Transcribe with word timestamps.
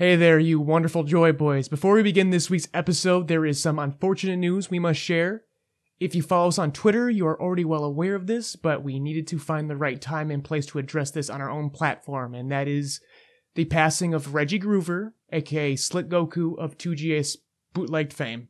Hey 0.00 0.14
there, 0.14 0.38
you 0.38 0.60
wonderful 0.60 1.02
Joy 1.02 1.32
Boys. 1.32 1.66
Before 1.66 1.94
we 1.94 2.04
begin 2.04 2.30
this 2.30 2.48
week's 2.48 2.68
episode, 2.72 3.26
there 3.26 3.44
is 3.44 3.60
some 3.60 3.80
unfortunate 3.80 4.36
news 4.36 4.70
we 4.70 4.78
must 4.78 5.00
share. 5.00 5.42
If 5.98 6.14
you 6.14 6.22
follow 6.22 6.46
us 6.46 6.58
on 6.60 6.70
Twitter, 6.70 7.10
you 7.10 7.26
are 7.26 7.42
already 7.42 7.64
well 7.64 7.82
aware 7.82 8.14
of 8.14 8.28
this, 8.28 8.54
but 8.54 8.84
we 8.84 9.00
needed 9.00 9.26
to 9.26 9.40
find 9.40 9.68
the 9.68 9.76
right 9.76 10.00
time 10.00 10.30
and 10.30 10.44
place 10.44 10.66
to 10.66 10.78
address 10.78 11.10
this 11.10 11.28
on 11.28 11.40
our 11.40 11.50
own 11.50 11.70
platform, 11.70 12.32
and 12.32 12.48
that 12.52 12.68
is 12.68 13.00
the 13.56 13.64
passing 13.64 14.14
of 14.14 14.34
Reggie 14.34 14.60
Groover, 14.60 15.14
aka 15.32 15.74
Slick 15.74 16.08
Goku 16.08 16.56
of 16.56 16.78
2GS 16.78 17.38
bootlegged 17.74 18.12
fame. 18.12 18.46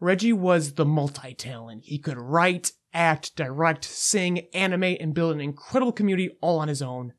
Reggie 0.00 0.32
was 0.32 0.72
the 0.72 0.86
multi 0.86 1.34
talent. 1.34 1.82
He 1.84 1.98
could 1.98 2.16
write, 2.16 2.72
act, 2.94 3.36
direct, 3.36 3.84
sing, 3.84 4.46
animate, 4.54 5.02
and 5.02 5.12
build 5.12 5.34
an 5.34 5.40
incredible 5.42 5.92
community 5.92 6.30
all 6.40 6.60
on 6.60 6.68
his 6.68 6.80
own. 6.80 7.12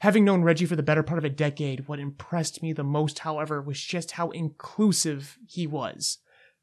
Having 0.00 0.24
known 0.24 0.42
Reggie 0.42 0.66
for 0.66 0.76
the 0.76 0.82
better 0.82 1.02
part 1.02 1.18
of 1.18 1.24
a 1.24 1.30
decade, 1.30 1.88
what 1.88 1.98
impressed 1.98 2.62
me 2.62 2.72
the 2.72 2.84
most, 2.84 3.20
however, 3.20 3.60
was 3.60 3.80
just 3.80 4.12
how 4.12 4.30
inclusive 4.30 5.38
he 5.46 5.66
was. 5.66 6.18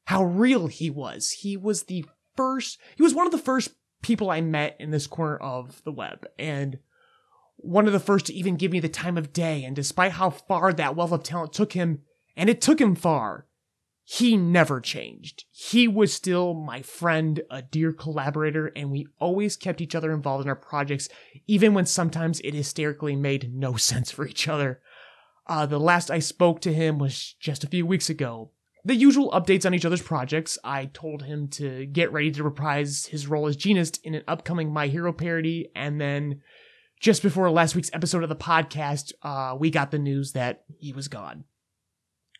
How 0.05 0.23
real 0.23 0.67
he 0.67 0.89
was. 0.89 1.31
He 1.31 1.57
was 1.57 1.84
the 1.84 2.05
first, 2.38 2.79
he 2.95 3.03
was 3.03 3.13
one 3.13 3.26
of 3.26 3.31
the 3.31 3.38
first 3.38 3.71
people 4.02 4.29
I 4.29 4.40
met 4.40 4.77
in 4.79 4.91
this 4.91 5.07
corner 5.07 5.38
of 5.38 5.81
the 5.84 5.91
web, 5.91 6.26
and 6.40 6.79
one 7.57 7.88
of 7.88 7.93
the 7.93 7.99
first 7.99 8.27
to 8.27 8.34
even 8.34 8.55
give 8.55 8.71
me 8.71 8.79
the 8.79 8.88
time 8.88 9.17
of 9.17 9.34
day. 9.34 9.63
And 9.63 9.76
despite 9.76 10.13
how 10.13 10.29
far 10.29 10.71
that 10.71 10.95
wealth 10.95 11.12
of 11.12 11.23
talent 11.23 11.54
took 11.54 11.73
him, 11.73 12.04
and 12.38 12.49
it 12.49 12.62
took 12.62 12.79
him 12.79 12.95
far, 12.95 13.48
he 14.07 14.37
never 14.37 14.79
changed. 14.79 15.45
He 15.51 15.87
was 15.87 16.13
still 16.13 16.53
my 16.53 16.83
friend, 16.83 17.41
a 17.49 17.63
dear 17.63 17.91
collaborator, 17.91 18.67
and 18.75 18.91
we 18.91 19.07
always 19.19 19.57
kept 19.57 19.81
each 19.81 19.95
other 19.95 20.13
involved 20.13 20.45
in 20.45 20.49
our 20.49 20.55
projects, 20.55 21.09
even 21.47 21.73
when 21.73 21.87
sometimes 21.87 22.39
it 22.41 22.53
hysterically 22.53 23.15
made 23.15 23.51
no 23.51 23.75
sense 23.77 24.11
for 24.11 24.27
each 24.27 24.47
other. 24.47 24.79
Uh, 25.47 25.65
the 25.65 25.79
last 25.79 26.11
I 26.11 26.19
spoke 26.19 26.61
to 26.61 26.73
him 26.73 26.99
was 26.99 27.33
just 27.39 27.63
a 27.63 27.67
few 27.67 27.83
weeks 27.83 28.07
ago. 28.07 28.51
The 28.84 28.95
usual 28.95 29.31
updates 29.31 29.65
on 29.65 29.73
each 29.73 29.85
other's 29.85 30.03
projects. 30.03 30.59
I 30.63 30.85
told 30.85 31.23
him 31.23 31.47
to 31.49 31.87
get 31.87 32.12
ready 32.12 32.29
to 32.29 32.43
reprise 32.43 33.07
his 33.07 33.25
role 33.25 33.47
as 33.47 33.57
Genist 33.57 33.99
in 34.03 34.13
an 34.13 34.23
upcoming 34.27 34.71
My 34.71 34.85
Hero 34.85 35.13
parody, 35.13 35.71
and 35.75 35.99
then 35.99 36.41
just 36.99 37.23
before 37.23 37.49
last 37.49 37.75
week's 37.75 37.90
episode 37.91 38.21
of 38.21 38.29
the 38.29 38.35
podcast, 38.35 39.13
uh, 39.23 39.55
we 39.57 39.71
got 39.71 39.90
the 39.90 39.97
news 39.97 40.34
that 40.34 40.63
he 40.77 40.93
was 40.93 41.07
gone. 41.07 41.45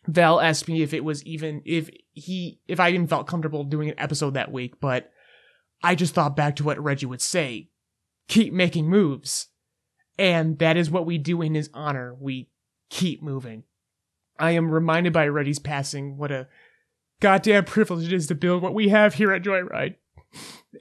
Val 0.06 0.40
asked 0.40 0.68
me 0.68 0.82
if 0.82 0.94
it 0.94 1.04
was 1.04 1.24
even 1.24 1.62
if 1.64 1.90
he 2.12 2.60
if 2.68 2.80
I 2.80 2.90
even 2.90 3.06
felt 3.06 3.26
comfortable 3.26 3.64
doing 3.64 3.88
an 3.88 3.98
episode 3.98 4.34
that 4.34 4.52
week, 4.52 4.80
but 4.80 5.10
I 5.82 5.94
just 5.94 6.14
thought 6.14 6.36
back 6.36 6.56
to 6.56 6.64
what 6.64 6.82
Reggie 6.82 7.06
would 7.06 7.20
say. 7.20 7.70
Keep 8.28 8.52
making 8.52 8.88
moves. 8.88 9.48
And 10.18 10.58
that 10.58 10.76
is 10.76 10.90
what 10.90 11.06
we 11.06 11.18
do 11.18 11.42
in 11.42 11.54
his 11.54 11.70
honor. 11.74 12.16
We 12.18 12.48
keep 12.88 13.22
moving. 13.22 13.64
I 14.38 14.52
am 14.52 14.70
reminded 14.70 15.12
by 15.12 15.28
Reggie's 15.28 15.58
passing 15.58 16.16
what 16.16 16.32
a 16.32 16.48
goddamn 17.20 17.64
privilege 17.64 18.06
it 18.06 18.12
is 18.12 18.26
to 18.28 18.34
build 18.34 18.62
what 18.62 18.74
we 18.74 18.88
have 18.88 19.14
here 19.14 19.32
at 19.32 19.42
Joyride. 19.42 19.96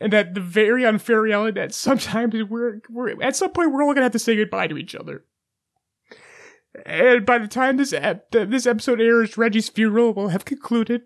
And 0.02 0.12
that 0.12 0.34
the 0.34 0.42
very 0.42 0.86
unfair 0.86 1.22
reality 1.22 1.60
that 1.60 1.74
sometimes 1.74 2.34
we're, 2.50 2.82
we're 2.90 3.22
at 3.22 3.36
some 3.36 3.52
point 3.52 3.72
we're 3.72 3.84
all 3.84 3.94
gonna 3.94 4.04
have 4.04 4.12
to 4.14 4.20
say 4.20 4.36
goodbye 4.36 4.68
to 4.68 4.78
each 4.78 4.96
other. 4.96 5.24
And 6.86 7.26
by 7.26 7.38
the 7.38 7.48
time 7.48 7.78
this 7.78 7.94
ep- 7.94 8.32
this 8.32 8.66
episode 8.66 9.00
airs, 9.00 9.38
Reggie's 9.38 9.70
funeral 9.70 10.14
will 10.14 10.30
have 10.30 10.46
concluded. 10.46 11.04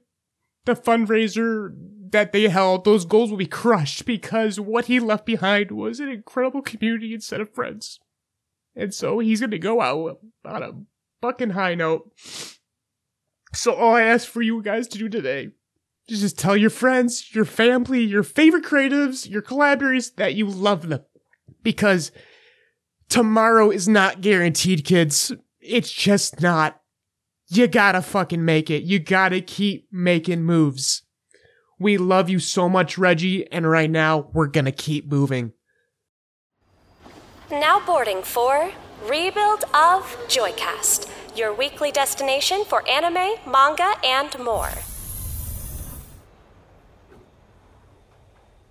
The 0.65 0.75
fundraiser 0.75 1.73
that 2.11 2.31
they 2.31 2.49
held, 2.49 2.85
those 2.85 3.05
goals 3.05 3.29
will 3.29 3.37
be 3.37 3.45
crushed 3.45 4.05
because 4.05 4.59
what 4.59 4.85
he 4.85 4.99
left 4.99 5.25
behind 5.25 5.71
was 5.71 5.99
an 5.99 6.09
incredible 6.09 6.61
community 6.61 7.13
and 7.13 7.23
set 7.23 7.41
of 7.41 7.53
friends. 7.53 7.99
And 8.75 8.93
so 8.93 9.19
he's 9.19 9.39
going 9.41 9.51
to 9.51 9.59
go 9.59 9.81
out 9.81 10.19
on 10.45 10.63
a 10.63 10.71
fucking 11.21 11.51
high 11.51 11.75
note. 11.75 12.11
So 13.53 13.73
all 13.73 13.95
I 13.95 14.03
ask 14.03 14.27
for 14.27 14.41
you 14.41 14.61
guys 14.61 14.87
to 14.89 14.97
do 14.97 15.09
today 15.09 15.49
is 16.07 16.21
just 16.21 16.37
tell 16.37 16.55
your 16.55 16.69
friends, 16.69 17.33
your 17.33 17.45
family, 17.45 18.01
your 18.01 18.23
favorite 18.23 18.63
creatives, 18.63 19.29
your 19.29 19.41
collaborators 19.41 20.11
that 20.11 20.35
you 20.35 20.47
love 20.47 20.89
them. 20.89 21.01
Because 21.63 22.11
tomorrow 23.09 23.69
is 23.69 23.87
not 23.87 24.21
guaranteed, 24.21 24.85
kids. 24.85 25.33
It's 25.69 25.91
just 25.91 26.41
not. 26.41 26.81
You 27.47 27.67
gotta 27.67 28.01
fucking 28.01 28.43
make 28.43 28.71
it. 28.71 28.81
You 28.81 28.97
gotta 28.97 29.39
keep 29.39 29.87
making 29.91 30.41
moves. 30.41 31.03
We 31.77 31.97
love 31.99 32.27
you 32.27 32.39
so 32.39 32.67
much, 32.67 32.97
Reggie, 32.97 33.49
and 33.51 33.69
right 33.69 33.89
now 33.89 34.29
we're 34.33 34.47
gonna 34.47 34.71
keep 34.71 35.07
moving. 35.11 35.53
Now 37.51 37.79
boarding 37.85 38.23
for 38.23 38.71
Rebuild 39.03 39.63
of 39.75 40.03
Joycast, 40.27 41.07
your 41.37 41.53
weekly 41.53 41.91
destination 41.91 42.65
for 42.65 42.87
anime, 42.89 43.35
manga, 43.47 43.93
and 44.03 44.37
more. 44.39 44.73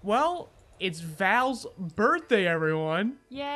Well, 0.03 0.51
it's 0.81 0.99
Val's 0.99 1.65
birthday, 1.79 2.47
everyone. 2.47 3.19
Yeah! 3.31 3.47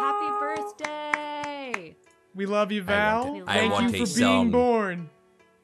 Happy 0.00 0.56
birthday! 0.62 1.96
We 2.36 2.46
love 2.46 2.70
you, 2.70 2.82
I 2.82 2.84
Val. 2.84 3.32
want- 3.34 3.48
I 3.48 3.54
Thank 3.54 3.72
want 3.72 3.82
you 3.96 4.02
a 4.02 4.06
for 4.06 4.14
being 4.14 4.28
song. 4.28 4.50
born. 4.52 5.10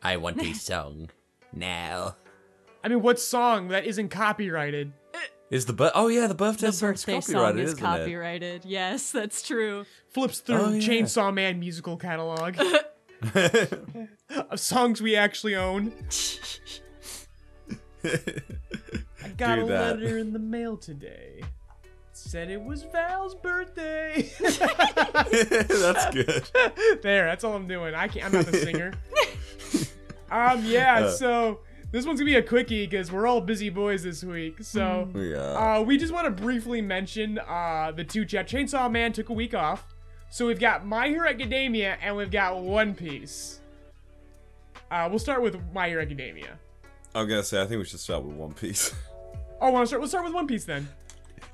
I 0.02 0.16
want 0.16 0.42
a 0.42 0.52
song 0.70 1.10
now. 1.52 2.16
I 2.82 2.88
mean, 2.88 3.02
what 3.02 3.20
song 3.20 3.68
that 3.68 3.84
isn't 3.84 4.08
copyrighted? 4.08 4.92
Is 5.50 5.66
the 5.66 5.74
bir- 5.74 5.92
oh 5.94 6.08
yeah 6.08 6.26
the 6.28 6.34
birthday 6.34 6.68
The 6.68 6.72
song's 6.72 7.04
birthday 7.04 7.20
song 7.20 7.58
is 7.58 7.72
isn't 7.74 7.84
copyrighted. 7.84 8.64
Yes, 8.64 9.12
that's 9.12 9.42
true. 9.46 9.84
Flips 10.08 10.40
through 10.40 10.56
Oh, 10.56 10.70
yeah. 10.70 10.80
Chainsaw 10.88 11.32
Man 11.32 11.60
musical 11.60 11.98
catalog 11.98 12.56
of 14.50 14.58
songs 14.58 15.02
we 15.02 15.14
actually 15.14 15.54
own. 15.54 15.92
I 18.04 19.28
got 19.36 19.56
Do 19.56 19.64
a 19.64 19.66
that. 19.68 20.00
letter 20.00 20.16
in 20.18 20.32
the 20.32 20.38
mail 20.38 20.76
today. 20.78 21.42
Said 22.24 22.50
it 22.50 22.62
was 22.62 22.84
Val's 22.84 23.34
birthday. 23.34 24.30
That's 24.40 26.06
good. 26.14 26.48
there, 27.02 27.26
that's 27.26 27.44
all 27.44 27.54
I'm 27.54 27.66
doing. 27.66 27.94
I 27.94 28.08
can't. 28.08 28.26
I'm 28.26 28.32
not 28.32 28.46
the 28.46 28.58
singer. 28.58 28.92
um, 30.30 30.64
yeah. 30.64 31.00
Uh. 31.00 31.10
so 31.10 31.60
this 31.90 32.06
one's 32.06 32.20
gonna 32.20 32.30
be 32.30 32.36
a 32.36 32.42
quickie 32.42 32.86
because 32.86 33.10
we're 33.12 33.26
all 33.26 33.40
busy 33.40 33.68
boys 33.70 34.02
this 34.02 34.22
week. 34.24 34.62
So, 34.62 35.10
Yeah. 35.14 35.76
uh, 35.78 35.82
we 35.82 35.98
just 35.98 36.12
want 36.12 36.24
to 36.24 36.30
briefly 36.42 36.80
mention 36.80 37.38
uh 37.38 37.92
the 37.94 38.04
two 38.04 38.24
chat. 38.24 38.46
Chainsaw 38.48 38.90
Man 38.90 39.12
took 39.12 39.28
a 39.28 39.34
week 39.34 39.52
off, 39.52 39.84
so 40.30 40.46
we've 40.46 40.60
got 40.60 40.86
My 40.86 41.08
Hero 41.08 41.28
Academia 41.28 41.98
and 42.00 42.16
we've 42.16 42.30
got 42.30 42.62
One 42.62 42.94
Piece. 42.94 43.60
Uh, 44.90 45.06
we'll 45.10 45.18
start 45.18 45.42
with 45.42 45.58
My 45.74 45.88
Hero 45.88 46.00
Academia. 46.02 46.58
I'm 47.14 47.28
gonna 47.28 47.42
say 47.42 47.60
I 47.60 47.66
think 47.66 47.78
we 47.80 47.84
should 47.84 48.00
start 48.00 48.22
with 48.24 48.36
One 48.36 48.54
Piece. 48.54 48.94
Oh, 49.60 49.70
want 49.70 49.82
to 49.82 49.86
start? 49.88 50.00
We'll 50.00 50.08
start 50.08 50.24
with 50.24 50.32
One 50.34 50.46
Piece 50.46 50.64
then. 50.64 50.88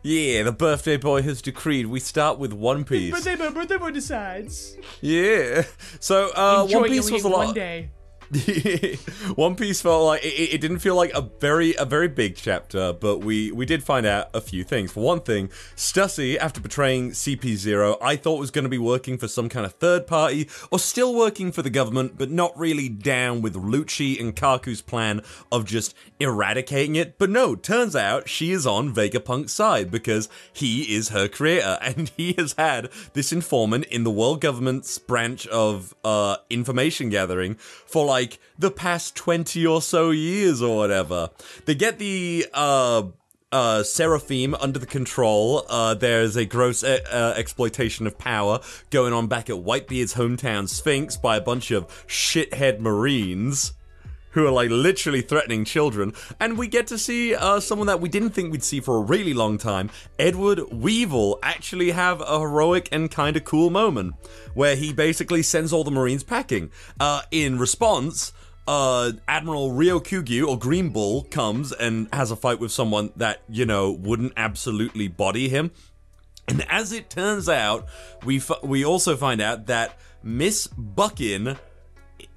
Yeah, 0.03 0.43
the 0.43 0.53
birthday 0.53 0.97
boy 0.97 1.23
has 1.23 1.43
decreed 1.43 1.87
we 1.87 2.01
start 2.01 2.39
with 2.39 2.53
One 2.53 2.85
Piece. 2.85 3.13
Birthday 3.13 3.37
boy, 3.37 3.51
birthday 3.51 3.79
boy 3.79 3.91
decides. 3.91 4.77
Yeah. 5.01 5.65
So 6.01 6.31
uh, 6.35 6.63
Enjoy 6.65 6.81
One 6.81 6.89
Piece 6.91 7.11
was 7.11 7.25
a 7.25 7.29
lot. 7.29 7.47
one 7.47 7.55
day. 7.55 7.91
One 9.37 9.55
Piece 9.55 9.81
felt 9.81 10.05
like 10.05 10.23
it, 10.23 10.55
it 10.55 10.61
didn't 10.61 10.81
feel 10.81 10.95
like 10.95 11.13
a 11.15 11.23
very 11.23 11.75
a 11.77 11.87
very 11.87 12.09
big 12.09 12.37
chapter, 12.37 12.93
but 12.93 13.19
we 13.19 13.51
we 13.51 13.65
did 13.65 13.83
find 13.83 14.05
out 14.05 14.29
a 14.35 14.41
few 14.43 14.65
things. 14.65 14.93
For 14.93 15.03
one 15.03 15.21
thing, 15.21 15.49
Stussy, 15.77 16.37
after 16.37 16.61
betraying 16.61 17.13
CP0, 17.13 17.97
I 18.03 18.17
thought 18.17 18.39
was 18.39 18.51
going 18.51 18.65
to 18.65 18.69
be 18.69 18.79
working 18.79 19.17
for 19.17 19.29
some 19.29 19.49
kind 19.49 19.65
of 19.65 19.73
third 19.75 20.07
party 20.07 20.47
or 20.71 20.79
still 20.79 21.15
working 21.15 21.53
for 21.53 21.63
the 21.63 21.71
government, 21.71 22.19
but 22.19 22.31
not 22.31 22.59
really 22.59 22.91
down 22.91 23.41
with 23.41 23.55
Lucci 23.55 24.21
and 24.21 24.37
Kaku's 24.37 24.83
plan 24.83 25.23
of 25.51 25.65
just 25.65 25.95
eradicating 26.21 26.97
it. 26.97 27.17
But 27.17 27.31
no, 27.31 27.55
turns 27.55 27.97
out 27.97 28.29
she 28.29 28.53
is 28.53 28.67
on 28.67 28.95
Vegapunk's 28.95 29.53
side 29.53 29.91
because 29.91 30.29
he 30.53 30.95
is 30.95 31.09
her 31.11 31.29
creator, 31.29 31.79
and 31.83 32.11
he 32.15 32.35
has 32.35 32.55
had 32.59 32.91
this 33.15 33.33
informant 33.33 33.87
in 33.87 34.05
the 34.05 34.11
world 34.11 34.43
government's 34.43 34.99
branch 34.99 35.47
of 35.47 35.95
uh, 36.05 36.37
information 36.51 37.09
gathering 37.09 37.55
for 37.55 38.05
like 38.05 38.18
the 38.59 38.71
past 38.71 39.17
20 39.17 39.67
or 39.67 39.83
so 39.83 40.11
years 40.11 40.63
or 40.63 40.77
whatever. 40.77 41.31
They 41.67 41.75
get 41.75 41.99
the 41.99 42.47
uh 42.53 43.05
uh, 43.51 43.83
Seraphim 43.83 44.55
under 44.55 44.79
the 44.79 44.87
control. 44.87 45.65
Uh, 45.69 45.95
there's 45.95 46.37
a 46.37 46.45
gross 46.45 46.85
uh, 46.85 46.99
uh, 47.11 47.35
exploitation 47.37 48.07
of 48.07 48.19
power 48.19 48.61
going 48.91 49.13
on 49.13 49.27
back 49.27 49.49
at 49.49 49.57
Whitebeard's 49.57 50.15
hometown 50.15 50.69
Sphinx 50.69 51.17
by 51.17 51.39
a 51.39 51.41
bunch 51.41 51.71
of 51.71 51.87
shithead 52.07 52.79
Marines 52.79 53.73
who 54.39 54.47
are 54.47 54.53
like 54.53 54.71
literally 54.71 55.21
threatening 55.21 55.65
children. 55.65 56.13
And 56.39 56.57
we 56.57 56.69
get 56.69 56.87
to 56.89 56.99
see 56.99 57.35
uh, 57.35 57.61
someone 57.61 57.87
that 57.89 58.01
we 58.01 58.09
didn't 58.09 58.31
think 58.31 58.53
we'd 58.53 58.63
see 58.63 58.81
for 58.81 58.97
a 58.97 59.01
really 59.01 59.35
long 59.35 59.59
time, 59.59 59.91
Edward 60.19 60.61
Weevil, 60.73 61.39
actually 61.43 61.91
have 61.91 62.21
a 62.21 62.41
heroic 62.41 62.89
and 62.93 63.11
kind 63.11 63.37
of 63.37 63.45
cool 63.45 63.71
moment 63.71 64.15
where 64.55 64.77
he 64.77 64.93
basically 64.93 65.43
sends 65.43 65.73
all 65.73 65.85
the 65.85 65.91
Marines 65.91 66.23
packing. 66.23 66.71
Uh, 67.01 67.23
in 67.31 67.59
response, 67.59 68.33
uh, 68.67 69.13
Admiral 69.27 69.73
Ryokugyu 69.73 70.47
or 70.47 70.59
Green 70.59 70.91
Bull 70.91 71.25
comes 71.25 71.73
and 71.73 72.07
has 72.13 72.31
a 72.31 72.37
fight 72.37 72.61
with 72.61 72.71
someone 72.71 73.13
that, 73.17 73.43
you 73.49 73.67
know, 73.67 73.91
wouldn't 73.91 74.35
absolutely 74.37 75.09
body 75.09 75.49
him. 75.49 75.71
And 76.47 76.65
as 76.71 76.93
it 76.93 77.11
turns 77.11 77.49
out, 77.49 77.87
we 78.25 78.41
we 78.63 78.85
also 78.85 79.17
find 79.17 79.41
out 79.41 79.67
that 79.67 79.99
Miss 80.23 80.67
Buckin 80.67 81.59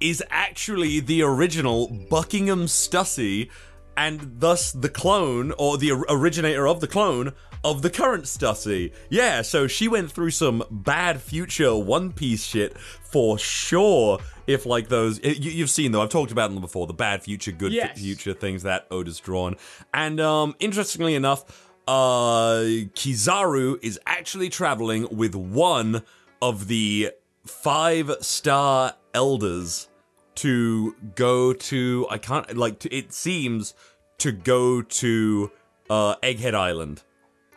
is 0.02 0.22
actually 0.30 1.00
the 1.00 1.22
original 1.22 1.88
Buckingham 2.10 2.66
Stussy, 2.66 3.50
and 3.96 4.40
thus 4.40 4.72
the 4.72 4.88
clone, 4.88 5.52
or 5.58 5.78
the 5.78 5.92
originator 6.08 6.66
of 6.66 6.80
the 6.80 6.88
clone, 6.88 7.32
of 7.64 7.82
the 7.82 7.90
current 7.90 8.24
Stussy. 8.24 8.92
Yeah, 9.10 9.42
so 9.42 9.66
she 9.66 9.86
went 9.86 10.10
through 10.10 10.30
some 10.30 10.64
bad 10.70 11.20
future 11.20 11.76
One 11.76 12.10
Piece 12.12 12.44
shit 12.44 12.76
for 12.78 13.38
sure. 13.38 14.18
If 14.46 14.66
like 14.66 14.88
those, 14.88 15.20
you, 15.22 15.50
you've 15.52 15.70
seen 15.70 15.92
though, 15.92 16.02
I've 16.02 16.08
talked 16.08 16.32
about 16.32 16.50
them 16.50 16.60
before. 16.60 16.86
The 16.88 16.94
bad 16.94 17.22
future, 17.22 17.52
good 17.52 17.72
Yes. 17.72 18.00
future 18.00 18.34
things 18.34 18.64
that 18.64 18.86
Oda's 18.90 19.20
drawn, 19.20 19.56
and 19.94 20.20
um, 20.20 20.56
interestingly 20.58 21.14
enough, 21.14 21.44
uh, 21.86 22.62
Kizaru 22.94 23.78
is 23.82 24.00
actually 24.06 24.48
traveling 24.48 25.06
with 25.16 25.34
one 25.36 26.02
of 26.40 26.66
the 26.66 27.10
five 27.46 28.10
star 28.20 28.94
elders 29.14 29.88
to 30.36 30.94
go 31.14 31.52
to. 31.52 32.06
I 32.10 32.18
can't 32.18 32.56
like. 32.56 32.78
To, 32.80 32.94
it 32.94 33.12
seems 33.12 33.74
to 34.18 34.32
go 34.32 34.82
to 34.82 35.50
uh, 35.90 36.16
Egghead 36.16 36.54
Island. 36.54 37.02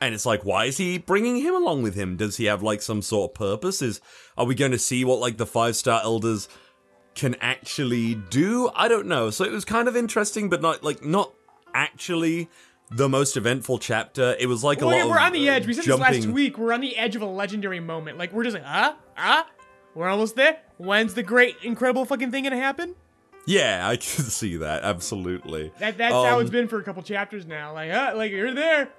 And 0.01 0.13
it's 0.13 0.25
like, 0.25 0.43
why 0.43 0.65
is 0.65 0.77
he 0.77 0.97
bringing 0.97 1.37
him 1.37 1.55
along 1.55 1.81
with 1.81 1.95
him? 1.95 2.17
Does 2.17 2.37
he 2.37 2.45
have 2.45 2.61
like 2.61 2.81
some 2.81 3.01
sort 3.01 3.31
of 3.31 3.35
purpose? 3.35 3.81
Is 3.81 4.01
are 4.37 4.45
we 4.45 4.53
going 4.53 4.71
to 4.71 4.77
see 4.77 5.05
what 5.05 5.19
like 5.19 5.37
the 5.37 5.45
five 5.45 5.75
star 5.75 6.01
elders 6.03 6.49
can 7.15 7.35
actually 7.39 8.15
do? 8.15 8.69
I 8.75 8.87
don't 8.89 9.07
know. 9.07 9.29
So 9.29 9.45
it 9.45 9.51
was 9.51 9.63
kind 9.63 9.87
of 9.87 9.95
interesting, 9.95 10.49
but 10.49 10.61
not 10.61 10.83
like 10.83 11.03
not 11.03 11.33
actually 11.73 12.49
the 12.91 13.07
most 13.09 13.37
eventful 13.37 13.79
chapter. 13.79 14.35
It 14.37 14.47
was 14.47 14.63
like 14.63 14.81
a 14.81 14.85
Well, 14.85 14.95
lot. 14.95 15.03
yeah, 15.05 15.09
we're 15.11 15.17
of, 15.17 15.23
on 15.23 15.31
the 15.31 15.49
edge. 15.49 15.65
We 15.65 15.73
said 15.73 15.85
jumping. 15.85 16.11
this 16.13 16.25
last 16.25 16.33
week. 16.33 16.57
We're 16.57 16.73
on 16.73 16.81
the 16.81 16.97
edge 16.97 17.15
of 17.15 17.21
a 17.21 17.25
legendary 17.25 17.79
moment. 17.79 18.17
Like 18.17 18.33
we're 18.33 18.43
just 18.43 18.55
like, 18.55 18.65
ah, 18.65 18.97
ah, 19.17 19.47
we're 19.95 20.07
almost 20.09 20.35
there. 20.35 20.59
When's 20.77 21.13
the 21.15 21.23
great, 21.23 21.55
incredible 21.63 22.05
fucking 22.05 22.29
thing 22.31 22.43
gonna 22.43 22.57
happen? 22.57 22.95
Yeah, 23.47 23.87
I 23.87 23.95
can 23.97 24.25
see 24.25 24.57
that 24.57 24.83
absolutely. 24.83 25.71
That 25.79 25.97
that's 25.97 26.13
how 26.13 26.35
Um, 26.35 26.41
it's 26.41 26.51
been 26.51 26.67
for 26.67 26.79
a 26.79 26.83
couple 26.83 27.01
chapters 27.03 27.45
now. 27.45 27.73
Like, 27.73 27.91
ah, 27.93 28.11
like 28.15 28.31
you're 28.31 28.53
there. 28.53 28.89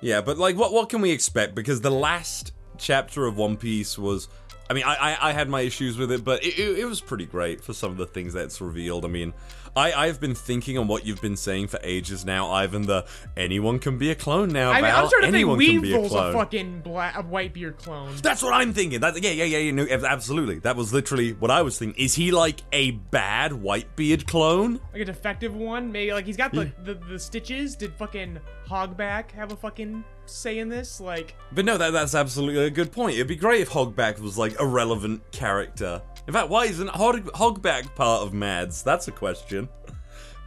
Yeah, 0.00 0.20
but 0.22 0.38
like, 0.38 0.56
what 0.56 0.72
what 0.72 0.88
can 0.88 1.00
we 1.00 1.10
expect? 1.10 1.54
Because 1.54 1.80
the 1.80 1.90
last 1.90 2.52
chapter 2.78 3.26
of 3.26 3.36
One 3.36 3.56
Piece 3.56 3.98
was, 3.98 4.28
I 4.70 4.72
mean, 4.72 4.84
I 4.84 4.94
I, 4.94 5.28
I 5.28 5.32
had 5.32 5.48
my 5.48 5.60
issues 5.62 5.98
with 5.98 6.10
it, 6.10 6.24
but 6.24 6.42
it, 6.44 6.58
it, 6.58 6.78
it 6.80 6.84
was 6.86 7.00
pretty 7.00 7.26
great 7.26 7.60
for 7.62 7.72
some 7.74 7.90
of 7.90 7.96
the 7.98 8.06
things 8.06 8.32
that's 8.32 8.60
revealed. 8.60 9.04
I 9.04 9.08
mean, 9.08 9.34
I 9.76 9.92
I've 9.92 10.20
been 10.20 10.34
thinking 10.34 10.78
on 10.78 10.88
what 10.88 11.06
you've 11.06 11.20
been 11.20 11.36
saying 11.36 11.68
for 11.68 11.78
ages 11.82 12.24
now, 12.24 12.50
Ivan. 12.50 12.82
The 12.82 13.06
anyone 13.36 13.78
can 13.78 13.98
be 13.98 14.10
a 14.10 14.14
clone 14.14 14.48
now. 14.50 14.70
I 14.70 14.74
mean, 14.76 14.84
Val. 14.84 15.02
I'm 15.02 15.08
starting 15.08 15.32
to 15.32 15.32
think 15.32 15.34
anyone 15.36 15.56
a 15.56 15.58
Weevil's 15.58 16.06
a, 16.06 16.08
clone. 16.08 16.32
fucking 16.32 16.80
black, 16.80 17.16
a 17.16 17.22
Whitebeard 17.22 17.78
clone. 17.78 18.14
That's 18.22 18.42
what 18.42 18.52
I'm 18.52 18.72
thinking. 18.72 19.00
That 19.00 19.22
yeah, 19.22 19.30
yeah, 19.30 19.44
yeah, 19.44 19.58
yeah. 19.58 19.72
No, 19.72 19.86
absolutely. 19.88 20.58
That 20.60 20.76
was 20.76 20.92
literally 20.92 21.32
what 21.32 21.50
I 21.50 21.62
was 21.62 21.78
thinking. 21.78 22.02
Is 22.02 22.14
he 22.14 22.30
like 22.30 22.60
a 22.72 22.92
bad 22.92 23.52
Whitebeard 23.52 24.26
clone? 24.26 24.80
Like 24.92 25.02
a 25.02 25.04
defective 25.04 25.54
one. 25.54 25.92
Maybe 25.92 26.12
like 26.12 26.26
he's 26.26 26.36
got 26.36 26.52
the, 26.52 26.70
the, 26.84 26.94
the 26.94 27.18
stitches. 27.18 27.76
Did 27.76 27.94
fucking 27.94 28.38
Hogback 28.68 29.30
have 29.32 29.52
a 29.52 29.56
fucking 29.56 30.04
say 30.30 30.58
in 30.58 30.68
this? 30.68 31.00
Like, 31.00 31.34
But 31.52 31.64
no, 31.64 31.76
that 31.78 31.92
that's 31.92 32.14
absolutely 32.14 32.64
a 32.66 32.70
good 32.70 32.92
point. 32.92 33.14
It'd 33.14 33.26
be 33.26 33.36
great 33.36 33.60
if 33.60 33.70
Hogback 33.70 34.18
was 34.20 34.36
like 34.38 34.58
a 34.60 34.66
relevant 34.66 35.22
character. 35.32 36.02
In 36.26 36.32
fact, 36.34 36.48
why 36.48 36.64
isn't 36.66 36.88
Hog- 36.90 37.30
Hogback 37.32 37.94
part 37.94 38.22
of 38.22 38.32
Mads? 38.32 38.82
That's 38.82 39.08
a 39.08 39.12
question. 39.12 39.68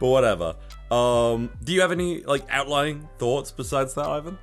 But 0.00 0.08
whatever. 0.08 0.56
Um, 0.90 1.50
do 1.62 1.72
you 1.72 1.80
have 1.80 1.92
any 1.92 2.24
like 2.24 2.42
outlying 2.50 3.08
thoughts 3.18 3.52
besides 3.52 3.94
that, 3.94 4.06
Ivan? 4.06 4.36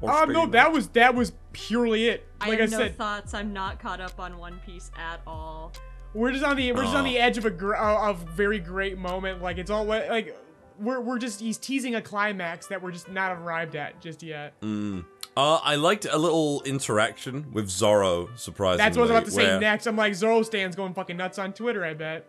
Or 0.00 0.10
um, 0.10 0.32
no, 0.32 0.40
Steve? 0.42 0.52
that 0.52 0.72
was 0.72 0.88
that 0.88 1.14
was 1.14 1.32
purely 1.52 2.08
it. 2.08 2.26
I 2.40 2.48
Like 2.50 2.58
have 2.58 2.68
I, 2.68 2.76
no 2.76 2.78
said, 2.78 2.96
thoughts. 2.98 3.32
I'm 3.32 3.52
not 3.52 3.78
caught 3.78 4.00
up 4.00 4.18
on 4.18 4.36
One 4.38 4.60
Piece 4.66 4.90
at 4.98 5.20
all. 5.24 5.72
we're 6.14 6.32
just 6.32 6.44
on 6.44 6.56
the 6.56 6.72
we're 6.72 6.82
just 6.82 6.96
on 6.96 7.02
Oh. 7.06 7.08
the 7.08 7.16
edge 7.16 7.38
of 7.38 7.44
a 7.44 7.50
gr- 7.50 7.76
uh, 7.76 8.10
of 8.10 8.18
very 8.30 8.58
great 8.58 8.98
moment. 8.98 9.40
Like 9.40 9.56
it's 9.58 9.70
all 9.70 9.84
like 9.84 10.36
we're 10.78 11.00
we're 11.00 11.18
just 11.18 11.40
he's 11.40 11.58
teasing 11.58 11.94
a 11.94 12.02
climax 12.02 12.66
that 12.68 12.82
we're 12.82 12.92
just 12.92 13.08
not 13.10 13.32
arrived 13.32 13.76
at 13.76 14.00
just 14.00 14.22
yet. 14.22 14.54
Uh, 14.62 15.60
I 15.62 15.76
liked 15.76 16.06
a 16.10 16.18
little 16.18 16.62
interaction 16.62 17.46
with 17.52 17.68
Zoro. 17.68 18.30
Surprisingly, 18.36 18.84
That's 18.84 18.96
what 18.96 19.02
I 19.02 19.04
was 19.04 19.10
about 19.10 19.24
to 19.26 19.30
say 19.30 19.58
next. 19.60 19.86
I'm 19.86 19.96
like 19.96 20.14
Zoro 20.14 20.42
stands 20.42 20.74
going 20.74 20.94
fucking 20.94 21.16
nuts 21.16 21.38
on 21.38 21.52
Twitter. 21.52 21.84
I 21.84 21.94
bet. 21.94 22.26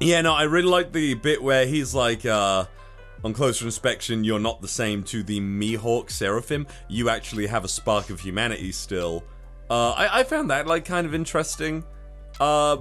Yeah, 0.00 0.20
no, 0.20 0.32
I 0.32 0.44
really 0.44 0.68
like 0.68 0.92
the 0.92 1.14
bit 1.14 1.42
where 1.42 1.66
he's 1.66 1.94
like, 1.94 2.24
uh, 2.24 2.66
on 3.24 3.32
closer 3.32 3.64
inspection, 3.64 4.22
you're 4.22 4.38
not 4.38 4.62
the 4.62 4.68
same 4.68 5.02
to 5.04 5.24
the 5.24 5.40
Mihawk 5.40 6.10
Seraphim. 6.10 6.68
You 6.86 7.08
actually 7.08 7.48
have 7.48 7.64
a 7.64 7.68
spark 7.68 8.10
of 8.10 8.20
humanity 8.20 8.70
still. 8.70 9.24
Uh, 9.68 9.90
I, 9.90 10.20
I 10.20 10.24
found 10.24 10.50
that, 10.50 10.66
like, 10.68 10.84
kind 10.84 11.06
of 11.06 11.14
interesting. 11.14 11.84
Uh, 12.38 12.76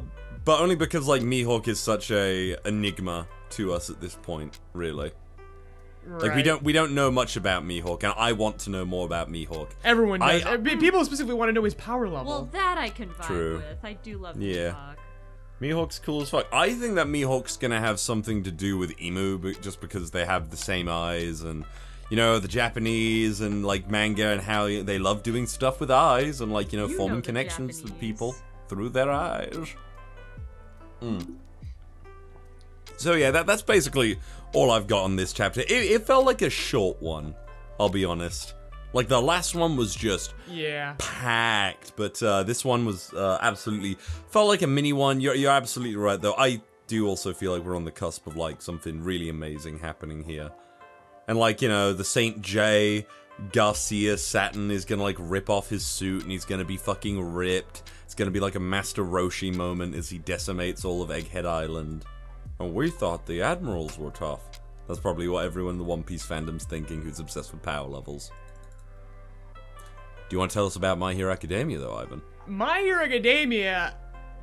but 0.46 0.62
only 0.62 0.76
because, 0.76 1.08
like, 1.08 1.24
Mihawk 1.24 1.68
is 1.68 1.80
such 1.80 2.12
a 2.12 2.56
enigma 2.66 3.28
to 3.52 3.74
us 3.74 3.90
at 3.90 4.00
this 4.02 4.16
point, 4.16 4.60
really. 4.74 5.12
Like, 6.10 6.36
we 6.36 6.42
don't 6.44 6.64
we 6.64 6.72
don't 6.72 6.94
know 6.94 7.12
much 7.12 7.36
about 7.36 7.66
Mihawk, 7.66 8.04
and 8.04 8.14
I 8.16 8.32
want 8.32 8.60
to 8.60 8.70
know 8.70 8.86
more 8.86 9.06
about 9.06 9.30
Mihawk. 9.30 9.72
Everyone 9.84 10.22
I- 10.22 10.40
does. 10.40 10.46
Uh, 10.46 10.58
People 10.78 11.04
specifically 11.04 11.36
want 11.36 11.50
to 11.50 11.54
know 11.54 11.64
his 11.66 11.74
power 11.74 12.08
level. 12.08 12.32
Well, 12.32 12.46
that 12.54 12.78
I 12.78 12.90
can 12.90 13.10
vibe 13.10 13.26
True. 13.28 13.56
with. 13.58 13.84
I 13.84 13.94
do 13.94 14.18
love 14.18 14.42
Yeah. 14.42 14.72
Mihawk. 14.72 14.96
Mihawk's 15.60 16.00
cool 16.00 16.22
as 16.22 16.30
fuck. 16.30 16.48
I 16.54 16.72
think 16.74 16.96
that 16.96 17.08
Mihawk's 17.08 17.58
gonna 17.58 17.80
have 17.82 18.00
something 18.00 18.44
to 18.44 18.52
do 18.52 18.78
with 18.78 18.96
Imu, 18.98 19.42
but 19.42 19.62
just 19.62 19.82
because 19.82 20.12
they 20.12 20.24
have 20.24 20.50
the 20.50 20.58
same 20.58 20.88
eyes 20.90 21.42
and. 21.42 21.66
You 22.10 22.16
know, 22.16 22.40
the 22.40 22.48
Japanese 22.48 23.42
and 23.42 23.66
like 23.66 23.92
manga 23.92 24.28
and 24.28 24.40
how 24.40 24.64
they 24.68 24.98
love 24.98 25.24
doing 25.24 25.46
stuff 25.46 25.82
with 25.82 25.92
eyes 25.92 26.40
and 26.40 26.54
like, 26.54 26.72
you 26.72 26.80
know, 26.80 26.88
You 26.88 26.96
forming 26.96 27.16
know 27.18 27.22
the 27.22 27.26
connections 27.26 27.84
with 27.84 28.00
people 28.00 28.34
through 28.70 28.88
their 28.92 29.12
eyes. 29.12 29.76
Mm. 31.02 31.36
So 32.98 33.14
yeah, 33.14 33.32
that 33.32 33.46
that's 33.46 33.62
basically 33.62 34.20
all 34.54 34.72
I've 34.72 34.88
got 34.88 35.04
on 35.04 35.16
this 35.16 35.34
chapter. 35.34 35.62
It, 35.62 35.72
it 35.72 36.06
felt 36.06 36.26
like 36.26 36.42
a 36.42 36.50
short 36.50 37.02
one, 37.02 37.36
I'll 37.80 37.90
be 37.90 38.06
honest. 38.06 38.54
Like 38.94 39.08
the 39.08 39.22
last 39.22 39.54
one 39.54 39.76
was 39.76 39.94
just 39.94 40.34
yeah. 40.50 40.96
packed, 40.98 41.94
but 41.96 42.22
uh, 42.24 42.44
this 42.44 42.66
one 42.66 42.86
was 42.86 43.14
uh, 43.14 43.38
absolutely 43.42 43.98
felt 44.30 44.48
like 44.48 44.62
a 44.62 44.68
mini 44.68 44.94
one. 44.94 45.22
You're 45.22 45.36
you're 45.36 45.52
absolutely 45.52 45.98
right 45.98 46.20
though. 46.20 46.36
I 46.38 46.62
do 46.88 47.08
also 47.08 47.34
feel 47.34 47.52
like 47.52 47.64
we're 47.64 47.76
on 47.76 47.86
the 47.86 47.92
cusp 47.92 48.26
of 48.28 48.38
like 48.38 48.62
something 48.62 49.04
really 49.04 49.30
amazing 49.30 49.80
happening 49.80 50.24
here, 50.24 50.50
and 51.28 51.38
like 51.38 51.62
you 51.62 51.68
know 51.68 51.94
the 51.94 52.06
Saint 52.06 52.42
J 52.42 53.06
Garcia 53.52 54.18
Saturn 54.18 54.72
is 54.72 54.86
gonna 54.86 55.04
like 55.04 55.18
rip 55.20 55.50
off 55.50 55.70
his 55.70 55.86
suit 55.86 56.24
and 56.24 56.32
he's 56.32 56.46
gonna 56.46 56.66
be 56.66 56.78
fucking 56.78 57.34
ripped. 57.34 57.84
It's 58.06 58.16
gonna 58.16 58.32
be 58.32 58.40
like 58.40 58.56
a 58.56 58.60
Master 58.60 59.04
Roshi 59.04 59.54
moment 59.54 59.96
as 59.96 60.10
he 60.10 60.18
decimates 60.18 60.86
all 60.86 61.04
of 61.04 61.10
Egghead 61.10 61.46
Island. 61.46 62.06
And 62.60 62.74
we 62.74 62.90
thought 62.90 63.26
the 63.26 63.42
admirals 63.42 63.98
were 63.98 64.12
tough. 64.12 64.42
That's 64.88 65.00
probably 65.00 65.28
what 65.28 65.46
everyone 65.46 65.74
in 65.74 65.78
the 65.78 65.84
One 65.84 66.04
Piece 66.04 66.26
fandom's 66.26 66.64
thinking 66.64 67.02
who's 67.02 67.20
obsessed 67.20 67.52
with 67.52 67.62
power 67.62 67.88
levels. 67.88 68.32
Do 70.30 70.36
you 70.36 70.40
want 70.40 70.52
to 70.52 70.56
tell 70.56 70.66
us 70.66 70.76
about 70.76 70.98
My 70.98 71.14
Hero 71.14 71.32
Academia, 71.32 71.78
though, 71.78 71.96
Ivan? 71.96 72.22
My 72.48 72.80
Hero 72.80 73.04
Academia, 73.04 73.96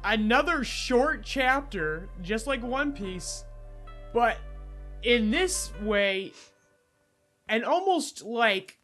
another 0.05 0.65
short 0.65 1.23
chapter, 1.25 2.09
just 2.23 2.47
like 2.47 2.63
One 2.63 2.93
Piece, 2.93 3.45
but 4.13 4.39
in 5.03 5.31
this 5.31 5.73
way, 5.83 6.33
an 7.49 7.65
almost 7.65 8.23
like 8.23 8.79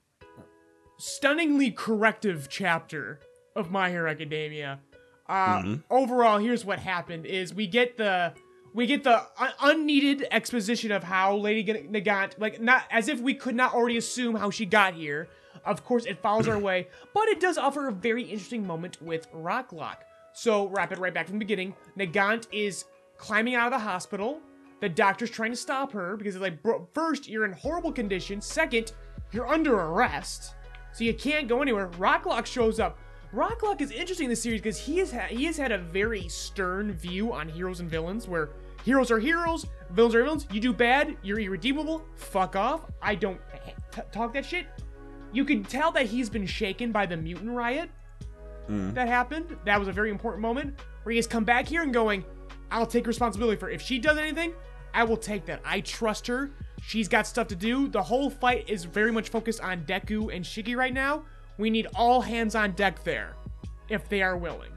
stunningly 0.99 1.71
corrective 1.71 2.49
chapter 2.51 3.21
of 3.55 3.71
My 3.71 3.91
Hero 3.91 4.11
Academia. 4.11 4.81
Uh, 5.29 5.77
Overall, 5.91 6.39
here's 6.39 6.65
what 6.65 6.79
happened: 6.81 7.25
is 7.25 7.55
we 7.55 7.67
get 7.67 7.97
the 7.97 8.35
we 8.75 8.87
get 8.87 9.05
the 9.05 9.23
un- 9.39 9.53
unneeded 9.61 10.27
exposition 10.31 10.93
of 10.93 11.03
how 11.03 11.37
Lady 11.37 11.65
Nagant, 11.65 12.39
like 12.39 12.61
not 12.61 12.85
as 12.91 13.09
if 13.09 13.21
we 13.21 13.35
could 13.35 13.55
not 13.55 13.75
already 13.75 13.97
assume 13.97 14.35
how 14.35 14.51
she 14.51 14.67
got 14.67 14.95
here. 14.95 15.29
Of 15.65 15.85
course, 15.85 16.07
it 16.07 16.23
follows 16.23 16.49
our 16.49 16.59
way, 16.59 16.89
but 17.15 17.29
it 17.29 17.41
does 17.41 17.59
offer 17.59 17.89
a 17.89 17.93
very 17.93 18.23
interesting 18.23 18.67
moment 18.67 19.01
with 19.03 19.31
Rocklock. 19.33 19.97
So, 20.33 20.69
wrap 20.69 20.93
it 20.93 20.99
right 20.99 21.13
back 21.13 21.27
from 21.27 21.37
the 21.37 21.45
beginning. 21.45 21.75
Nagant 21.99 22.47
is 22.53 22.85
climbing 23.17 23.57
out 23.57 23.73
of 23.73 23.79
the 23.79 23.85
hospital. 23.85 24.41
The 24.81 24.89
doctor's 24.89 25.31
trying 25.31 25.51
to 25.51 25.57
stop 25.57 25.93
her 25.93 26.17
because 26.17 26.37
it's 26.37 26.43
like, 26.43 26.63
bro, 26.63 26.89
first, 26.95 27.29
you're 27.29 27.45
in 27.45 27.53
horrible 27.53 27.93
condition. 27.93 28.41
Second, 28.41 28.93
you're 29.33 29.49
under 29.49 29.75
arrest, 29.75 30.55
so 30.93 31.05
you 31.05 31.13
can't 31.15 31.49
go 31.49 31.61
anywhere. 31.61 31.89
Rocklock 31.89 32.47
shows 32.47 32.81
up. 32.81 32.99
Rocklock 33.35 33.81
is 33.81 33.93
interesting 33.93 34.25
in 34.25 34.31
this 34.31 34.43
series 34.43 34.61
because 34.61 34.79
he 34.79 34.99
has 34.99 35.13
ha- 35.13 35.29
he 35.29 35.45
has 35.45 35.57
had 35.57 35.71
a 35.71 35.79
very 35.79 36.29
stern 36.29 36.93
view 36.93 37.33
on 37.33 37.49
heroes 37.49 37.81
and 37.81 37.89
villains, 37.89 38.27
where 38.27 38.51
heroes 38.85 39.11
are 39.11 39.21
heroes, 39.21 39.67
villains 39.91 40.15
are 40.15 40.25
villains. 40.25 40.47
You 40.51 40.61
do 40.61 40.73
bad, 40.73 41.17
you're 41.23 41.39
irredeemable. 41.39 42.05
Fuck 42.17 42.57
off. 42.57 42.83
I 43.01 43.15
don't 43.15 43.41
t- 43.93 44.03
talk 44.11 44.33
that 44.35 44.45
shit. 44.45 44.67
You 45.33 45.45
can 45.45 45.63
tell 45.63 45.93
that 45.93 46.07
he's 46.07 46.29
been 46.29 46.47
shaken 46.47 46.91
by 46.91 47.07
the 47.07 47.17
mutant 47.17 47.51
riot 47.51 47.89
hmm. 48.67 48.93
that 48.95 49.07
happened. 49.07 49.57
That 49.65 49.79
was 49.79 49.87
a 49.87 49.93
very 49.93 50.11
important 50.11 50.43
moment 50.43 50.81
where 51.05 51.13
he 51.13 51.17
has 51.17 51.29
come 51.29 51.45
back 51.45 51.69
here 51.69 51.83
and 51.83 51.95
going, 51.95 52.25
I'll 52.73 52.87
take 52.87 53.07
responsibility 53.07 53.59
for 53.59 53.71
it. 53.71 53.75
if 53.75 53.83
she 53.83 54.01
does 54.01 54.19
anything, 54.19 54.55
I 54.93 55.05
will 55.05 55.17
take 55.17 55.47
that. 55.47 55.61
I 55.65 55.81
trust 55.83 56.27
her. 56.27 56.51
She's 56.83 57.07
got 57.07 57.29
stuff 57.29 57.47
to 57.49 57.55
do. 57.55 57.87
The 57.87 58.03
whole 58.03 58.29
fight 58.29 58.69
is 58.69 58.85
very 58.85 59.13
much 59.13 59.29
focused 59.29 59.61
on 59.61 59.85
Deku 59.85 60.35
and 60.35 60.45
Shiggy 60.45 60.77
right 60.77 60.93
now. 60.93 61.23
We 61.61 61.71
need 61.71 61.87
all 61.95 62.21
hands 62.21 62.55
on 62.55 62.73
deck 62.73 63.05
there 63.05 63.37
if 63.89 64.09
they 64.09 64.23
are 64.23 64.37
willing. 64.37 64.73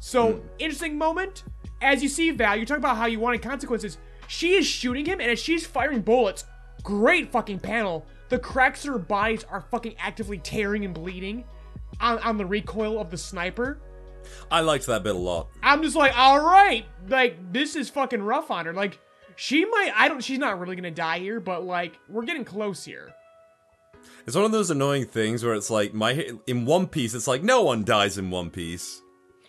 So, 0.00 0.32
hmm. 0.32 0.46
interesting 0.58 0.98
moment. 0.98 1.44
as 1.80 2.02
you 2.02 2.08
see 2.08 2.30
Val, 2.32 2.56
you're 2.56 2.66
talking 2.66 2.82
about 2.82 2.96
how 2.96 3.06
you 3.06 3.20
wanted 3.20 3.40
consequences. 3.40 3.98
She 4.26 4.54
is 4.54 4.66
shooting 4.66 5.06
him, 5.06 5.20
and 5.20 5.30
as 5.30 5.38
she's 5.38 5.64
firing 5.66 6.02
bullets, 6.02 6.44
great 6.82 7.30
fucking 7.32 7.60
panel. 7.60 8.04
The 8.28 8.38
cracks 8.38 8.84
in 8.84 8.92
her 8.92 8.98
bodies 8.98 9.44
are 9.44 9.62
fucking 9.62 9.94
actively 9.98 10.38
tearing 10.38 10.84
and 10.84 10.92
bleeding 10.92 11.44
on, 12.00 12.18
on 12.18 12.36
the 12.36 12.44
recoil 12.44 13.00
of 13.00 13.10
the 13.10 13.16
sniper. 13.16 13.78
I 14.50 14.60
liked 14.60 14.86
that 14.86 15.02
bit 15.02 15.14
a 15.14 15.18
lot. 15.18 15.48
I'm 15.62 15.82
just 15.82 15.96
like, 15.96 16.16
all 16.18 16.40
right, 16.40 16.84
like 17.08 17.52
this 17.52 17.76
is 17.76 17.88
fucking 17.88 18.22
rough 18.22 18.50
on 18.50 18.66
her. 18.66 18.74
Like 18.74 18.98
she 19.36 19.64
might, 19.64 19.92
I 19.94 20.08
don't, 20.08 20.22
she's 20.22 20.38
not 20.38 20.60
really 20.60 20.76
gonna 20.76 20.90
die 20.90 21.20
here, 21.20 21.40
but 21.40 21.64
like 21.64 21.98
we're 22.08 22.24
getting 22.24 22.44
close 22.44 22.84
here. 22.84 23.14
It's 24.28 24.36
one 24.36 24.44
of 24.44 24.52
those 24.52 24.70
annoying 24.70 25.06
things 25.06 25.42
where 25.42 25.54
it's 25.54 25.70
like 25.70 25.94
my 25.94 26.32
in 26.46 26.66
One 26.66 26.86
Piece, 26.86 27.14
it's 27.14 27.26
like 27.26 27.42
no 27.42 27.62
one 27.62 27.82
dies 27.82 28.18
in 28.18 28.30
One 28.30 28.50
Piece, 28.50 29.00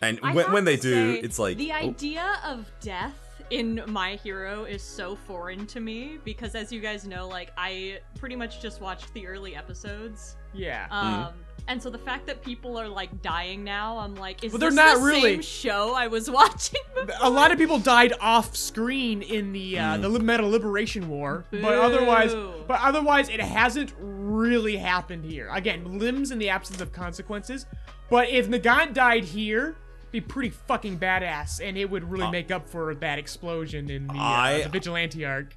and 0.02 0.18
when, 0.22 0.54
when 0.54 0.64
they 0.64 0.78
do, 0.78 1.16
say, 1.16 1.20
it's 1.20 1.38
like 1.38 1.58
the 1.58 1.74
oh. 1.74 1.76
idea 1.76 2.40
of 2.46 2.66
death 2.80 3.44
in 3.50 3.84
My 3.88 4.16
Hero 4.16 4.64
is 4.64 4.82
so 4.82 5.18
foreign 5.18 5.68
to 5.68 5.82
me 5.82 6.18
because, 6.24 6.56
as 6.56 6.72
you 6.72 6.80
guys 6.80 7.06
know, 7.06 7.28
like 7.28 7.52
I 7.58 8.00
pretty 8.18 8.38
much 8.38 8.62
just 8.62 8.80
watched 8.80 9.14
the 9.14 9.28
early 9.28 9.54
episodes. 9.54 10.38
Yeah. 10.54 10.88
Um, 10.92 11.34
and 11.68 11.82
so 11.82 11.90
the 11.90 11.98
fact 11.98 12.26
that 12.28 12.44
people 12.44 12.78
are 12.80 12.88
like 12.88 13.22
dying 13.22 13.64
now, 13.64 13.98
I'm 14.00 14.16
like, 14.16 14.44
is 14.44 14.52
Well, 14.52 14.60
they're 14.60 14.70
this 14.70 14.76
not 14.76 14.98
the 14.98 15.04
really. 15.04 15.22
same 15.22 15.42
show 15.42 15.94
I 15.94 16.08
was 16.08 16.30
watching? 16.32 16.80
Before? 16.96 17.16
a 17.22 17.30
lot 17.30 17.52
of 17.52 17.58
people 17.58 17.80
died 17.80 18.14
off 18.22 18.56
screen 18.56 19.22
in 19.22 19.52
the 19.52 19.78
uh, 19.80 19.98
the 19.98 20.10
Metal 20.20 20.50
Liberation 20.50 21.10
War, 21.10 21.46
but 21.52 21.64
otherwise, 21.76 22.34
but 22.68 22.80
otherwise, 22.82 23.30
it 23.30 23.40
hasn't 23.42 23.94
really 24.00 24.78
happened 24.78 25.26
here. 25.26 25.50
Again, 25.52 26.00
limbs 26.00 26.32
in 26.32 26.40
the 26.40 26.50
absence 26.50 26.82
of 26.82 26.92
consequences. 26.92 27.66
But 28.10 28.30
if 28.30 28.48
Nagant 28.50 28.94
died 28.94 29.24
here, 29.24 29.76
be 30.12 30.20
pretty 30.22 30.50
fucking 30.50 30.98
badass, 30.98 31.62
and 31.64 31.78
it 31.78 31.90
would 31.90 32.04
really 32.10 32.32
make 32.32 32.50
up 32.50 32.68
for 32.68 32.96
that 32.96 33.20
explosion 33.20 33.90
in 33.92 34.08
the, 34.08 34.14
uh, 34.16 34.18
I- 34.18 34.62
the 34.64 34.70
vigilante 34.70 35.24
arc. 35.26 35.54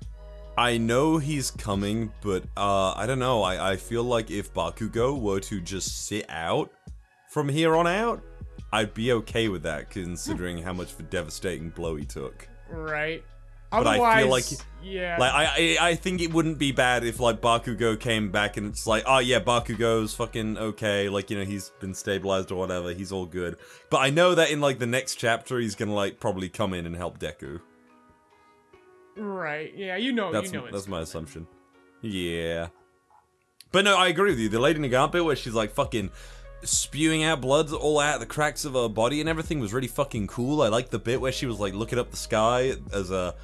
I 0.57 0.77
know 0.77 1.17
he's 1.19 1.51
coming, 1.51 2.13
but 2.21 2.45
uh, 2.57 2.93
I 2.93 3.07
don't 3.07 3.19
know. 3.19 3.43
I, 3.43 3.73
I 3.73 3.77
feel 3.77 4.05
like 4.05 4.31
if 4.31 4.53
Bakugo 4.53 5.19
were 5.19 5.41
to 5.41 5.61
just 5.61 6.07
sit 6.07 6.27
out 6.29 6.71
from 7.31 7.49
here 7.49 7.75
on 7.75 7.87
out, 7.87 8.23
I'd 8.73 8.93
be 8.93 9.13
okay 9.13 9.49
with 9.49 9.63
that, 9.63 9.91
considering 9.91 10.59
how 10.59 10.73
much 10.75 10.93
of 10.93 11.01
a 11.01 11.05
devastating 11.05 11.71
blow 11.71 11.97
he 11.97 12.05
took. 12.05 12.47
Right. 12.71 13.25
But 13.71 13.87
I 13.87 14.19
feel 14.21 14.29
like- 14.29 14.45
yeah. 14.83 15.17
Like 15.19 15.33
I, 15.33 15.77
I, 15.81 15.89
I 15.91 15.95
think 15.95 16.21
it 16.21 16.35
wouldn't 16.35 16.59
be 16.59 16.73
bad 16.73 17.05
if 17.05 17.19
like 17.21 17.41
Bakugo 17.41 17.99
came 17.99 18.31
back 18.31 18.59
and 18.59 18.67
it's 18.67 18.87
like, 18.87 19.05
oh 19.07 19.21
yeah, 19.21 19.41
Bakugo's 19.41 20.13
fucking 20.15 20.59
okay, 20.59 21.09
like 21.09 21.31
you 21.31 21.39
know 21.39 21.45
he's 21.45 21.71
been 21.81 21.95
stabilized 21.95 22.51
or 22.53 22.57
whatever, 22.57 22.93
he's 22.93 23.13
all 23.13 23.25
good. 23.25 23.57
But 23.89 23.99
I 23.99 24.11
know 24.11 24.35
that 24.35 24.51
in 24.51 24.61
like 24.61 24.79
the 24.79 24.87
next 24.87 25.15
chapter 25.15 25.59
he's 25.59 25.75
gonna 25.75 25.95
like 25.95 26.21
probably 26.21 26.51
come 26.51 26.75
in 26.75 26.85
and 26.85 26.95
help 26.97 27.19
Deku. 27.19 27.61
Right. 29.17 29.73
Yeah. 29.77 29.97
You 29.97 30.13
know. 30.13 30.33
That's 30.33 30.53
you 30.53 30.59
know. 30.59 30.67
it's 30.67 30.75
that's 30.75 30.89
my 30.89 31.01
assumption. 31.01 31.47
Yeah. 32.01 32.69
But 33.71 33.85
no, 33.85 33.97
I 33.97 34.09
agree 34.09 34.31
with 34.31 34.39
you. 34.39 34.49
The 34.49 34.61
Lady 34.61 34.81
Nagant 34.81 35.13
bit 35.13 35.25
where 35.25 35.37
she's 35.37 35.55
like 35.55 35.73
fucking 35.73 36.11
spewing 36.65 37.25
out 37.25 37.41
blood 37.41 37.73
all 37.73 37.99
out 37.99 38.21
the 38.21 38.27
cracks 38.27 38.65
of 38.65 38.75
her 38.75 38.89
body 38.89 39.21
and 39.21 39.29
everything 39.29 39.61
was 39.61 39.73
really 39.73 39.89
fucking 39.89 40.27
cool. 40.27 40.63
I 40.63 40.69
like 40.69 40.91
the 40.91 40.99
bit 40.99 41.21
where 41.21 41.33
she 41.33 41.47
was 41.47 41.59
like 41.59 41.75
looking 41.75 41.99
up 41.99 42.11
the 42.11 42.17
sky 42.17 42.75
as 42.93 43.11
a 43.11 43.35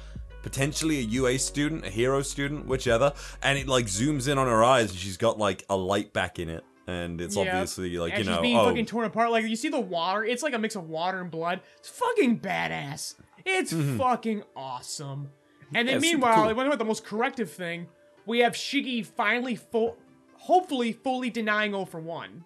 potentially 0.43 0.99
a 0.99 1.01
UA 1.01 1.39
student, 1.39 1.85
a 1.85 1.89
hero 1.89 2.21
student, 2.21 2.65
whichever, 2.67 3.13
and 3.41 3.57
it 3.57 3.67
like 3.67 3.85
zooms 3.85 4.27
in 4.27 4.37
on 4.37 4.47
her 4.47 4.63
eyes 4.63 4.91
and 4.91 4.99
she's 4.99 5.17
got 5.17 5.37
like 5.37 5.65
a 5.69 5.75
light 5.75 6.13
back 6.13 6.39
in 6.39 6.49
it. 6.49 6.63
And 6.87 7.21
it's 7.21 7.35
Yeah. 7.35 7.41
obviously 7.41 7.97
like, 7.97 8.13
and 8.13 8.23
you 8.23 8.29
know, 8.29 8.37
she's 8.37 8.41
being 8.41 8.57
oh, 8.57 8.65
fucking 8.65 8.85
torn 8.85 9.05
apart. 9.05 9.31
Like 9.31 9.45
you 9.45 9.55
see 9.55 9.69
the 9.69 9.79
water, 9.79 10.23
it's 10.23 10.43
like 10.43 10.53
a 10.53 10.59
mix 10.59 10.75
of 10.75 10.89
water 10.89 11.19
and 11.19 11.29
blood. 11.29 11.61
It's 11.77 11.89
fucking 11.89 12.39
badass. 12.39 13.15
It's 13.45 13.73
mm-hmm. 13.73 13.97
fucking 13.97 14.43
awesome. 14.55 15.29
And 15.73 15.87
then. 15.87 15.95
Yeah, 15.95 15.99
meanwhile, 15.99 16.45
cool. 16.47 16.55
one 16.55 16.67
about 16.67 16.79
the 16.79 16.85
most 16.85 17.03
corrective 17.05 17.51
thing, 17.51 17.87
we 18.25 18.39
have 18.39 18.53
Shiggy 18.53 19.05
finally 19.05 19.55
full, 19.55 19.97
hopefully 20.35 20.93
fully 20.93 21.29
denying 21.29 21.73
All 21.75 21.85
for 21.85 21.99
One. 21.99 22.43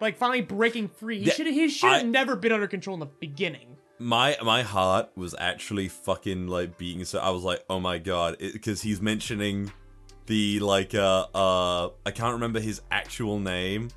Like 0.00 0.16
finally 0.18 0.42
breaking 0.42 0.88
free. 0.88 1.20
He 1.20 1.30
should 1.30 1.46
he 1.46 1.68
should 1.68 1.90
have 1.92 2.00
I- 2.02 2.04
never 2.04 2.36
been 2.36 2.52
under 2.52 2.66
control 2.66 2.94
in 2.94 3.00
the 3.00 3.06
beginning. 3.06 3.76
my 3.98 4.36
my 4.42 4.62
heart 4.62 5.08
was 5.16 5.34
actually 5.38 5.88
fucking 5.88 6.48
like 6.48 6.76
beating 6.76 7.04
so 7.04 7.20
i 7.20 7.30
was 7.30 7.44
like 7.44 7.62
oh 7.70 7.78
my 7.78 7.96
god 7.96 8.36
because 8.40 8.82
he's 8.82 9.00
mentioning 9.00 9.72
the 10.26 10.58
like 10.58 10.96
uh 10.96 11.26
uh 11.32 11.88
i 12.04 12.10
can't 12.10 12.32
remember 12.32 12.58
his 12.58 12.82
actual 12.90 13.38
name 13.38 13.88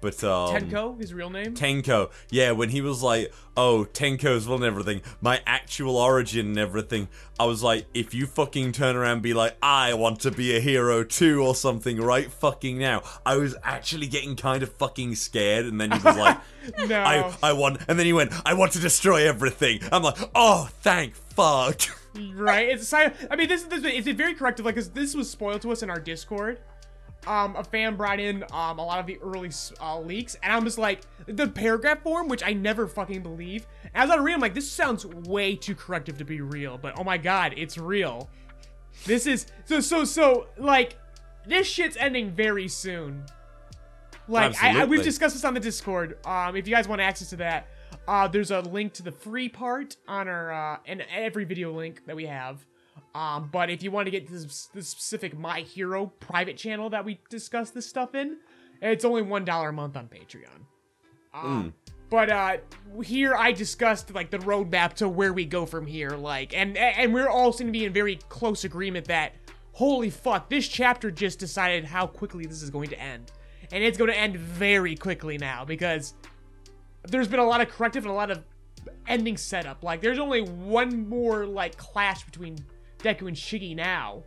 but 0.00 0.22
um 0.24 0.54
Tenko, 0.54 1.00
his 1.00 1.12
real 1.14 1.30
name. 1.30 1.54
Tenko, 1.54 2.10
yeah, 2.30 2.52
when 2.52 2.70
he 2.70 2.80
was 2.80 3.02
like, 3.02 3.32
"Oh, 3.56 3.86
Tenko's 3.92 4.46
will 4.46 4.56
and 4.56 4.64
everything," 4.64 5.02
my 5.20 5.40
actual 5.46 5.96
origin 5.96 6.46
and 6.46 6.58
everything, 6.58 7.08
I 7.38 7.44
was 7.44 7.62
like, 7.62 7.86
if 7.94 8.14
you 8.14 8.26
fucking 8.26 8.72
turn 8.72 8.96
around 8.96 9.12
and 9.12 9.22
be 9.22 9.34
like, 9.34 9.56
"I 9.62 9.94
want 9.94 10.20
to 10.20 10.30
be 10.30 10.56
a 10.56 10.60
hero 10.60 11.04
too" 11.04 11.42
or 11.42 11.54
something, 11.54 12.00
right 12.00 12.30
fucking 12.30 12.78
now, 12.78 13.02
I 13.24 13.36
was 13.36 13.56
actually 13.62 14.06
getting 14.06 14.36
kind 14.36 14.62
of 14.62 14.72
fucking 14.72 15.14
scared, 15.16 15.66
and 15.66 15.80
then 15.80 15.92
he 15.92 15.98
was 15.98 16.16
like, 16.16 16.38
no. 16.88 17.00
I, 17.00 17.34
I 17.42 17.52
want, 17.52 17.80
and 17.88 17.98
then 17.98 18.06
he 18.06 18.12
went, 18.12 18.32
I 18.44 18.54
want 18.54 18.72
to 18.72 18.78
destroy 18.78 19.26
everything. 19.28 19.80
I'm 19.90 20.02
like, 20.02 20.18
oh, 20.34 20.68
thank 20.80 21.14
fuck. 21.38 21.80
right? 22.34 22.68
It's 22.68 22.92
I 22.92 23.12
mean, 23.36 23.48
this 23.48 23.62
is 23.62 23.68
this 23.68 23.84
it's 23.84 24.08
very 24.08 24.34
corrective, 24.34 24.64
like, 24.64 24.74
cause 24.74 24.90
this 24.90 25.14
was 25.14 25.30
spoiled 25.30 25.62
to 25.62 25.72
us 25.72 25.82
in 25.82 25.90
our 25.90 26.00
Discord. 26.00 26.58
Um, 27.28 27.56
a 27.56 27.62
fan 27.62 27.94
brought 27.96 28.20
in 28.20 28.42
um 28.52 28.78
a 28.78 28.84
lot 28.84 28.98
of 28.98 29.06
the 29.06 29.18
early 29.22 29.50
uh, 29.80 30.00
leaks, 30.00 30.36
and 30.42 30.52
I'm 30.52 30.64
just 30.64 30.78
like 30.78 31.02
the 31.26 31.46
paragraph 31.46 32.02
form, 32.02 32.26
which 32.28 32.42
I 32.42 32.54
never 32.54 32.86
fucking 32.88 33.22
believe. 33.22 33.66
As 33.94 34.08
I 34.10 34.16
read, 34.16 34.34
I'm 34.34 34.40
like, 34.40 34.54
this 34.54 34.70
sounds 34.70 35.04
way 35.04 35.54
too 35.54 35.74
corrective 35.74 36.16
to 36.18 36.24
be 36.24 36.40
real, 36.40 36.78
but 36.78 36.98
oh 36.98 37.04
my 37.04 37.18
god, 37.18 37.52
it's 37.56 37.76
real. 37.76 38.30
This 39.04 39.26
is 39.26 39.46
so 39.66 39.80
so 39.80 40.04
so 40.04 40.48
like 40.56 40.96
this 41.46 41.66
shit's 41.66 41.96
ending 41.98 42.30
very 42.30 42.66
soon. 42.66 43.24
Like 44.26 44.62
I, 44.62 44.82
I, 44.82 44.84
we've 44.84 45.02
discussed 45.02 45.34
this 45.34 45.44
on 45.44 45.54
the 45.54 45.60
Discord. 45.60 46.18
Um, 46.26 46.56
if 46.56 46.68
you 46.68 46.74
guys 46.74 46.86
want 46.86 47.00
access 47.00 47.30
to 47.30 47.36
that, 47.36 47.68
uh, 48.06 48.28
there's 48.28 48.50
a 48.50 48.60
link 48.60 48.92
to 48.94 49.02
the 49.02 49.12
free 49.12 49.48
part 49.48 49.96
on 50.06 50.28
our 50.28 50.52
uh, 50.52 50.78
and 50.86 51.04
every 51.14 51.44
video 51.44 51.72
link 51.72 52.04
that 52.06 52.16
we 52.16 52.26
have. 52.26 52.64
Um, 53.18 53.48
but 53.50 53.68
if 53.68 53.82
you 53.82 53.90
want 53.90 54.06
to 54.06 54.12
get 54.12 54.26
to 54.28 54.32
this, 54.32 54.66
this 54.72 54.88
specific 54.88 55.36
My 55.36 55.60
Hero 55.60 56.06
private 56.20 56.56
channel 56.56 56.88
that 56.90 57.04
we 57.04 57.20
discuss 57.28 57.70
this 57.70 57.84
stuff 57.84 58.14
in, 58.14 58.36
it's 58.80 59.04
only 59.04 59.22
one 59.22 59.44
dollar 59.44 59.70
a 59.70 59.72
month 59.72 59.96
on 59.96 60.06
Patreon. 60.06 60.60
Um, 61.34 61.74
But 62.10 62.30
uh, 62.30 62.56
here 63.04 63.34
I 63.34 63.52
discussed 63.52 64.14
like 64.14 64.30
the 64.30 64.38
roadmap 64.38 64.94
to 64.94 65.08
where 65.08 65.32
we 65.32 65.44
go 65.44 65.66
from 65.66 65.84
here, 65.84 66.10
like, 66.10 66.56
and 66.56 66.76
and 66.76 67.12
we're 67.12 67.28
all 67.28 67.52
seem 67.52 67.66
to 67.66 67.72
be 67.72 67.84
in 67.84 67.92
very 67.92 68.16
close 68.28 68.64
agreement 68.64 69.06
that 69.08 69.32
holy 69.72 70.10
fuck, 70.10 70.48
this 70.48 70.66
chapter 70.68 71.10
just 71.10 71.38
decided 71.38 71.84
how 71.84 72.06
quickly 72.06 72.46
this 72.46 72.62
is 72.62 72.70
going 72.70 72.88
to 72.90 73.00
end, 73.00 73.32
and 73.72 73.82
it's 73.82 73.98
going 73.98 74.10
to 74.10 74.16
end 74.16 74.36
very 74.36 74.94
quickly 74.94 75.38
now 75.38 75.64
because 75.64 76.14
there's 77.08 77.28
been 77.28 77.40
a 77.40 77.44
lot 77.44 77.60
of 77.60 77.68
corrective 77.68 78.04
and 78.04 78.12
a 78.12 78.16
lot 78.16 78.30
of 78.30 78.42
ending 79.06 79.36
setup. 79.36 79.82
Like, 79.82 80.00
there's 80.00 80.18
only 80.18 80.42
one 80.42 81.08
more 81.08 81.46
like 81.46 81.76
clash 81.76 82.24
between 82.24 82.56
Deku 82.98 83.28
and 83.28 83.36
Shiggy 83.36 83.74
now. 83.76 84.22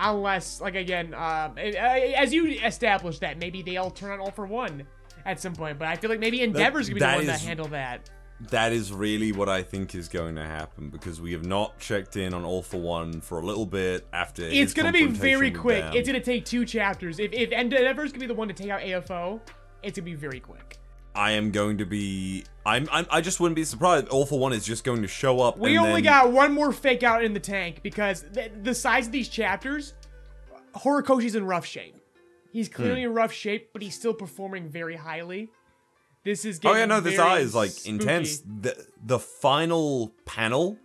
Unless, 0.00 0.60
like 0.60 0.76
again, 0.76 1.12
um, 1.14 1.54
eh, 1.58 1.72
as 2.16 2.32
you 2.32 2.46
established 2.64 3.20
that 3.20 3.38
maybe 3.38 3.62
they 3.62 3.78
all 3.78 3.90
turn 3.90 4.12
on 4.12 4.20
all 4.20 4.30
for 4.30 4.46
one 4.46 4.86
at 5.24 5.40
some 5.40 5.54
point. 5.54 5.78
But 5.78 5.88
I 5.88 5.96
feel 5.96 6.08
like 6.08 6.20
maybe 6.20 6.42
Endeavor's 6.42 6.88
gonna 6.88 6.94
be 6.94 7.00
the 7.00 7.06
one 7.06 7.26
to 7.26 7.32
handle 7.46 7.68
that. 7.68 8.08
That 8.50 8.72
is 8.72 8.92
really 8.92 9.32
what 9.32 9.48
I 9.48 9.64
think 9.64 9.96
is 9.96 10.08
going 10.08 10.36
to 10.36 10.44
happen 10.44 10.90
because 10.90 11.20
we 11.20 11.32
have 11.32 11.44
not 11.44 11.76
checked 11.80 12.16
in 12.16 12.32
on 12.32 12.44
All 12.44 12.62
for 12.62 12.76
One 12.76 13.20
for 13.20 13.40
a 13.40 13.42
little 13.44 13.66
bit 13.66 14.06
after. 14.12 14.42
It's 14.44 14.72
gonna 14.72 14.92
be 14.92 15.06
very 15.06 15.50
quick. 15.50 15.82
them. 15.82 15.96
It's 15.96 16.08
gonna 16.08 16.20
take 16.20 16.44
two 16.44 16.64
chapters. 16.64 17.18
If 17.18 17.32
if 17.32 17.50
Endeavor's 17.50 18.12
gonna 18.12 18.20
be 18.20 18.26
the 18.26 18.34
one 18.34 18.46
to 18.46 18.54
take 18.54 18.70
out 18.70 18.80
AFO, 18.80 19.40
it's 19.82 19.98
gonna 19.98 20.04
be 20.04 20.14
very 20.14 20.38
quick. 20.38 20.77
I 21.18 21.32
am 21.32 21.50
going 21.50 21.78
to 21.78 21.84
be. 21.84 22.44
I'm, 22.64 22.88
I'm. 22.92 23.06
I 23.10 23.20
just 23.20 23.40
wouldn't 23.40 23.56
be 23.56 23.64
surprised. 23.64 24.08
All 24.08 24.24
for 24.24 24.38
One 24.38 24.52
is 24.52 24.64
just 24.64 24.84
going 24.84 25.02
to 25.02 25.08
show 25.08 25.40
up. 25.40 25.58
We 25.58 25.76
only 25.78 25.94
then- 25.94 26.04
got 26.04 26.30
one 26.32 26.54
more 26.54 26.72
fake 26.72 27.02
out 27.02 27.24
in 27.24 27.34
the 27.34 27.40
tank 27.40 27.80
because 27.82 28.22
the, 28.22 28.50
the 28.62 28.74
size 28.74 29.06
of 29.06 29.12
these 29.12 29.28
chapters, 29.28 29.94
Horikoshi's 30.76 31.34
in 31.34 31.44
rough 31.44 31.66
shape. 31.66 31.96
He's 32.52 32.68
clearly 32.68 33.00
Hmm. 33.02 33.08
in 33.08 33.14
rough 33.14 33.32
shape, 33.32 33.70
but 33.72 33.82
he's 33.82 33.94
still 33.94 34.14
performing 34.14 34.68
very 34.68 34.96
highly. 34.96 35.50
This 36.24 36.44
is 36.44 36.58
getting. 36.58 36.76
Oh 36.76 36.78
yeah, 36.78 36.86
no, 36.86 37.00
this 37.00 37.18
eye 37.18 37.38
is 37.38 37.54
like 37.54 37.70
spooky. 37.70 37.90
intense. 37.90 38.38
The 38.60 38.86
the 39.04 39.18
final 39.18 40.12
panel 40.24 40.78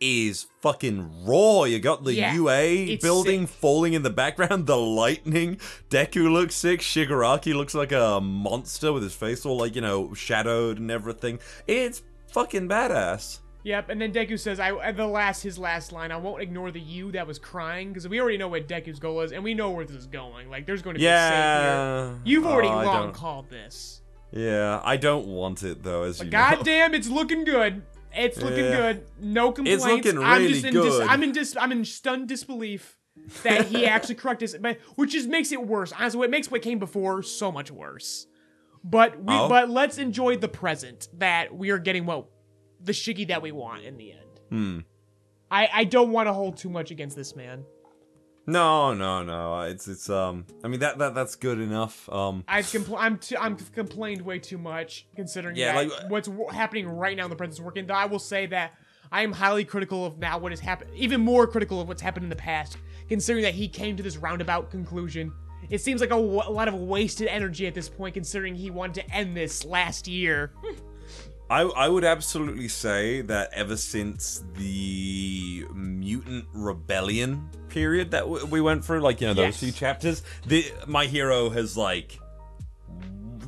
is 0.00 0.46
fucking 0.62 1.24
raw. 1.26 1.64
You 1.64 1.78
got 1.78 2.04
the 2.04 2.14
Yeah, 2.14 2.34
UA 2.34 2.96
building 2.98 3.46
sick. 3.46 3.56
falling 3.56 3.92
in 3.92 4.02
the 4.02 4.10
background, 4.10 4.66
the 4.66 4.76
lightning. 4.76 5.58
Deku 5.90 6.30
looks 6.32 6.54
sick. 6.54 6.80
Shigaraki 6.80 7.54
looks 7.54 7.74
like 7.74 7.92
a 7.92 8.20
monster 8.20 8.92
with 8.92 9.02
his 9.02 9.14
face 9.14 9.44
all 9.44 9.58
like, 9.58 9.74
you 9.74 9.80
know, 9.82 10.14
shadowed 10.14 10.78
and 10.78 10.90
everything. 10.90 11.38
It's 11.66 12.02
fucking 12.32 12.68
badass. 12.68 13.40
Yep, 13.62 13.90
and 13.90 14.00
then 14.00 14.10
Deku 14.10 14.40
says, 14.40 14.58
"I 14.58 14.74
at 14.76 14.96
the 14.96 15.06
last 15.06 15.42
his 15.42 15.58
last 15.58 15.92
line. 15.92 16.10
I 16.10 16.16
won't 16.16 16.40
ignore 16.40 16.70
the 16.70 16.80
you 16.80 17.12
that 17.12 17.26
was 17.26 17.38
crying 17.38 17.88
because 17.88 18.08
we 18.08 18.18
already 18.18 18.38
know 18.38 18.48
what 18.48 18.66
Deku's 18.66 18.98
goal 18.98 19.20
is, 19.20 19.32
and 19.32 19.44
we 19.44 19.52
know 19.52 19.70
where 19.70 19.84
this 19.84 19.96
is 19.96 20.06
going. 20.06 20.48
Like, 20.48 20.64
there's 20.64 20.80
going 20.80 20.94
to 20.94 20.98
be 21.00 21.04
a 21.04 21.10
save 21.10 22.08
here. 22.14 22.20
You've 22.24 22.46
already 22.46 22.68
Oh, 22.68 22.82
long 22.84 23.12
called 23.12 23.50
this. 23.50 24.00
Yeah, 24.32 24.80
I 24.82 24.96
don't 24.96 25.26
want 25.26 25.62
it 25.62 25.82
though, 25.82 26.04
as 26.04 26.20
you 26.20 26.24
know. 26.26 26.30
Goddamn, 26.38 26.94
it's 26.94 27.08
looking 27.10 27.44
good. 27.44 27.82
It's 28.16 28.40
looking 28.42 28.64
Yeah. 28.64 28.76
good. 28.92 29.06
No 29.20 29.52
complaints. 29.52 29.84
It's 29.84 29.92
looking 30.06 30.22
I'm 30.22 30.38
really 30.42 30.52
just 30.54 30.64
in 30.66 30.74
dis- 30.74 30.84
good. 30.84 31.06
I'm 31.08 31.22
in 31.22 31.32
dis- 31.32 31.56
I'm 31.58 31.72
in 31.72 31.84
stunned 31.84 32.28
disbelief 32.28 32.96
that 33.42 33.66
he 33.66 33.86
actually 33.94 34.16
corrected 34.16 34.48
this, 34.50 34.58
but 34.60 34.78
which 34.96 35.12
just 35.12 35.28
makes 35.28 35.52
it 35.52 35.64
worse. 35.66 35.92
Honestly, 35.92 36.18
what 36.18 36.30
makes 36.30 36.50
what 36.50 36.62
came 36.62 36.78
before 36.78 37.22
so 37.22 37.52
much 37.52 37.70
worse. 37.70 38.26
But 38.82 39.18
we 39.18 39.34
Oh. 39.34 39.48
but 39.48 39.68
let's 39.70 39.98
enjoy 39.98 40.36
the 40.38 40.48
present 40.48 41.08
that 41.18 41.54
we 41.54 41.70
are 41.70 41.78
getting 41.78 42.06
what 42.06 42.26
the 42.82 42.92
Shiggy 42.92 43.28
that 43.28 43.42
we 43.42 43.52
want 43.52 43.84
in 43.84 43.96
the 43.98 44.12
end. 44.12 44.40
Hmm. 44.48 44.78
I 45.50 45.68
I 45.72 45.84
don't 45.84 46.10
want 46.12 46.28
to 46.28 46.32
hold 46.32 46.56
too 46.56 46.70
much 46.70 46.90
against 46.90 47.14
this 47.16 47.36
man. 47.36 47.64
No, 48.50 48.94
no, 48.94 49.22
no. 49.22 49.60
It's 49.62 49.86
it's 49.88 50.10
um. 50.10 50.44
I 50.64 50.68
mean 50.68 50.80
that 50.80 50.98
that 50.98 51.14
that's 51.14 51.36
good 51.36 51.60
enough. 51.60 52.08
Um. 52.10 52.44
I've 52.48 52.66
compl- 52.66 52.96
I'm 52.98 53.18
too, 53.18 53.36
I'm 53.38 53.56
complained 53.56 54.22
way 54.22 54.38
too 54.38 54.58
much 54.58 55.06
considering 55.16 55.56
Yeah, 55.56 55.72
that 55.74 55.88
like- 55.88 56.10
what's 56.10 56.28
w- 56.28 56.48
happening 56.48 56.88
right 56.88 57.16
now 57.16 57.24
in 57.24 57.30
the 57.30 57.36
present 57.36 57.64
working. 57.64 57.86
Though 57.86 57.94
I 57.94 58.06
will 58.06 58.18
say 58.18 58.46
that 58.46 58.72
I 59.12 59.22
am 59.22 59.32
highly 59.32 59.64
critical 59.64 60.04
of 60.06 60.18
now 60.18 60.38
what 60.38 60.52
has 60.52 60.60
happened, 60.60 60.90
even 60.94 61.20
more 61.20 61.46
critical 61.46 61.80
of 61.80 61.88
what's 61.88 62.02
happened 62.02 62.24
in 62.24 62.30
the 62.30 62.36
past, 62.36 62.76
considering 63.08 63.42
that 63.44 63.54
he 63.54 63.68
came 63.68 63.96
to 63.96 64.02
this 64.02 64.16
roundabout 64.16 64.70
conclusion. 64.70 65.32
It 65.68 65.80
seems 65.80 66.00
like 66.00 66.10
a, 66.10 66.14
w- 66.16 66.42
a 66.44 66.50
lot 66.50 66.68
of 66.68 66.74
wasted 66.74 67.28
energy 67.28 67.66
at 67.66 67.74
this 67.74 67.88
point, 67.88 68.14
considering 68.14 68.54
he 68.56 68.70
wanted 68.70 69.02
to 69.02 69.14
end 69.14 69.36
this 69.36 69.64
last 69.64 70.08
year. 70.08 70.52
I, 71.50 71.62
I 71.62 71.88
would 71.88 72.04
absolutely 72.04 72.68
say 72.68 73.22
that 73.22 73.50
ever 73.52 73.76
since 73.76 74.44
the 74.54 75.66
mutant 75.74 76.46
rebellion 76.52 77.50
period 77.68 78.12
that 78.12 78.20
w- 78.20 78.46
we 78.46 78.60
went 78.60 78.84
through, 78.84 79.00
like 79.00 79.20
you 79.20 79.26
know 79.26 79.34
those 79.34 79.46
Yes. 79.46 79.60
few 79.60 79.72
chapters, 79.72 80.22
the 80.46 80.72
my 80.86 81.06
hero 81.06 81.50
has 81.50 81.76
like 81.76 82.20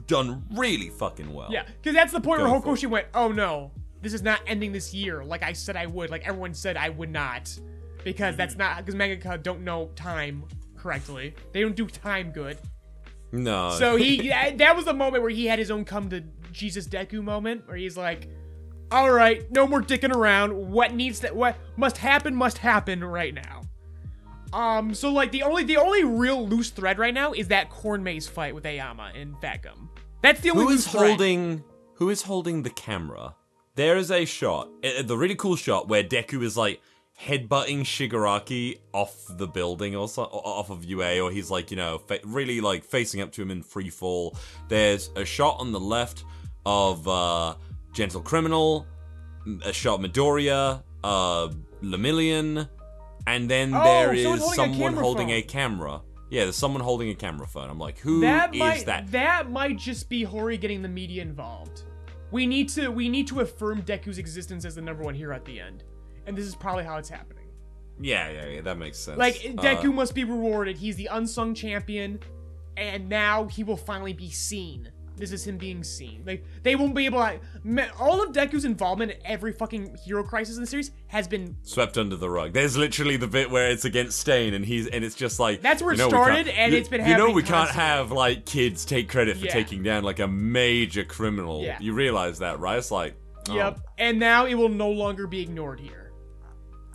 done 0.09 0.45
really 0.51 0.91
fucking 0.91 1.33
well. 1.33 1.49
Yeah, 1.53 1.63
because 1.81 1.95
that's 1.95 2.13
the 2.13 2.21
point 2.21 2.43
where. 2.43 2.51
Horikoshi 2.51 2.91
went, 2.91 3.07
"Oh 3.15 3.31
no, 3.31 3.71
this 4.01 4.13
is 4.13 4.23
not 4.23 4.41
ending 4.49 4.73
this 4.73 4.93
year 4.93 5.25
like 5.25 5.45
I 5.45 5.53
said 5.53 5.77
I 5.77 5.87
would. 5.87 6.11
Like 6.11 6.27
everyone 6.27 6.55
said 6.55 6.77
I 6.77 6.89
would 6.89 7.11
not, 7.11 7.57
because 8.03 8.37
that's 8.37 8.55
mm-hmm. 8.55 8.63
not 8.63 8.85
because 8.85 8.97
mangaka 8.97 9.41
don't 9.41 9.63
know 9.63 9.91
time 9.95 10.43
correctly. 10.77 11.37
They 11.53 11.61
don't 11.61 11.77
do 11.77 11.87
time 11.87 12.33
good. 12.33 12.59
No. 13.31 13.71
So 13.79 13.95
he 13.95 14.29
that 14.31 14.59
that 14.59 14.75
was 14.75 14.87
the 14.87 14.95
moment 14.95 15.23
where 15.23 15.31
he 15.31 15.47
had 15.47 15.61
his 15.61 15.71
own 15.71 15.85
come 15.85 16.11
to 16.11 16.25
Jesus 16.53 16.87
Deku 16.87 17.23
moment 17.23 17.67
where 17.67 17.77
he's 17.77 17.97
like, 17.97 18.29
"All 18.91 19.11
right, 19.11 19.51
no 19.51 19.67
more 19.67 19.83
dicking 19.83 20.15
around. 20.15 20.53
What 20.55 20.95
needs 20.95 21.21
that 21.21 21.35
what 21.35 21.57
must 21.77 21.97
happen 21.99 22.35
must 22.35 22.59
happen 22.59 23.03
right 23.03 23.35
now." 23.35 23.63
Um, 24.53 24.93
so 24.95 25.11
like 25.11 25.33
the 25.33 25.43
only 25.43 25.65
the 25.65 25.79
only 25.79 26.05
real 26.05 26.47
loose 26.47 26.71
thread 26.71 26.99
right 26.99 27.15
now 27.15 27.33
is 27.33 27.49
that 27.49 27.71
corn 27.71 28.03
maze 28.03 28.29
fight 28.29 28.55
with 28.55 28.65
Ayama 28.65 29.19
and 29.21 29.35
Fatgum. 29.37 29.89
That's 30.23 30.41
the 30.41 30.51
only 30.51 30.65
who 30.65 30.71
is 30.71 30.87
thread. 30.87 31.09
holding 31.09 31.65
who 31.95 32.11
is 32.11 32.23
holding 32.23 32.63
the 32.63 32.71
camera? 32.71 33.35
There 33.75 33.97
is 33.97 34.11
a 34.11 34.27
shot, 34.27 34.69
the 34.83 35.17
really 35.17 35.35
cool 35.35 35.57
shot 35.57 35.89
where 35.89 36.05
Deku 36.05 36.43
is 36.43 36.59
like 36.59 36.83
headbutting 37.19 37.81
Shigaraki 37.81 38.79
off 38.93 39.15
the 39.31 39.47
building 39.47 39.97
or 39.97 40.09
so, 40.09 40.25
o- 40.25 40.39
off 40.45 40.69
of 40.69 40.85
UA, 40.85 41.21
or 41.21 41.31
he's 41.31 41.51
like 41.51 41.71
you 41.71 41.77
know 41.79 41.99
fa- 41.99 42.21
really 42.25 42.61
like 42.61 42.85
facing 42.85 43.23
up 43.23 43.33
to 43.33 43.43
him 43.43 43.51
in 43.51 43.63
free 43.63 43.89
fall. 43.89 44.37
There's 44.69 45.11
a 45.17 45.25
shot 45.25 45.57
on 45.59 45.73
the 45.73 45.81
left 45.81 46.25
of 46.67 47.07
uh, 47.09 47.55
Gentle 47.93 48.21
Criminal, 48.21 48.87
a 49.65 49.73
shot 49.73 50.01
of 50.03 50.11
Midoriya, 50.11 50.83
uh, 51.05 51.49
Lemillion, 51.83 52.69
and 53.27 53.51
then 53.51 53.75
Oh, 53.75 53.83
there 53.83 54.15
is 54.15 54.25
holding 54.27 54.55
someone 54.55 54.79
camera 54.79 55.03
holding 55.03 55.29
phone. 55.29 55.37
a 55.37 55.43
camera. 55.43 56.01
Yeah, 56.31 56.45
there's 56.45 56.57
someone 56.57 56.81
holding 56.83 57.11
a 57.11 57.15
camera 57.15 57.47
phone. 57.47 57.69
I'm 57.69 57.79
like, 57.79 57.99
who 57.99 58.17
is 58.17 58.23
that 58.23 58.55
might 58.55 58.87
that? 59.11 59.51
might 59.51 59.77
just 59.77 60.09
be 60.09 60.23
Hori 60.23 60.57
getting 60.57 60.81
the 60.83 60.89
media 60.89 61.21
involved. 61.23 61.83
We 62.31 62.47
need 62.47 62.69
to 62.71 62.89
we 62.89 63.09
need 63.11 63.27
to 63.29 63.41
affirm 63.41 63.83
Deku's 63.83 64.17
existence 64.19 64.65
as 64.65 64.75
the 64.77 64.81
number 64.81 65.03
one 65.03 65.15
hero 65.15 65.35
at 65.37 65.45
the 65.45 65.61
end, 65.61 65.85
and 66.27 66.35
this 66.37 66.47
is 66.47 66.55
probably 66.55 66.85
how 66.85 66.97
it's 66.97 67.11
happening. 67.11 67.49
Yeah, 68.01 68.31
yeah, 68.31 68.47
yeah, 68.47 68.61
that 68.63 68.79
makes 68.79 68.99
sense. 68.99 69.19
Like 69.19 69.35
Uh, 69.45 69.61
Deku 69.63 69.93
must 69.93 70.15
be 70.15 70.25
rewarded. 70.25 70.79
He's 70.79 70.97
the 70.97 71.07
unsung 71.13 71.55
champion, 71.55 72.21
and 72.79 73.09
now 73.11 73.45
he 73.49 73.63
will 73.65 73.77
finally 73.77 74.15
be 74.15 74.31
seen. 74.31 74.91
This 75.17 75.31
is 75.33 75.47
him 75.47 75.59
being 75.59 75.85
seen. 75.85 76.23
Like 76.27 76.45
they 76.63 76.75
won't 76.75 76.95
be 76.95 77.05
able 77.07 77.21
to. 77.21 77.91
All 77.99 78.23
of 78.23 78.33
Deku's 78.33 78.65
involvement 78.65 79.13
in 79.13 79.19
every 79.25 79.53
fucking 79.53 79.97
hero 80.05 80.23
crisis 80.25 80.57
in 80.57 80.63
the 80.63 80.67
series 80.67 80.91
has 81.09 81.29
been. 81.29 81.57
swept 81.63 81.99
under 81.99 82.17
the 82.17 82.31
rug. 82.31 82.53
There's 82.55 82.77
literally 82.77 83.17
the 83.17 83.27
bit 83.29 83.51
where 83.51 83.71
it's 83.71 83.85
against 83.85 84.19
Stain, 84.19 84.55
and 84.55 84.65
he's 84.65 84.87
and 84.87 85.05
it's 85.05 85.15
just 85.15 85.39
like 85.39 85.61
That's 85.61 85.83
where 85.83 85.93
it 85.93 85.99
you 85.99 86.05
know, 86.05 86.09
started, 86.09 86.49
and 86.49 86.73
you- 86.73 86.79
it's 86.79 86.89
been 86.89 87.07
You 87.07 87.17
know, 87.17 87.31
we 87.31 87.43
can't 87.43 87.71
have 87.71 88.11
like 88.11 88.47
kids 88.47 88.85
take 88.85 89.09
credit 89.09 89.37
for 89.37 89.47
Yeah. 89.47 89.53
taking 89.53 89.83
down 89.83 90.03
like 90.03 90.19
a 90.19 90.27
major 90.29 91.05
criminal. 91.05 91.63
Yeah. 91.63 91.79
You 91.81 91.93
realize 91.93 92.39
that, 92.39 92.59
right? 92.59 92.79
It's 92.79 92.91
like, 92.91 93.15
oh, 93.51 93.55
Yep. 93.55 93.81
And 93.99 94.19
now 94.19 94.47
it 94.47 94.55
will 94.55 94.69
no 94.71 94.91
longer 94.91 95.27
be 95.27 95.43
ignored 95.43 95.79
here. 95.81 96.13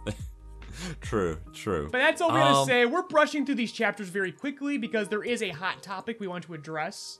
true, 1.01 1.37
true. 1.53 1.89
But 1.91 1.99
that's 1.99 2.21
all 2.21 2.29
we're 2.31 2.39
gonna 2.39 2.59
Um, 2.61 2.67
say. 2.67 2.85
We're 2.85 3.03
brushing 3.07 3.45
through 3.45 3.55
these 3.55 3.71
chapters 3.71 4.09
very 4.09 4.31
quickly 4.31 4.77
because 4.77 5.07
there 5.09 5.23
is 5.23 5.41
a 5.41 5.49
hot 5.49 5.81
topic 5.83 6.19
we 6.19 6.27
want 6.27 6.43
to 6.45 6.53
address. 6.53 7.19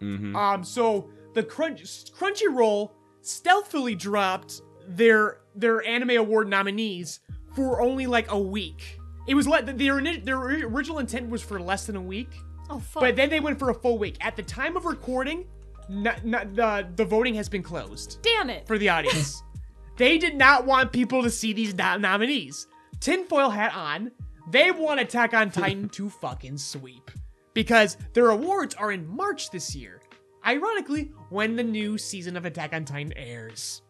Mm-hmm. 0.00 0.34
Um, 0.36 0.64
so 0.64 1.08
the 1.34 1.42
Crunch 1.42 1.82
Crunchyroll 2.12 2.90
stealthily 3.20 3.94
dropped 3.94 4.62
their 4.86 5.38
their 5.54 5.84
anime 5.84 6.10
award 6.10 6.48
nominees 6.48 7.20
for 7.54 7.80
only 7.82 8.06
like 8.06 8.30
a 8.30 8.38
week. 8.38 8.98
It 9.26 9.34
was 9.34 9.46
let 9.46 9.66
their 9.78 10.00
their 10.20 10.38
original 10.38 10.98
intent 10.98 11.28
was 11.28 11.42
for 11.42 11.60
less 11.60 11.86
than 11.86 11.96
a 11.96 12.00
week, 12.00 12.30
Oh 12.70 12.78
fuck. 12.78 13.02
but 13.02 13.16
then 13.16 13.28
they 13.28 13.40
went 13.40 13.58
for 13.58 13.70
a 13.70 13.74
full 13.74 13.98
week. 13.98 14.16
At 14.20 14.36
the 14.36 14.42
time 14.42 14.76
of 14.76 14.84
recording, 14.86 15.46
not, 15.88 16.24
not, 16.24 16.54
the 16.54 16.86
the 16.96 17.04
voting 17.04 17.34
has 17.34 17.48
been 17.48 17.62
closed 17.62 18.18
Damn 18.22 18.48
it. 18.50 18.66
for 18.66 18.78
the 18.78 18.88
audience. 18.88 19.42
they 19.98 20.16
did 20.16 20.36
not 20.36 20.64
want 20.64 20.92
people 20.92 21.22
to 21.22 21.30
see 21.30 21.52
these 21.52 21.74
no- 21.74 21.96
nominees. 21.98 22.66
Tinfoil 23.00 23.50
hat 23.50 23.74
on. 23.74 24.12
They 24.50 24.70
want 24.70 24.98
Attack 25.00 25.34
on 25.34 25.50
Titan 25.50 25.88
to 25.90 26.08
fucking 26.08 26.56
sweep. 26.56 27.10
Because 27.58 27.96
their 28.12 28.30
awards 28.30 28.76
are 28.76 28.92
in 28.92 29.04
March 29.04 29.50
this 29.50 29.74
year. 29.74 30.00
Ironically, 30.46 31.10
when 31.30 31.56
the 31.56 31.64
new 31.64 31.98
season 31.98 32.36
of 32.36 32.44
Attack 32.44 32.72
on 32.72 32.84
Titan 32.84 33.12
airs. 33.16 33.82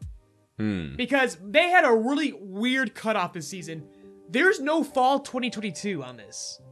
Hmm. 0.58 0.96
Because 0.96 1.36
they 1.44 1.68
had 1.68 1.84
a 1.84 1.92
really 1.94 2.32
weird 2.32 2.94
cutoff 2.94 3.34
this 3.34 3.46
season. 3.46 3.86
There's 4.30 4.58
no 4.58 4.82
fall 4.82 5.20
2022 5.20 6.02
on 6.02 6.16
this. 6.16 6.62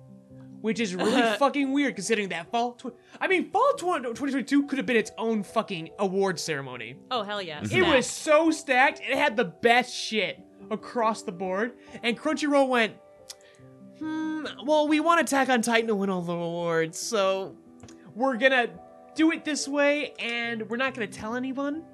Which 0.62 0.80
is 0.80 0.94
really 0.94 1.20
fucking 1.38 1.70
weird 1.70 1.96
considering 1.96 2.30
that 2.30 2.50
fall. 2.50 2.72
Tw- 2.72 2.96
I 3.20 3.28
mean, 3.28 3.50
fall 3.50 3.74
20- 3.74 4.02
2022 4.14 4.66
could 4.66 4.78
have 4.78 4.86
been 4.86 4.96
its 4.96 5.10
own 5.18 5.42
fucking 5.42 5.90
award 5.98 6.40
ceremony. 6.40 6.96
Oh 7.10 7.22
hell 7.22 7.42
yeah. 7.42 7.60
It 7.60 7.66
Stacked. 7.68 7.86
was 7.94 8.06
so 8.06 8.50
stacked. 8.50 9.00
It 9.00 9.18
had 9.18 9.36
the 9.36 9.44
best 9.44 9.94
shit 9.94 10.40
across 10.70 11.22
the 11.24 11.32
board. 11.32 11.74
And 12.02 12.18
Crunchyroll 12.18 12.68
went, 12.70 12.94
hmm, 13.98 14.44
well, 14.64 14.88
we 14.88 15.00
want 15.00 15.20
Attack 15.20 15.48
on 15.48 15.62
Titan 15.62 15.88
to 15.88 15.94
win 15.94 16.10
all 16.10 16.22
the 16.22 16.32
awards, 16.32 16.98
so 16.98 17.54
we're 18.14 18.36
gonna 18.36 18.68
do 19.14 19.30
it 19.32 19.44
this 19.44 19.66
way, 19.68 20.12
and 20.18 20.68
we're 20.68 20.76
not 20.76 20.94
gonna 20.94 21.06
tell 21.06 21.34
anyone. 21.36 21.84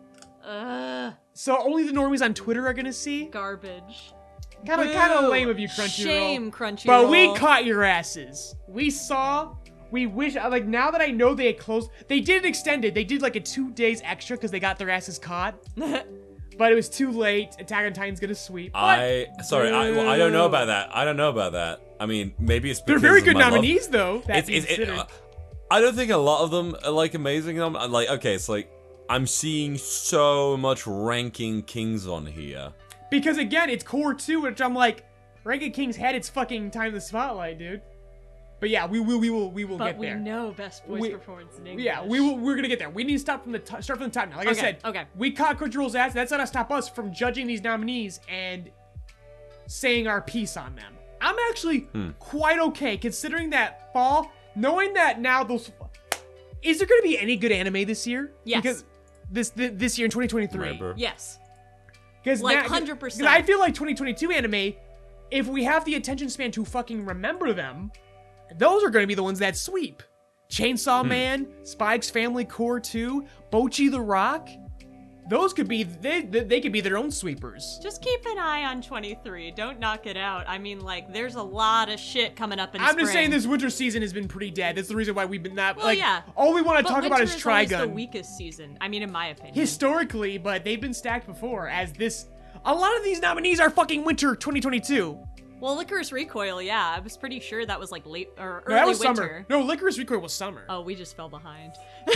Ugh, 0.45 1.13
So 1.35 1.57
only 1.59 1.85
the 1.85 1.93
normies 1.93 2.23
on 2.25 2.35
Twitter 2.35 2.67
are 2.67 2.75
gonna 2.75 2.93
see. 2.93 3.27
garbage. 3.27 4.13
Kind 4.67 4.81
of, 4.81 4.93
kind 4.93 5.13
of 5.13 5.29
lame 5.31 5.49
of 5.49 5.59
you, 5.59 5.67
Crunchyroll. 5.69 6.05
Shame, 6.05 6.51
Crunchyroll. 6.53 6.87
But 6.87 7.09
we 7.11 7.35
caught 7.35 7.65
your 7.65 7.83
asses. 7.83 8.55
We 8.69 8.91
saw. 8.91 9.57
We 9.91 10.07
wish. 10.07 10.37
Like 10.37 10.67
now 10.67 10.91
that 10.93 11.01
I 11.01 11.09
know 11.09 11.35
they 11.35 11.47
had 11.47 11.59
closed, 11.59 11.91
they 12.09 12.21
did 12.21 12.45
extend 12.45 12.85
it. 12.85 12.95
They 12.95 13.05
did 13.05 13.23
like 13.23 13.35
a 13.37 13.41
two 13.41 13.71
days 13.73 14.01
extra 14.05 14.37
because 14.37 14.51
they 14.53 14.61
got 14.61 14.79
their 14.79 14.89
asses 14.91 15.19
caught. 15.19 15.55
but 16.59 16.73
it 16.73 16.75
was 16.75 16.89
too 16.89 17.11
late. 17.11 17.51
Attack 17.59 17.87
on 17.87 17.93
Titan's 17.93 18.21
gonna 18.21 18.35
sweep. 18.35 18.73
But 18.73 18.79
I 18.79 19.27
sorry, 19.43 19.71
I, 19.71 19.91
well, 19.91 20.09
I 20.09 20.17
don't 20.19 20.33
know 20.33 20.47
about 20.47 20.67
that. 20.67 20.95
I 20.95 21.05
don't 21.05 21.17
know 21.17 21.31
about 21.31 21.53
that. 21.53 21.81
I 22.01 22.07
mean, 22.07 22.35
maybe 22.39 22.71
it's 22.71 22.81
they're 22.83 22.99
very 22.99 23.23
good 23.23 23.35
my 23.35 23.43
love- 23.43 23.53
nominees, 23.53 23.89
though. 23.89 24.23
It's, 24.29 24.49
it's, 24.49 24.67
it, 24.67 24.89
uh, 24.89 25.05
I 25.71 25.81
don't 25.81 25.95
think 25.95 26.11
a 26.11 26.17
lot 26.17 26.43
of 26.43 26.51
them 26.51 26.77
are 26.85 26.91
like 26.91 27.15
amazing. 27.15 27.61
I'm 27.61 27.77
I'm 27.77 27.93
like, 27.93 28.09
okay, 28.11 28.35
it's 28.35 28.49
like 28.49 28.71
I'm 29.09 29.27
seeing 29.27 29.77
so 29.79 30.57
much 30.57 30.87
ranking 30.87 31.63
kings 31.63 32.07
on 32.07 32.27
here. 32.27 32.73
because 33.11 33.39
again, 33.39 33.71
it's 33.71 33.85
core 33.85 34.15
two, 34.15 34.41
which 34.41 34.61
I'm 34.61 34.75
like, 34.75 35.05
Ranking 35.45 35.73
Kings 35.73 35.97
had 35.97 36.15
its 36.15 36.29
fucking 36.29 36.71
time 36.71 36.89
in 36.89 36.95
the 36.95 37.01
spotlight, 37.01 37.59
dude. 37.59 37.83
But 38.63 38.71
yeah, 38.71 38.87
we 38.87 39.01
will, 39.01 39.19
we 39.19 39.29
will, 39.29 39.51
we 39.51 39.65
will 39.65 39.77
But 39.77 39.87
get 39.87 39.99
we 39.99 40.07
there. 40.07 40.19
know 40.21 40.53
best 40.57 40.87
voice 40.87 41.01
We- 41.01 41.11
performance 41.11 41.59
in 41.59 41.67
English. 41.67 41.85
Yeah, 41.85 42.05
we 42.05 42.21
will. 42.21 42.39
We're 42.39 42.55
gonna 42.55 42.69
get 42.69 42.79
there. 42.79 42.91
We 42.91 43.03
need 43.03 43.15
to 43.15 43.19
stop 43.19 43.43
from 43.43 43.51
the 43.51 43.59
t- 43.59 43.83
start 43.83 43.99
from 43.99 44.09
the 44.09 44.11
top 44.11 44.31
now. 44.31 44.37
Like 44.37 44.47
I 44.47 44.53
said, 44.53 44.79
okay. 44.85 45.05
we 45.17 45.33
caught 45.33 45.59
Crunchyroll's 45.59 45.97
ass. 45.97 46.15
That's 46.15 46.31
not 46.31 46.37
gonna 46.37 46.47
stop 46.47 46.71
us 46.71 46.89
from 46.89 47.13
judging 47.13 47.49
these 47.49 47.61
nominees 47.65 48.21
and 48.29 48.71
saying 49.67 50.07
our 50.07 50.23
piece 50.23 50.57
on 50.57 50.77
them. 50.77 50.93
I'm 51.21 51.35
actually 51.51 51.81
Hmm. 51.93 52.11
quite 52.21 52.61
okay 52.61 52.97
considering 52.97 53.51
that 53.51 53.93
fall, 53.93 54.31
knowing 54.55 54.93
that 54.95 55.21
now 55.21 55.43
those. 55.43 55.73
Is 56.63 56.79
there 56.79 56.87
gonna 56.87 57.03
be 57.03 57.19
any 57.19 57.35
good 57.35 57.51
anime 57.51 57.85
this 57.85 58.07
year? 58.07 58.31
Yes. 58.45 58.63
Because 58.63 58.85
this 59.29 59.51
th- 59.51 59.73
this 59.75 59.99
year 59.99 60.05
in 60.05 60.13
2023. 60.13 60.61
Remember? 60.61 60.95
Yes. 60.97 61.41
Because 62.23 62.41
Like, 62.43 62.59
now- 62.59 62.69
100%. 62.69 63.19
Because 63.19 63.33
I 63.33 63.43
feel 63.43 63.59
like 63.59 63.75
2022 63.75 64.31
anime, 64.31 64.75
if 65.33 65.49
we 65.49 65.65
have 65.65 65.85
the 65.85 65.97
attention 65.97 66.29
span 66.29 66.53
to 66.53 66.65
fucking 66.65 67.05
remember 67.05 67.53
them, 67.53 67.91
those 68.59 68.85
are 68.85 68.91
going 68.91 69.03
to 69.03 69.07
be 69.09 69.15
the 69.15 69.23
ones 69.23 69.39
that 69.41 69.57
sweep. 69.57 70.03
Chainsaw 70.51 71.03
hmm. 71.03 71.09
Man, 71.09 71.49
Spy 71.63 71.95
X 71.95 72.11
Family 72.11 72.45
Core 72.45 72.81
2, 72.81 73.25
Bocchi 73.51 73.91
the 73.91 74.01
Rock. 74.01 74.49
Those 75.31 75.53
could 75.53 75.69
be 75.69 75.85
they 75.85 76.23
they 76.23 76.41
they 76.41 76.61
could 76.61 76.73
be 76.73 76.81
their 76.81 76.99
own 76.99 77.11
sweepers. 77.11 77.79
Just 77.81 78.03
keep 78.03 78.27
an 78.27 78.39
eye 78.39 78.65
on 78.65 78.83
23. 78.83 79.53
Don't 79.53 79.79
knock 79.79 80.07
it 80.07 80.17
out. 80.17 80.49
I 80.49 80.59
mean, 80.59 80.81
like, 80.81 81.13
there's 81.13 81.37
a 81.37 81.43
lot 81.43 81.89
of 81.89 82.01
shit 82.01 82.35
coming 82.35 82.59
up 82.59 82.75
in 82.75 82.81
I'm 82.81 82.99
just 82.99 83.13
saying 83.13 83.31
this 83.31 83.47
winter 83.47 83.71
season 83.71 84.03
has 84.03 84.13
been 84.13 84.27
pretty 84.27 84.51
dead. 84.51 84.77
That's 84.77 84.89
the 84.89 84.97
reason 84.97 85.15
why 85.15 85.25
we've 85.25 85.43
been 85.43 85.55
not 85.55 85.77
Well, 85.77 85.87
like 85.87 85.99
yeah. 85.99 86.23
all 86.37 86.53
we 86.53 86.61
want 86.61 86.85
to 86.85 86.93
talk 86.93 87.05
about 87.05 87.21
winter 87.21 87.37
is 87.37 87.47
always 87.47 87.71
the 87.71 87.89
weakest 87.89 88.37
season. 88.37 88.77
I 88.81 88.89
mean, 88.89 89.03
in 89.03 89.13
my 89.13 89.29
opinion. 89.29 89.55
Historically, 89.55 90.39
but 90.39 90.65
they've 90.65 90.81
been 90.81 90.95
stacked 90.95 91.27
before 91.27 91.69
as 91.69 91.93
this 91.93 92.27
a 92.65 92.75
lot 92.75 92.97
of 92.97 93.05
these 93.05 93.21
nominees 93.21 93.61
are 93.61 93.71
fucking 93.71 94.05
winter 94.05 94.35
2022. 94.35 95.19
Well, 95.63 95.77
Lycoris 95.83 96.11
Recoil, 96.13 96.61
yeah. 96.61 96.95
I 96.97 97.01
was 97.01 97.17
pretty 97.17 97.39
sure 97.39 97.65
that 97.65 97.79
was 97.79 97.93
like 97.93 98.05
late 98.05 98.31
or 98.37 98.65
No, 98.69 98.75
early 98.75 98.75
that 98.75 98.87
was 98.89 98.99
winter. 98.99 99.15
summer. 99.23 99.47
No, 99.49 99.65
Lycoris 99.65 99.97
Recoil 99.97 100.19
was 100.21 100.33
summer. 100.33 100.65
Oh, 100.69 100.81
we 100.83 100.95
just 100.97 101.17
fell 101.17 101.29
behind. 101.29 101.73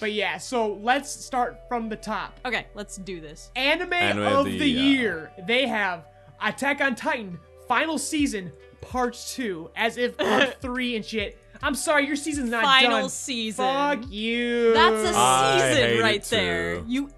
But 0.00 0.12
yeah, 0.12 0.38
so 0.38 0.74
let's 0.82 1.08
start 1.10 1.60
from 1.68 1.88
the 1.88 1.96
top. 1.96 2.38
okay, 2.44 2.66
let's 2.74 2.96
do 2.96 3.20
this. 3.20 3.50
Anime, 3.54 3.92
Anime 3.92 4.22
of 4.26 4.32
of 4.40 4.46
the, 4.46 4.58
the, 4.58 4.76
uh, 4.78 4.82
year. 4.82 5.32
They 5.46 5.68
have 5.68 6.06
Attack 6.42 6.80
on 6.80 6.96
Titan 6.96 7.38
final 7.68 7.96
season 7.98 8.50
part 8.80 9.14
2 9.14 9.70
as 9.76 9.96
if 9.96 10.16
part 10.18 10.54
3 10.60 10.96
and 10.96 11.04
shit. 11.04 11.38
I'm 11.62 11.74
sorry, 11.76 12.06
your 12.06 12.16
season's 12.16 12.50
not 12.50 12.64
Final 12.64 12.82
done. 12.82 12.90
Final 12.92 13.08
season. 13.08 13.64
Fuck 13.64 14.10
you. 14.10 14.74
That's 14.74 15.14
a 15.14 15.16
I 15.16 15.58
hate 15.60 15.74
season 15.74 15.90
it 15.90 16.02
right 16.02 16.22
too. 16.24 16.36
there. 16.36 16.82
You. 16.86 17.10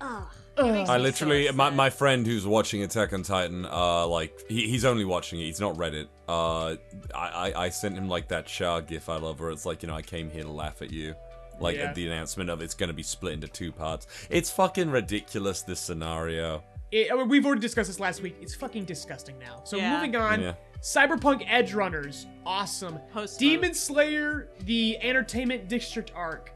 Ugh. 0.00 0.22
Ugh. 0.58 0.66
It 0.66 0.72
makes 0.72 0.90
I 0.90 0.96
me 0.98 1.02
so 1.02 1.04
literally, 1.04 1.52
my, 1.52 1.70
my 1.70 1.90
friend 1.90 2.26
who's 2.26 2.46
watching 2.46 2.82
Attack 2.82 3.12
on 3.12 3.22
Titan, 3.22 3.64
uh, 3.66 4.06
like 4.06 4.32
he, 4.48 4.68
he's 4.68 4.84
only 4.84 5.04
watching 5.04 5.40
it. 5.40 5.44
He's 5.44 5.60
not 5.60 5.76
read 5.76 5.94
it. 5.94 6.08
Uh, 6.28 6.76
I, 7.14 7.28
I 7.52 7.52
I 7.64 7.68
sent 7.70 7.96
him 7.96 8.08
like 8.08 8.28
that 8.28 8.46
Char 8.46 8.80
gif 8.82 9.08
I 9.08 9.16
love, 9.16 9.40
where 9.40 9.50
it's 9.50 9.64
like 9.66 9.82
you 9.82 9.88
know 9.88 9.94
I 9.94 10.02
came 10.02 10.30
here 10.30 10.42
to 10.44 10.50
laugh 10.50 10.82
at 10.82 10.92
you, 10.92 11.14
like 11.60 11.76
Yeah. 11.76 11.84
at 11.84 11.94
the 11.94 12.06
announcement 12.06 12.50
of 12.50 12.60
it's 12.60 12.74
gonna 12.74 12.92
be 12.92 13.02
split 13.02 13.34
into 13.34 13.48
two 13.48 13.72
parts. 13.72 14.06
It's 14.30 14.50
fucking 14.50 14.90
ridiculous 14.90 15.62
this 15.62 15.80
scenario. 15.80 16.62
It- 16.90 17.12
I 17.12 17.16
mean, 17.16 17.28
we've 17.28 17.44
already 17.44 17.60
discussed 17.60 17.88
this 17.88 18.00
last 18.00 18.22
week. 18.22 18.36
It's 18.40 18.54
fucking 18.54 18.84
disgusting 18.84 19.38
now. 19.38 19.60
So 19.64 19.76
Yeah. 19.76 19.94
moving 19.94 20.16
on, 20.16 20.40
Yeah. 20.42 20.54
Cyberpunk 20.80 21.44
Edge 21.48 21.74
Runners, 21.74 22.26
awesome. 22.46 22.98
Post 23.12 23.38
Demon 23.38 23.74
Slayer, 23.74 24.48
the 24.64 24.96
Entertainment 25.02 25.68
District 25.68 26.12
arc, 26.14 26.52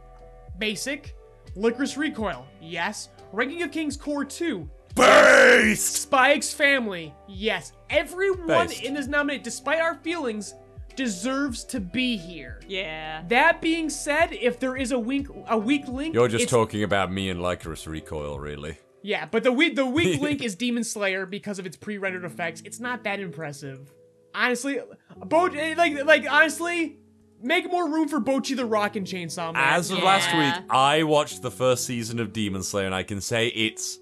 basic. 0.59 1.15
Lycoris 1.57 1.97
Recoil, 1.97 2.47
yes. 2.61 3.09
Ranking 3.33 3.62
of 3.62 3.71
Kings 3.73 3.97
Core 3.97 4.25
2, 4.25 4.69
Based. 4.95 5.97
Spy 6.03 6.33
X 6.33 6.53
Family, 6.53 7.15
yes. 7.29 7.73
Everyone 7.91 8.47
Based. 8.69 8.83
in 8.83 8.95
this 8.95 9.07
nominate, 9.07 9.43
despite 9.45 9.81
our 9.81 9.95
feelings, 9.97 10.55
deserves 10.97 11.65
to 11.65 11.81
be 11.81 12.17
here. 12.17 12.61
Yeah. 12.69 13.23
That 13.29 13.61
being 13.62 13.88
said, 13.88 14.33
if 14.33 14.59
there 14.61 14.77
is 14.77 14.93
a 14.93 14.99
weak 14.99 15.27
a 15.49 15.57
weak 15.57 15.88
link, 15.88 16.15
You're 16.15 16.29
just 16.29 16.43
it's- 16.45 16.51
talking 16.51 16.83
about 16.83 17.11
me 17.12 17.31
and 17.31 17.41
Lycoris 17.41 17.87
Recoil, 17.87 18.38
really. 18.38 18.79
Yeah, 19.05 19.27
but 19.27 19.43
the 19.43 19.51
weak 19.53 19.75
the 19.77 19.87
weak 19.87 20.21
link 20.23 20.43
is 20.45 20.55
Demon 20.55 20.85
Slayer 20.85 21.27
because 21.27 21.59
of 21.59 21.67
its 21.67 21.77
pre-rendered 21.77 22.25
effects. 22.25 22.62
It's 22.65 22.79
not 22.79 23.03
that 23.05 23.19
impressive. 23.19 23.93
Honestly, 24.35 24.79
Bo 25.27 25.47
eh, 25.47 25.75
like 25.77 26.05
like 26.05 26.31
honestly, 26.31 26.99
make 27.42 27.70
more 27.70 27.88
room 27.88 28.09
for 28.09 28.20
Bocchi 28.20 28.57
the 28.57 28.64
Rock 28.66 28.96
and 28.96 29.07
Chainsaw 29.07 29.52
Man. 29.52 29.62
As 29.74 29.90
of 29.90 30.02
last 30.02 30.35
week, 30.37 30.64
I 30.70 31.02
watched 31.02 31.42
the 31.42 31.50
first 31.50 31.85
season 31.85 32.18
of 32.20 32.33
Demon 32.33 32.62
Slayer, 32.62 32.87
and 32.87 32.94
I 32.94 33.02
can 33.02 33.20
say 33.20 33.48
it's 33.48 33.98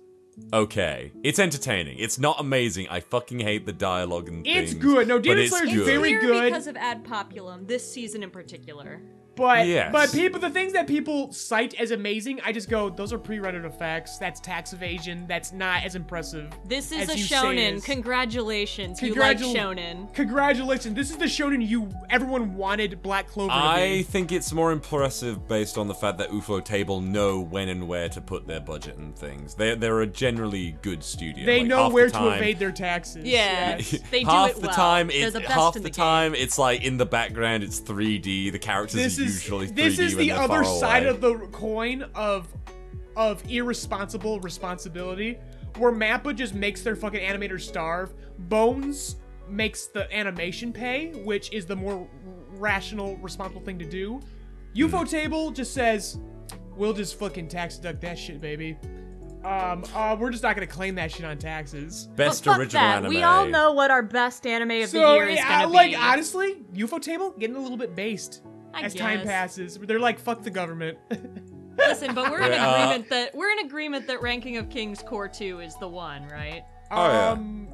okay. 0.52 1.12
It's 1.22 1.38
entertaining. 1.38 1.98
It's 1.98 2.18
not 2.18 2.40
amazing. 2.40 2.88
I 2.88 3.00
fucking 3.00 3.40
hate 3.40 3.66
the 3.66 3.72
dialogue 3.72 4.28
and 4.28 4.46
It's 4.46 4.72
things, 4.72 4.82
good. 4.82 5.08
No, 5.08 5.16
but 5.16 5.22
Demon 5.24 5.38
it's 5.40 5.50
Slayer's 5.56 5.72
good. 5.74 5.86
very 5.86 6.18
Clear 6.18 6.20
good. 6.20 6.44
because 6.44 6.66
of 6.66 6.76
ad 6.76 7.04
populum 7.04 7.66
this 7.66 7.90
season 7.90 8.22
in 8.22 8.30
particular. 8.30 9.00
But 9.40 9.66
Yes. 9.66 9.90
but 9.90 10.12
people 10.12 10.38
the 10.38 10.50
things 10.50 10.72
that 10.74 10.86
people 10.86 11.32
cite 11.32 11.74
as 11.80 11.90
amazing, 11.92 12.40
I 12.44 12.52
just 12.52 12.68
go 12.68 12.90
those 12.90 13.12
are 13.12 13.18
pre-rendered 13.18 13.64
effects. 13.64 14.18
That's 14.18 14.38
tax 14.40 14.72
evasion. 14.72 15.24
That's 15.26 15.52
not 15.52 15.82
as 15.84 15.94
impressive. 15.94 16.50
This 16.66 16.92
is 16.92 17.08
as 17.08 17.14
a 17.14 17.18
you 17.18 17.24
shonen. 17.24 17.74
is. 17.76 17.84
Congratulations, 17.84 19.00
you 19.02 19.14
Congratu- 19.14 19.16
like 19.18 19.38
shonen. 19.38 20.12
Congratulations. 20.14 20.94
This 20.94 21.10
is 21.10 21.16
the 21.16 21.24
shonen 21.24 21.66
you 21.66 21.88
everyone 22.10 22.54
wanted 22.54 23.02
Black 23.02 23.28
Clover 23.28 23.48
to 23.50 23.54
I 23.56 23.88
be. 23.98 24.02
think 24.02 24.30
it's 24.30 24.52
more 24.52 24.72
impressive 24.72 25.48
based 25.48 25.78
on 25.78 25.88
the 25.88 25.94
fact 25.94 26.18
that 26.18 26.30
Ufotable 26.30 27.02
know 27.02 27.40
when 27.40 27.68
and 27.68 27.88
where 27.88 28.08
to 28.10 28.20
put 28.20 28.46
their 28.46 28.60
budget 28.60 28.96
and 28.98 29.16
things. 29.16 29.54
They're, 29.54 29.74
they're 29.76 30.00
a 30.02 30.06
generally 30.06 30.76
good 30.82 31.02
studio. 31.02 31.46
They 31.46 31.60
Like, 31.60 31.68
know 31.68 31.88
where 31.88 32.10
the 32.10 32.18
to 32.18 32.28
evade 32.36 32.58
their 32.58 32.72
taxes. 32.72 33.24
Yeah. 33.24 33.76
Yes. 33.78 33.98
They 34.10 34.20
do 34.24 34.26
half 34.30 34.50
it 34.50 34.56
the 34.56 34.66
well. 34.66 34.76
time, 34.76 35.08
They're 35.08 35.24
it's 35.24 35.32
the 35.32 35.40
best 35.40 35.52
half 35.52 35.76
in 35.76 35.82
the, 35.82 35.88
the 35.88 35.94
game. 35.94 36.04
time 36.04 36.34
it's 36.34 36.58
like 36.58 36.84
in 36.84 36.96
the 36.98 37.06
background. 37.06 37.62
It's 37.62 37.80
3D. 37.80 38.52
The 38.52 38.58
characters 38.58 39.00
this 39.00 39.18
are 39.18 39.22
is 39.22 39.29
usually 39.34 39.66
3D 39.68 39.74
this 39.76 39.98
is 39.98 40.16
the 40.16 40.32
other 40.32 40.64
side 40.64 41.02
away. 41.04 41.10
of 41.10 41.20
the 41.20 41.34
coin 41.52 42.02
of 42.14 42.48
of 43.16 43.42
irresponsible 43.50 44.40
responsibility 44.40 45.38
where 45.78 45.92
Mappa 45.92 46.34
just 46.34 46.54
makes 46.54 46.82
their 46.82 46.96
fucking 46.96 47.20
animators 47.20 47.62
starve 47.62 48.12
Bones 48.38 49.16
makes 49.48 49.86
the 49.86 50.12
animation 50.16 50.72
pay 50.72 51.08
which 51.24 51.52
is 51.52 51.66
the 51.66 51.76
more 51.76 52.08
rational 52.50 53.16
responsible 53.18 53.60
thing 53.62 53.78
to 53.78 53.84
do 53.84 54.20
UFO 54.76 55.00
Hmm. 55.00 55.04
table 55.06 55.50
just 55.50 55.74
says 55.74 56.18
we'll 56.76 56.92
just 56.92 57.18
fucking 57.18 57.48
tax 57.48 57.76
deduct 57.76 58.00
that 58.02 58.18
shit 58.18 58.40
baby 58.40 58.76
um 59.44 59.82
uh 59.94 60.14
we're 60.20 60.30
just 60.30 60.42
not 60.42 60.54
gonna 60.54 60.66
claim 60.66 60.94
that 60.96 61.10
shit 61.10 61.24
on 61.24 61.38
taxes 61.38 62.08
best 62.14 62.44
But 62.44 62.50
fuck 62.52 62.60
original 62.60 62.82
that. 62.82 62.96
anime. 62.98 63.08
We 63.08 63.22
all 63.22 63.46
know 63.46 63.72
what 63.72 63.90
our 63.90 64.02
best 64.02 64.46
anime 64.46 64.70
of 64.70 64.80
the 64.82 64.86
so 64.86 65.14
year 65.14 65.28
is 65.28 65.36
yeah, 65.38 65.62
gonna 65.62 65.72
like 65.72 65.90
be. 65.92 65.96
honestly 65.96 66.56
Ufotable 66.74 67.38
getting 67.38 67.56
a 67.56 67.60
little 67.60 67.78
bit 67.78 67.94
based 67.96 68.42
I 68.72 68.82
as 68.82 68.94
time 68.94 69.22
passes 69.22 69.78
they're 69.78 69.98
like 70.00 70.18
fuck 70.18 70.42
the 70.42 70.50
government 70.50 70.98
Listen, 71.78 72.14
but 72.14 72.30
we're 72.30 72.42
in 72.42 72.52
Yeah, 72.52 72.74
agreement 72.84 73.08
that 73.10 73.34
we're 73.34 73.50
in 73.52 73.60
agreement 73.60 74.06
that 74.08 74.20
Ranking 74.20 74.58
of 74.58 74.68
Kings 74.68 75.00
Core 75.02 75.28
2 75.28 75.60
is 75.60 75.74
the 75.76 75.88
one, 75.88 76.28
right? 76.28 76.62
Oh, 76.90 77.06
yeah. 77.06 77.28
Um, 77.30 77.68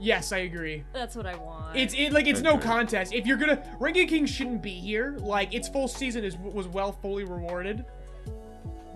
yes, 0.00 0.32
I 0.32 0.38
agree. 0.38 0.82
That's 0.92 1.14
what 1.14 1.24
I 1.26 1.36
want. 1.36 1.76
It's 1.76 1.94
it 1.94 2.12
like 2.12 2.26
it's 2.26 2.40
no 2.40 2.54
Okay. 2.54 2.62
contest. 2.64 3.12
If 3.12 3.26
you're 3.26 3.36
gonna 3.36 3.62
Ranking 3.78 4.08
King 4.08 4.26
shouldn't 4.26 4.60
be 4.62 4.72
here. 4.72 5.16
Like 5.20 5.54
its 5.54 5.68
full 5.68 5.86
season 5.86 6.24
is 6.24 6.36
was 6.36 6.66
well 6.66 6.92
fully 6.92 7.22
rewarded. 7.24 7.84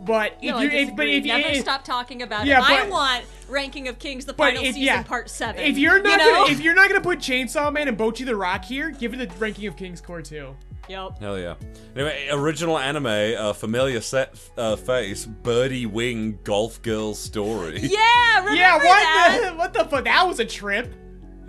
But 0.01 0.37
if 0.41 0.51
no, 0.55 0.61
you 0.61 0.71
I 0.71 0.73
if, 0.73 0.97
but 0.97 1.05
disagree. 1.05 1.17
if 1.19 1.25
Never 1.25 1.49
if, 1.49 1.61
stop 1.61 1.85
talking 1.85 2.23
about 2.23 2.47
Yeah, 2.47 2.59
it. 2.61 2.65
I 2.71 2.81
but- 2.83 2.91
want 2.91 3.25
Ranking 3.49 3.87
of 3.89 3.99
Kings 3.99 4.25
the 4.25 4.33
but 4.33 4.45
final 4.55 4.61
if- 4.63 4.69
season 4.75 4.83
yeah. 4.83 5.03
part 5.03 5.29
7. 5.31 5.61
if 5.63 5.77
you're 5.79 6.01
not 6.03 6.19
you 6.21 6.27
know? 6.33 6.41
gonna 6.43 6.53
if 6.53 6.61
you're 6.61 6.75
not 6.75 6.89
gonna 6.89 7.01
put 7.01 7.19
Chainsaw 7.19 7.73
Man 7.73 7.87
and 7.87 7.97
Bocchi 7.99 8.25
the 8.25 8.35
Rock 8.35 8.65
here, 8.65 8.91
give 8.91 9.13
it 9.15 9.19
the 9.29 9.37
Ranking 9.39 9.67
of 9.67 9.77
Kings 9.77 10.01
core 10.01 10.23
two. 10.23 10.57
Yep. 10.88 11.18
Hell 11.20 11.38
yeah. 11.38 11.55
Anyway, 11.94 12.29
original 12.31 12.79
anime, 12.79 13.07
uh, 13.07 13.53
familiar 13.53 14.01
set 14.01 14.35
uh, 14.57 14.77
face, 14.77 15.27
Birdie 15.27 15.87
Wing 15.87 16.38
Golf 16.44 16.81
Girl 16.83 17.14
story. 17.14 17.79
Yeah, 17.83 18.38
remember 18.40 18.55
yeah, 18.55 18.77
what 18.77 18.83
that? 18.85 19.40
the 19.51 19.55
what 19.59 19.74
the 19.74 19.85
fuck? 19.85 20.05
That 20.05 20.27
was 20.27 20.40
a 20.40 20.44
trip. 20.44 20.92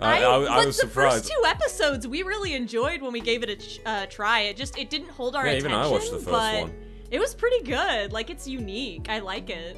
I, 0.00 0.22
I, 0.22 0.30
I 0.32 0.36
like, 0.36 0.66
was 0.66 0.76
the 0.76 0.86
surprised. 0.88 1.24
first 1.26 1.32
two 1.32 1.44
episodes 1.46 2.06
we 2.08 2.22
really 2.22 2.54
enjoyed 2.54 3.02
when 3.02 3.12
we 3.12 3.20
gave 3.20 3.42
it 3.42 3.80
a 3.84 3.88
uh, 3.88 4.06
try. 4.06 4.40
It 4.42 4.56
just 4.56 4.78
it 4.78 4.88
didn't 4.90 5.10
hold 5.10 5.36
our 5.36 5.44
Yeah, 5.44 5.52
attention. 5.52 5.70
even 5.72 5.80
I 5.80 5.88
watched 5.88 6.10
the 6.10 6.16
first 6.18 6.26
but 6.30 6.60
one. 6.62 6.74
It 7.10 7.18
was 7.18 7.34
pretty 7.34 7.64
good. 7.64 8.12
Like 8.12 8.30
it's 8.30 8.46
unique. 8.48 9.08
I 9.10 9.18
like 9.18 9.50
it. 9.50 9.76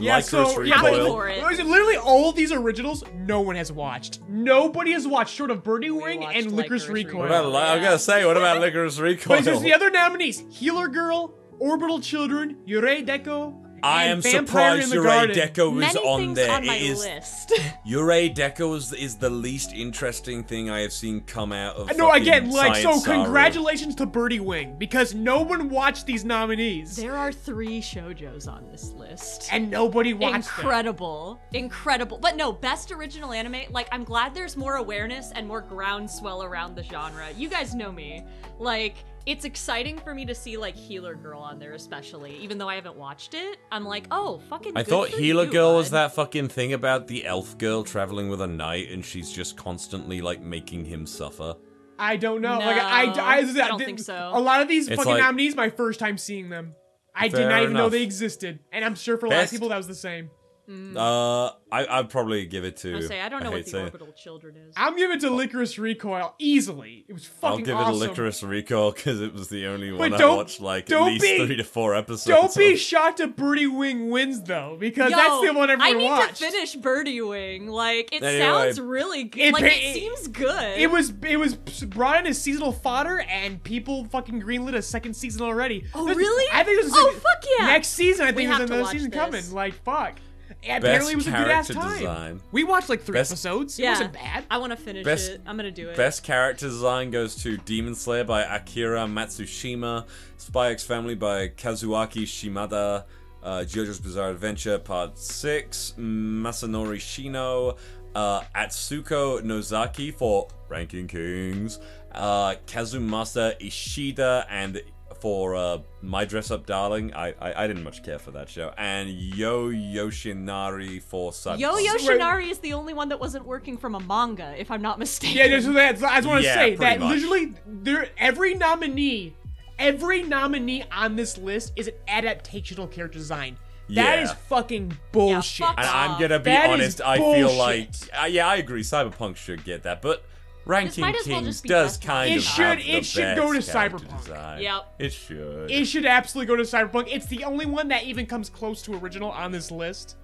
Yeah, 0.00 0.18
Lycoris 0.18 0.24
so 0.24 0.60
yeah, 0.62 0.74
Recoil. 0.80 1.12
For 1.12 1.28
it. 1.28 1.42
literally- 1.42 1.64
literally 1.70 1.96
all 1.96 2.30
of 2.30 2.36
these 2.36 2.52
originals, 2.52 3.04
no 3.14 3.40
one 3.40 3.56
has 3.56 3.72
watched. 3.72 4.20
Nobody 4.28 4.92
has 4.92 5.06
watched 5.06 5.34
short 5.34 5.50
of 5.50 5.62
Birdie 5.62 5.90
Wing 5.90 6.24
and 6.24 6.46
Lycoris 6.52 6.86
Lycoris 6.86 6.92
Recoil. 6.92 7.18
What 7.20 7.26
about, 7.26 7.46
li- 7.52 7.56
I 7.58 7.78
gotta 7.80 7.98
say, 7.98 8.24
what 8.24 8.36
about 8.36 8.60
Lycoris 8.62 9.00
Recoil? 9.00 9.36
But 9.38 9.44
there's 9.44 9.60
the 9.60 9.74
other 9.74 9.90
nominees: 9.90 10.44
Healer 10.50 10.88
Girl, 10.88 11.34
Orbital 11.58 12.00
Children, 12.00 12.58
Yurei 12.66 13.04
Deco. 13.06 13.64
I 13.82 14.04
am 14.04 14.20
Vampire 14.22 14.46
surprised 14.46 14.82
in 14.84 14.90
the 14.90 14.96
Yurei 14.96 15.04
Garden. 15.04 15.36
Deco 15.36 15.72
is 15.72 15.94
Many 15.94 15.98
on 16.00 16.20
things 16.20 16.36
there. 16.36 16.50
on 16.52 16.66
my 16.66 16.74
it 16.76 16.82
is 16.82 16.98
list. 17.00 17.52
Yurei 17.86 18.34
Deco 18.34 18.76
is, 18.76 18.92
is 18.92 19.16
the 19.16 19.30
least 19.30 19.72
interesting 19.72 20.42
thing 20.44 20.70
I 20.70 20.80
have 20.80 20.92
seen 20.92 21.20
come 21.22 21.52
out 21.52 21.76
of. 21.76 21.96
No, 21.96 22.08
fucking 22.08 22.22
again, 22.22 22.50
like 22.50 22.76
so. 22.76 22.82
Science 22.82 23.04
Saru. 23.04 23.22
Congratulations 23.24 23.94
to 23.96 24.06
Birdie 24.06 24.40
Wing 24.40 24.76
because 24.78 25.14
no 25.14 25.42
one 25.42 25.68
watched 25.68 26.06
these 26.06 26.24
nominees 26.24 26.96
there 26.96 27.16
are 27.16 27.32
three 27.32 27.80
shojos 27.80 28.46
on 28.48 28.66
this 28.70 28.90
list. 28.92 29.48
and 29.52 29.70
nobody 29.70 30.14
watched 30.14 30.32
them. 30.32 30.64
incredible 30.64 31.40
incredible 31.52 32.18
but 32.18 32.36
no 32.36 32.52
best 32.52 32.90
original 32.92 33.32
anime 33.32 33.62
like 33.70 33.88
i'm 33.92 34.04
glad 34.04 34.34
there's 34.34 34.56
more 34.56 34.76
awareness 34.76 35.32
and 35.32 35.46
more 35.46 35.60
groundswell 35.60 36.42
around 36.42 36.74
the 36.76 36.82
genre 36.82 37.28
you 37.36 37.48
guys 37.48 37.74
know 37.74 37.90
me 37.92 38.24
like 38.58 38.96
it's 39.28 39.44
exciting 39.44 39.98
for 39.98 40.14
me 40.14 40.24
to 40.24 40.34
see 40.34 40.56
like 40.56 40.74
healer 40.74 41.14
girl 41.14 41.40
on 41.40 41.58
there 41.58 41.74
especially 41.74 42.34
even 42.38 42.56
though 42.56 42.68
i 42.68 42.74
haven't 42.74 42.96
watched 42.96 43.34
it 43.34 43.58
i'm 43.70 43.84
like 43.84 44.06
oh 44.10 44.38
fucking 44.48 44.74
I 44.74 44.82
good 44.82 44.90
thought 44.90 45.08
for 45.10 45.18
Healer 45.18 45.44
you, 45.44 45.50
Girl 45.50 45.76
was 45.76 45.90
that 45.90 46.14
fucking 46.14 46.48
thing 46.48 46.72
about 46.72 47.08
the 47.08 47.26
elf 47.26 47.58
girl 47.58 47.84
traveling 47.84 48.30
with 48.30 48.40
a 48.40 48.46
knight 48.46 48.90
and 48.90 49.04
she's 49.04 49.30
just 49.30 49.56
constantly 49.56 50.20
like 50.22 50.40
making 50.40 50.84
him 50.86 51.06
suffer. 51.06 51.56
I 51.98 52.16
don't 52.16 52.40
know. 52.40 52.58
like 52.58 52.80
I, 52.80 53.06
No, 53.06 53.12
I, 53.22 53.36
I 53.38 53.68
don't 53.68 53.78
think 53.78 53.98
so. 53.98 54.30
A 54.32 54.40
lot 54.40 54.62
of 54.62 54.68
these 54.68 54.86
It's 54.88 54.96
fucking 54.96 55.12
like- 55.12 55.22
nominees, 55.22 55.56
my 55.56 55.68
first 55.68 55.98
time 55.98 56.16
seeing 56.16 56.48
them. 56.48 56.74
I 57.14 57.28
did 57.28 57.48
not 57.48 57.62
even 57.62 57.74
know 57.74 57.88
they 57.88 58.02
existed, 58.04 58.60
and 58.70 58.84
I'm 58.84 58.94
sure 58.94 59.18
for 59.18 59.26
a 59.26 59.30
lot 59.30 59.44
of 59.44 59.50
people 59.50 59.70
that 59.70 59.76
was 59.76 59.88
the 59.88 59.94
same. 59.94 60.30
Uh, 60.68 61.46
I 61.72 61.86
I'd 61.98 62.10
probably 62.10 62.44
give 62.46 62.64
it 62.64 62.76
to. 62.78 62.96
I 62.96 63.00
say 63.00 63.20
I 63.20 63.28
don't 63.30 63.42
know 63.42 63.50
hate 63.50 63.56
what 63.56 63.64
the 63.64 63.70
saying- 63.70 63.84
orbital 63.86 64.12
children 64.12 64.56
is. 64.56 64.74
I'm 64.76 64.96
giving 64.96 65.16
it 65.16 65.20
to 65.20 65.28
Lycoris 65.30 65.78
Recoil 65.78 66.34
easily. 66.38 67.04
It 67.08 67.12
was 67.14 67.24
fucking. 67.24 67.60
I'll 67.60 67.64
give 67.64 67.76
awesome. 67.76 68.02
it 68.10 68.18
a 68.18 68.20
Lycoris 68.22 68.46
Recoil 68.48 68.92
because 68.92 69.20
it 69.22 69.32
was 69.32 69.48
the 69.48 69.66
only 69.66 69.92
one 69.92 70.12
I 70.12 70.26
watched 70.28 70.60
like 70.60 70.90
at 70.90 71.00
least 71.02 71.22
be- 71.24 71.46
three 71.46 71.56
to 71.56 71.64
four 71.64 71.94
episodes. 71.94 72.24
Don't 72.26 72.54
be 72.56 72.74
of. 72.74 72.78
shocked 72.78 73.20
if 73.20 73.34
Birdie 73.36 73.66
Wing 73.66 74.10
wins 74.10 74.42
though, 74.42 74.76
because 74.78 75.10
Yo, 75.10 75.16
that's 75.16 75.40
the 75.46 75.52
one 75.54 75.70
everyone 75.70 75.80
I 75.80 75.88
everyone 75.90 75.98
need 75.98 76.04
watched. 76.10 76.36
to 76.36 76.50
finish 76.50 76.74
Birdie 76.76 77.20
Wing. 77.22 77.68
Like 77.68 78.12
it 78.12 78.22
Anyway. 78.22 78.38
sounds 78.44 78.80
really 78.80 79.24
good. 79.24 79.40
It 79.40 79.52
like 79.54 79.62
it 79.64 79.72
it- 79.72 79.94
seems 79.94 80.28
good. 80.28 80.78
It 80.78 80.90
was 80.90 81.12
it 81.26 81.36
was 81.38 81.54
brought 81.54 82.20
in 82.20 82.26
as 82.26 82.40
seasonal 82.40 82.72
fodder, 82.72 83.20
and 83.20 83.62
people 83.62 84.04
fucking 84.06 84.42
greenlit 84.42 84.74
a 84.74 84.82
second 84.82 85.14
season 85.14 85.42
already. 85.42 85.84
Oh, 85.94 86.04
There's- 86.04 86.16
really? 86.18 86.44
I 86.52 86.62
think 86.64 86.80
there's 86.80 86.92
a 86.92 86.96
Oh, 86.98 87.10
se- 87.14 87.20
fuck 87.20 87.44
yeah. 87.58 87.66
Next 87.66 87.88
season, 87.88 88.26
I 88.26 88.32
think 88.32 88.48
have 88.50 88.58
there's 88.58 88.70
to 88.70 88.74
another 88.76 88.92
season 88.92 89.10
this. 89.10 89.18
coming. 89.20 89.52
Like 89.52 89.74
fuck. 89.84 90.18
And 90.66 90.82
Best 90.82 91.08
apparently, 91.08 91.12
it 91.12 91.16
was 91.16 91.26
a 91.28 91.30
good 91.30 91.48
ass 91.50 91.66
character 91.68 91.74
time. 91.74 91.98
design. 91.98 92.40
We 92.50 92.64
watched 92.64 92.88
like 92.88 93.02
three 93.02 93.14
Best- 93.14 93.30
episodes. 93.32 93.78
It 93.78 93.84
wasn't 93.84 94.12
bad. 94.12 94.44
I 94.50 94.58
want 94.58 94.72
to 94.72 94.76
finish 94.76 95.04
Best- 95.04 95.30
it. 95.30 95.40
I'm 95.46 95.56
gonna 95.56 95.70
do 95.70 95.88
it. 95.88 95.96
Best 95.96 96.24
character 96.24 96.66
design 96.66 97.10
goes 97.10 97.36
to 97.42 97.56
Demon 97.58 97.94
Slayer 97.94 98.24
by 98.24 98.42
Akira 98.42 99.06
Matsushima, 99.06 100.04
Spy 100.36 100.70
X 100.72 100.82
Family 100.84 101.14
by 101.14 101.48
Kazuaki 101.48 102.26
Shimada, 102.26 103.04
uh, 103.42 103.58
JoJo's 103.60 104.00
Bizarre 104.00 104.30
Adventure 104.30 104.78
Part 104.78 105.16
6, 105.16 105.94
Masanori 105.96 106.96
Shino, 106.98 107.78
uh, 108.16 108.40
Atsuko 108.54 109.40
Nozaki 109.42 110.10
for 110.12 110.48
Ranking 110.68 111.06
Kings, 111.06 111.78
uh, 112.12 112.56
Kazumasa 112.66 113.54
Ishida, 113.60 114.44
and 114.50 114.82
for 115.20 115.56
uh, 115.56 115.78
My 116.02 116.24
Dress 116.24 116.50
Up 116.50 116.64
Darling, 116.66 117.12
I, 117.14 117.34
I 117.40 117.64
I 117.64 117.66
didn't 117.66 117.82
much 117.82 118.02
care 118.04 118.18
for 118.18 118.30
that 118.32 118.48
show, 118.48 118.72
and 118.78 119.10
Yo 119.10 119.70
Yoshinari 119.70 121.02
for 121.02 121.32
Cyberpunk. 121.32 121.58
Yo 121.58 121.72
Yoshinari 121.76 122.50
is 122.50 122.58
the 122.58 122.74
only 122.74 122.94
one 122.94 123.08
that 123.08 123.18
wasn't 123.20 123.44
working 123.46 123.76
from 123.76 123.94
a 123.94 124.00
manga, 124.00 124.54
if 124.58 124.70
I'm 124.70 124.82
not 124.82 124.98
mistaken. 124.98 125.36
Yeah, 125.36 125.48
just 125.48 125.66
so 125.66 125.72
that, 125.72 126.02
I 126.02 126.16
just 126.16 126.28
want 126.28 126.40
to 126.42 126.46
Yeah, 126.46 126.54
say 126.54 126.76
that 126.76 127.00
much. 127.00 127.10
literally 127.16 127.54
there 127.66 128.08
every 128.16 128.54
nominee, 128.54 129.34
every 129.78 130.22
nominee 130.22 130.84
on 130.92 131.16
this 131.16 131.36
list 131.38 131.72
is 131.76 131.88
an 131.88 131.94
adaptational 132.08 132.90
character 132.90 133.18
design. 133.18 133.56
That 133.90 134.18
Yeah. 134.18 134.22
is 134.24 134.32
fucking 134.48 134.98
bullshit. 135.12 135.66
fuck 135.66 135.78
And 135.78 135.86
I'm 135.86 136.20
gonna 136.20 136.38
be 136.38 136.50
That 136.50 136.66
is 136.78 137.00
honest, 137.00 137.00
I 137.00 137.16
feel 137.16 137.52
like 137.54 137.90
uh, 138.22 138.26
yeah, 138.26 138.46
I 138.46 138.56
agree. 138.56 138.82
Cyberpunk 138.82 139.36
should 139.36 139.64
get 139.64 139.82
that, 139.84 140.02
but 140.02 140.22
Ranking 140.68 141.00
might 141.00 141.16
as 141.16 141.26
well 141.26 141.40
Kings 141.40 141.60
does 141.62 141.96
best 141.96 142.02
kind 142.06 142.30
It 142.32 142.36
of 142.36 142.42
should- 142.44 142.64
have 142.64 142.78
the 142.78 142.92
it 142.92 143.04
should 143.06 143.36
go 143.36 143.52
to 143.52 143.58
Cyberpunk. 143.58 144.18
design. 144.22 144.62
Yep. 144.62 144.94
it 144.98 145.12
should. 145.12 145.70
it 145.70 145.84
should 145.86 146.04
absolutely 146.06 146.46
go 146.46 146.56
to 146.56 146.62
Cyberpunk. 146.62 147.08
It's 147.10 147.26
the 147.26 147.42
only 147.44 147.64
one 147.66 147.88
that 147.88 148.04
even 148.04 148.26
comes 148.26 148.48
close 148.50 148.82
to 148.82 148.94
original 148.94 149.30
on 149.30 149.50
this 149.50 149.70
list. 149.70 150.16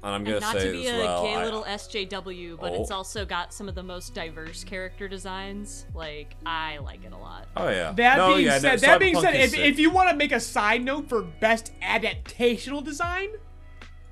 and 0.00 0.14
I'm 0.14 0.22
gonna 0.22 0.36
And 0.36 0.42
not 0.44 0.54
say 0.54 0.66
to 0.66 0.70
be 0.72 0.86
as 0.86 0.94
a 0.94 0.98
well. 0.98 1.22
gay 1.24 1.34
I- 1.34 1.44
little 1.44 1.64
SJW, 1.64 2.56
but 2.60 2.70
Oh. 2.72 2.80
it's 2.82 2.92
also 2.92 3.24
got 3.24 3.52
some 3.52 3.68
of 3.68 3.74
the 3.74 3.82
most 3.82 4.14
diverse 4.14 4.62
character 4.62 5.08
designs. 5.08 5.86
Like, 5.92 6.36
I 6.46 6.78
like 6.78 7.04
it 7.04 7.12
a 7.12 7.16
lot. 7.16 7.48
oh 7.56 7.68
yeah. 7.68 7.90
That 7.96 8.16
No, 8.18 8.34
being 8.34 8.46
yeah, 8.46 8.52
no, 8.52 8.58
said, 8.60 8.78
that 8.82 9.00
being 9.00 9.20
said, 9.20 9.34
if, 9.34 9.58
if 9.58 9.80
you 9.80 9.90
want 9.90 10.10
to 10.10 10.14
make 10.14 10.30
a 10.30 10.38
side 10.38 10.84
note 10.84 11.08
for 11.08 11.22
best 11.22 11.72
adaptational 11.82 12.84
design, 12.84 13.30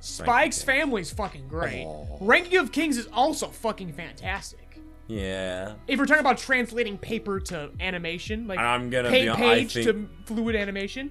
Spy 0.01 0.47
X 0.47 0.57
Kings. 0.59 0.65
Family 0.65 1.03
is 1.03 1.13
fucking 1.13 1.47
great. 1.47 1.85
Oh. 1.87 2.19
Ranking 2.21 2.59
of 2.59 2.73
Kings 2.73 2.97
is 2.99 3.07
also 3.13 3.47
fucking 3.47 3.93
fantastic. 3.93 4.66
Yeah, 5.09 5.75
If 5.87 5.99
we're 5.99 6.07
talking 6.07 6.21
about 6.21 6.39
translating 6.39 6.99
paper 6.99 7.39
to 7.41 7.71
animation, 7.81 8.47
like 8.47 8.59
I'm 8.59 8.91
gonna 8.91 9.09
pa- 9.09 9.15
be 9.15 9.27
hon- 9.27 9.43
I 9.43 9.55
page 9.55 9.75
think- 9.75 9.87
to 9.87 10.09
fluid 10.25 10.57
animation, 10.57 11.11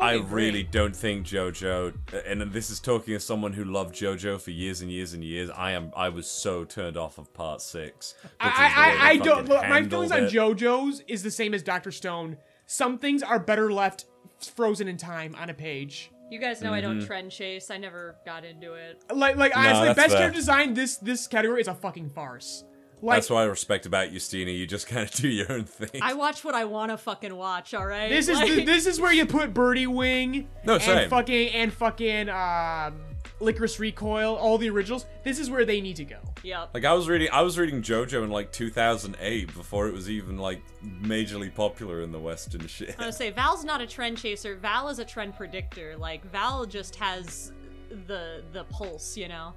I 0.00 0.14
really 0.14 0.62
great. 0.62 0.72
don't 0.72 0.96
think 0.96 1.26
JoJo, 1.26 1.92
and 2.26 2.40
this 2.52 2.70
is 2.70 2.80
talking 2.80 3.14
as 3.14 3.24
someone 3.24 3.52
who 3.52 3.64
loved 3.64 3.94
JoJo 3.94 4.40
for 4.40 4.50
years 4.50 4.80
and 4.80 4.90
years 4.90 5.12
and 5.12 5.22
years. 5.22 5.50
I 5.50 5.72
am, 5.72 5.92
I 5.96 6.08
was 6.08 6.26
so 6.26 6.64
turned 6.64 6.96
off 6.96 7.18
of 7.18 7.32
Part 7.34 7.60
Six. 7.60 8.14
I, 8.40 8.48
because 8.48 8.50
of 8.50 8.56
the 8.56 8.62
way 8.62 8.66
I, 8.76 9.06
I, 9.06 9.08
I 9.10 9.16
don't. 9.16 9.48
Look, 9.48 9.68
my 9.68 9.82
feelings 9.88 10.12
on. 10.12 10.20
JoJo's 10.22 11.02
is 11.08 11.22
the 11.22 11.30
same 11.30 11.52
as 11.54 11.62
Doctor 11.62 11.90
Stone. 11.90 12.36
Some 12.66 12.98
things 12.98 13.22
are 13.22 13.38
better 13.38 13.72
left 13.72 14.06
frozen 14.40 14.88
in 14.88 14.96
time 14.96 15.34
on 15.38 15.50
a 15.50 15.54
page. 15.54 16.10
You 16.30 16.38
guys 16.40 16.62
know 16.62 16.72
I 16.72 16.80
Mm-hmm. 16.80 16.98
don't 16.98 17.06
trend 17.06 17.30
chase. 17.30 17.70
I 17.70 17.76
never 17.76 18.16
got 18.24 18.44
into 18.44 18.72
it. 18.72 19.04
Like, 19.14 19.36
like 19.36 19.54
honestly, 19.56 19.86
that's 19.88 19.96
best 19.96 20.08
fair. 20.10 20.18
character 20.20 20.38
design 20.38 20.72
this 20.74 20.96
this 20.96 21.26
category 21.26 21.60
is 21.60 21.68
a 21.68 21.74
fucking 21.74 22.08
farce. 22.10 22.64
Like 23.04 23.16
That's 23.16 23.30
what 23.30 23.38
I 23.40 23.44
respect 23.44 23.84
about 23.84 24.12
you, 24.12 24.20
Steena. 24.20 24.52
You 24.52 24.64
just 24.66 24.86
kind 24.86 25.02
of 25.02 25.10
do 25.14 25.28
your 25.28 25.50
own 25.50 25.64
thing. 25.64 26.00
I 26.02 26.14
watch 26.14 26.44
what 26.44 26.54
I 26.54 26.64
want 26.66 26.92
to 26.92 26.96
fucking 26.96 27.34
watch. 27.34 27.74
All 27.74 27.84
right. 27.84 28.08
this 28.08 28.28
is 28.28 28.38
Like- 28.38 28.48
the, 28.48 28.64
this 28.64 28.86
is 28.86 29.00
where 29.00 29.12
you 29.12 29.26
put 29.26 29.52
Birdie 29.52 29.88
Wing 29.88 30.48
No, 30.64 30.74
and 30.74 30.82
same. 30.82 31.10
fucking 31.10 31.48
and 31.48 31.72
fucking 31.72 32.28
um, 32.28 33.00
Lycoris 33.40 33.80
Recoil, 33.80 34.36
all 34.36 34.56
the 34.56 34.70
originals. 34.70 35.04
This 35.24 35.40
is 35.40 35.50
where 35.50 35.64
they 35.64 35.80
need 35.80 35.96
to 35.96 36.04
go. 36.04 36.18
Yeah. 36.44 36.66
Like 36.72 36.84
I 36.84 36.92
was 36.92 37.08
reading, 37.08 37.28
I 37.32 37.42
was 37.42 37.58
reading 37.58 37.82
JoJo 37.82 38.22
in 38.22 38.30
like 38.30 38.52
2008 38.52 39.52
before 39.52 39.88
it 39.88 39.92
was 39.94 40.08
even 40.08 40.38
like 40.38 40.62
majorly 40.84 41.52
popular 41.52 42.02
in 42.02 42.12
the 42.12 42.20
West 42.20 42.54
and 42.54 42.70
shit. 42.70 42.90
I'm 42.90 42.96
gonna 43.00 43.12
say 43.12 43.30
Val's 43.30 43.64
not 43.64 43.80
a 43.80 43.86
trend 43.86 44.18
chaser. 44.18 44.54
Val 44.56 44.88
is 44.88 45.00
a 45.00 45.04
trend 45.04 45.36
predictor. 45.36 45.96
Like 45.96 46.24
Val 46.30 46.66
just 46.66 46.94
has 46.96 47.52
the 48.06 48.44
the 48.52 48.62
pulse. 48.64 49.16
You 49.16 49.26
know. 49.28 49.54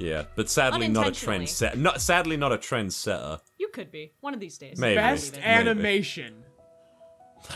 Yeah, 0.00 0.24
but 0.34 0.48
sadly 0.48 0.88
not 0.88 1.00
a 1.02 1.06
Unintentionally. 1.08 1.36
trend 1.38 1.48
set. 1.48 1.78
Not 1.78 2.00
sadly 2.00 2.36
not 2.36 2.52
a 2.52 2.58
trend 2.58 2.92
setter. 2.92 3.38
You 3.58 3.68
could 3.72 3.90
be 3.90 4.12
one 4.20 4.34
of 4.34 4.40
these 4.40 4.56
days. 4.58 4.78
Maybe. 4.78 4.96
Best 4.96 5.32
Maybe. 5.34 5.44
animation. 5.44 6.42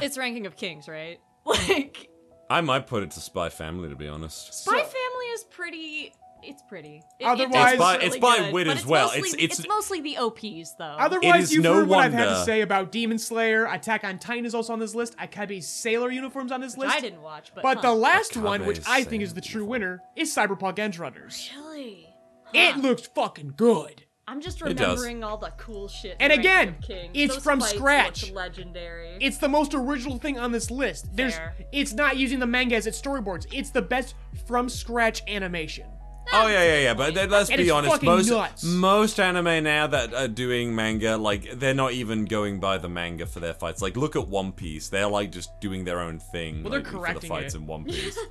It's 0.00 0.16
ranking 0.18 0.46
of 0.46 0.57
kings, 0.57 0.88
right? 0.88 1.18
Like 1.46 2.09
I 2.50 2.61
might 2.62 2.87
put 2.87 3.02
it 3.02 3.11
to 3.12 3.20
Spy 3.20 3.48
Family 3.50 3.88
to 3.88 3.96
be 3.96 4.09
honest. 4.09 4.52
Spy 4.54 4.76
Family 4.76 5.26
is 5.33 5.44
pretty. 5.44 6.12
It's 6.46 6.62
pretty. 6.68 7.02
It- 7.18 7.24
it- 7.24 7.26
Otherwise- 7.26 7.72
It's 7.72 7.78
by- 7.80 7.92
really 7.94 8.07
it's 8.07 8.16
by 8.18 8.37
good, 8.38 8.52
wit 8.54 8.66
but 8.66 8.72
as 8.76 8.78
it's 8.83 8.87
well. 8.87 9.07
Mostly, 9.09 9.42
It's- 9.42 9.59
it's- 9.61 9.66
mostly 9.68 10.00
the 10.02 10.18
OPs 10.18 10.74
though. 10.78 10.85
Otherwise, 10.85 11.50
you've 11.52 11.62
no 11.64 11.74
heard 11.76 11.88
what 11.88 12.00
I've 12.00 12.12
had 12.12 12.26
to 12.26 12.44
say 12.44 12.61
about 12.61 12.92
Demon 12.92 13.18
Slayer. 13.18 13.64
Attack 13.66 14.04
on 14.04 14.18
Titan 14.18 14.44
is 14.44 14.54
also 14.54 14.74
on 14.74 14.78
this 14.78 14.94
list. 14.94 15.16
Akebi's 15.16 15.66
Sailor 15.66 16.11
uniforms 16.11 16.52
on 16.52 16.61
this 16.61 16.76
which 16.76 16.87
list. 16.88 16.98
I 16.98 17.00
didn't 17.00 17.22
watch, 17.22 17.52
but 17.54 17.62
But 17.62 17.76
huh. 17.76 17.83
the 17.83 17.94
last 17.94 18.37
one, 18.37 18.66
which 18.66 18.80
I 18.87 19.04
think 19.04 19.22
is 19.22 19.33
the 19.33 19.40
Sailor 19.42 19.52
true 19.52 19.64
winner, 19.64 20.02
is 20.16 20.35
Cyberpunk 20.35 20.78
Edge 20.78 20.98
Runners. 20.98 21.50
really. 21.57 22.13
It 22.54 22.76
looks 22.78 23.06
fucking 23.14 23.54
good. 23.56 24.04
I'm 24.26 24.40
just 24.40 24.62
It 24.62 24.74
does. 24.78 24.80
remembering 24.98 25.22
all 25.22 25.36
the 25.36 25.52
cool 25.58 25.86
shit. 25.86 26.16
And 26.18 26.32
in 26.32 26.38
Ranking 26.38 26.50
again, 26.50 26.68
of 26.68 26.80
Kings. 26.80 27.10
it's 27.12 27.34
Those 27.34 27.42
from 27.44 27.60
fights 27.60 27.74
scratch. 27.74 28.22
looked 28.22 28.34
legendary. 28.34 29.18
It's 29.20 29.36
the 29.36 29.48
most 29.48 29.74
original 29.74 30.18
thing 30.18 30.38
on 30.38 30.50
this 30.50 30.70
list. 30.70 31.14
There's, 31.14 31.34
Fair. 31.36 31.54
it's 31.72 31.92
not 31.92 32.16
using 32.16 32.38
the 32.38 32.46
manga 32.46 32.74
as 32.76 32.86
its 32.86 33.00
storyboards. 33.00 33.46
It's 33.52 33.68
the 33.70 33.82
best 33.82 34.14
from 34.46 34.70
scratch 34.70 35.20
animation. 35.28 35.86
Oh 36.32 36.48
yeah, 36.48 36.64
yeah, 36.64 36.78
yeah. 36.84 36.94
But 36.94 37.12
then 37.14 37.28
let's 37.28 37.50
And 37.50 37.58
be 37.58 37.64
it's 37.64 37.72
honest. 37.72 37.92
fucking 37.92 38.06
Most 38.08 38.30
nuts. 38.30 38.64
most 38.64 39.20
anime 39.20 39.62
now 39.62 39.86
that 39.88 40.14
are 40.14 40.26
doing 40.26 40.74
manga, 40.74 41.18
like 41.18 41.58
they're 41.58 41.74
not 41.74 41.92
even 41.92 42.24
going 42.24 42.60
by 42.60 42.78
the 42.78 42.88
manga 42.88 43.26
for 43.26 43.40
their 43.40 43.52
fights. 43.52 43.82
Like 43.82 43.94
look 43.98 44.16
at 44.16 44.26
One 44.26 44.50
Piece. 44.52 44.88
They're 44.88 45.06
like 45.06 45.32
just 45.32 45.50
doing 45.60 45.84
their 45.84 46.00
own 46.00 46.18
thing. 46.18 46.62
Well, 46.62 46.70
they're 46.70 46.80
like, 46.80 46.86
for 46.86 46.92
the 46.92 46.98
correcting 46.98 47.28
fights 47.28 47.52
it. 47.54 47.58
in 47.58 47.66
One 47.66 47.84
Piece. 47.84 48.16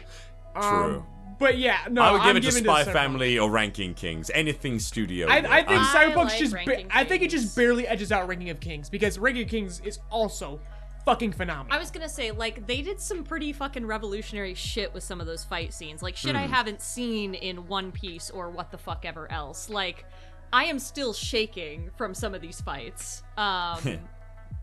Um, 0.55 0.61
True. 0.63 1.05
But 1.39 1.57
yeah, 1.57 1.79
no, 1.89 2.01
I 2.01 2.11
would 2.11 2.19
give 2.21 2.27
I'm 2.29 2.37
it 2.37 2.41
to 2.41 2.47
giving 2.49 2.63
Spy 2.63 2.83
Cyberpunk. 2.83 2.93
Family 2.93 3.39
or 3.39 3.49
Ranking 3.49 3.93
Kings. 3.93 4.29
Anything 4.33 4.79
studio. 4.79 5.27
I. 5.27 5.37
I 5.37 5.41
think 5.41 5.69
I'm- 5.69 5.81
I 5.81 6.05
Cyberpunk's 6.05 6.15
like 6.31 6.39
just. 6.39 6.53
Ba- 6.89 6.95
I 6.97 7.03
think 7.03 7.23
it 7.23 7.29
just 7.29 7.55
barely 7.55 7.87
edges 7.87 8.11
out 8.11 8.27
Ranking 8.27 8.49
of 8.49 8.59
Kings 8.59 8.89
because 8.89 9.17
Ranking 9.19 9.43
of 9.43 9.49
Kings 9.49 9.79
is 9.81 9.99
also 10.09 10.59
fucking 11.05 11.33
phenomenal. 11.33 11.75
I 11.75 11.79
was 11.79 11.91
gonna 11.91 12.07
say, 12.07 12.31
like, 12.31 12.65
they 12.65 12.81
did 12.81 12.99
some 12.99 13.23
pretty 13.25 13.51
fucking 13.51 13.85
revolutionary 13.85 14.53
shit 14.53 14.93
with 14.93 15.03
some 15.03 15.19
of 15.19 15.27
those 15.27 15.43
fight 15.43 15.73
scenes. 15.73 16.01
Like, 16.01 16.15
shit 16.15 16.31
Hmm. 16.31 16.37
I 16.43 16.47
haven't 16.47 16.81
seen 16.81 17.33
in 17.33 17.67
One 17.67 17.91
Piece 17.91 18.29
or 18.29 18.49
what 18.49 18.71
the 18.71 18.77
fuck 18.77 19.03
ever 19.05 19.29
else. 19.31 19.69
Like, 19.69 20.05
I 20.53 20.65
am 20.65 20.79
still 20.79 21.11
shaking 21.13 21.89
from 21.97 22.13
some 22.13 22.33
of 22.33 22.41
these 22.41 22.61
fights. 22.61 23.21
Um, 23.37 23.99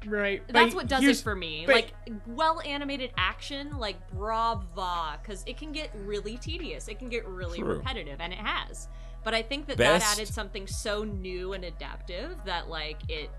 right. 0.06 0.42
that's 0.48 0.74
what 0.74 0.86
does 0.88 1.02
it 1.04 1.16
for 1.18 1.34
me. 1.34 1.64
but- 1.66 1.74
Like, 1.74 1.92
well 2.26 2.60
animated 2.62 3.10
action, 3.16 3.78
like, 3.78 3.96
brava. 4.12 5.18
Because 5.22 5.42
it 5.46 5.56
can 5.56 5.72
get 5.72 5.90
really 6.04 6.36
tedious, 6.38 6.88
it 6.88 6.98
can 6.98 7.08
get 7.08 7.26
really 7.26 7.58
True. 7.58 7.76
repetitive, 7.76 8.20
and 8.20 8.32
it 8.32 8.38
has. 8.38 8.88
But 9.22 9.34
I 9.34 9.42
think 9.42 9.66
that 9.66 9.76
Best- 9.76 10.04
that 10.06 10.18
added 10.20 10.32
something 10.32 10.66
so 10.66 11.04
new 11.04 11.52
and 11.52 11.64
adaptive 11.64 12.36
that, 12.46 12.68
like, 12.68 12.98
it. 13.08 13.30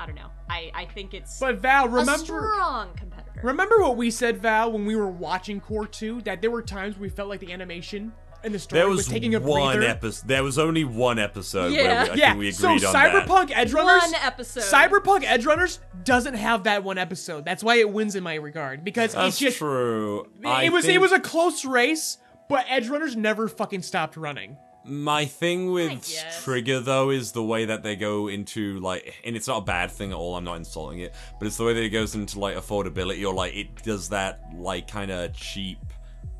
I 0.00 0.06
don't 0.06 0.14
know. 0.14 0.30
I, 0.48 0.70
I 0.74 0.84
think 0.84 1.12
it's 1.12 1.40
But 1.40 1.56
Val, 1.58 1.86
a 1.86 1.88
remember. 1.88 2.24
strong 2.24 2.90
competitor. 2.94 3.40
Remember 3.42 3.80
what 3.80 3.96
we 3.96 4.12
said, 4.12 4.38
Val, 4.38 4.70
when 4.70 4.86
we 4.86 4.94
were 4.94 5.08
watching 5.10 5.60
Core 5.60 5.88
2? 5.88 6.20
That 6.22 6.40
there 6.40 6.52
were 6.52 6.62
times 6.62 6.96
we 6.96 7.08
felt 7.08 7.28
like 7.28 7.40
the 7.40 7.52
animation 7.52 8.12
and 8.44 8.54
the 8.54 8.58
story 8.58 8.80
there 8.80 8.88
was, 8.88 8.98
was 8.98 9.06
taking 9.08 9.34
a 9.34 9.40
one 9.40 9.82
episode. 9.82 10.28
There 10.28 10.42
was 10.44 10.58
only 10.58 10.84
one 10.84 11.18
episode 11.18 11.72
Yeah. 11.72 11.82
where 11.82 12.04
we, 12.04 12.10
I 12.10 12.14
yeah, 12.14 12.26
think 12.30 12.38
we 12.38 12.52
so 12.52 12.68
agreed 12.68 12.84
on 12.84 12.92
that. 12.92 13.26
Cyberpunk 13.26 13.50
Edge 13.54 13.72
Runners. 13.72 14.02
One 14.02 14.14
episode. 14.22 14.60
Cyberpunk 14.62 15.24
Edge 15.24 15.44
Runners 15.46 15.80
doesn't 16.04 16.34
have 16.34 16.64
that 16.64 16.84
one 16.84 16.98
episode. 16.98 17.44
That's 17.44 17.64
why 17.64 17.76
it 17.76 17.90
wins 17.90 18.14
in 18.14 18.22
my 18.22 18.34
regard 18.34 18.84
because 18.84 19.14
That's 19.14 19.28
it's 19.28 19.38
just 19.38 19.58
true. 19.58 20.20
it 20.42 20.46
I 20.46 20.68
was 20.68 20.86
it 20.86 21.00
was 21.00 21.12
a 21.12 21.20
close 21.20 21.64
race, 21.64 22.18
but 22.48 22.64
Edge 22.68 22.88
Runners 22.88 23.16
never 23.16 23.48
fucking 23.48 23.82
stopped 23.82 24.16
running. 24.16 24.56
My 24.84 25.26
thing 25.26 25.72
with. 25.72 26.08
Trigger 26.44 26.80
though 26.80 27.10
is 27.10 27.32
the 27.32 27.42
way 27.44 27.66
that 27.66 27.82
they 27.82 27.94
go 27.94 28.28
into 28.28 28.78
like, 28.80 29.12
and 29.24 29.36
it's 29.36 29.46
not 29.46 29.58
a 29.58 29.64
bad 29.64 29.90
thing 29.90 30.12
at 30.12 30.16
all. 30.16 30.34
I'm 30.36 30.44
not 30.44 30.54
insulting 30.54 31.00
it, 31.00 31.12
but 31.38 31.44
it's 31.46 31.58
the 31.58 31.64
way 31.64 31.74
that 31.74 31.82
it 31.82 31.90
goes 31.90 32.14
into 32.14 32.38
like 32.38 32.56
affordability 32.56 33.26
or 33.28 33.34
like 33.34 33.54
it 33.54 33.82
does 33.82 34.08
that 34.10 34.40
like 34.56 34.88
kind 34.88 35.10
of 35.10 35.34
cheap, 35.34 35.78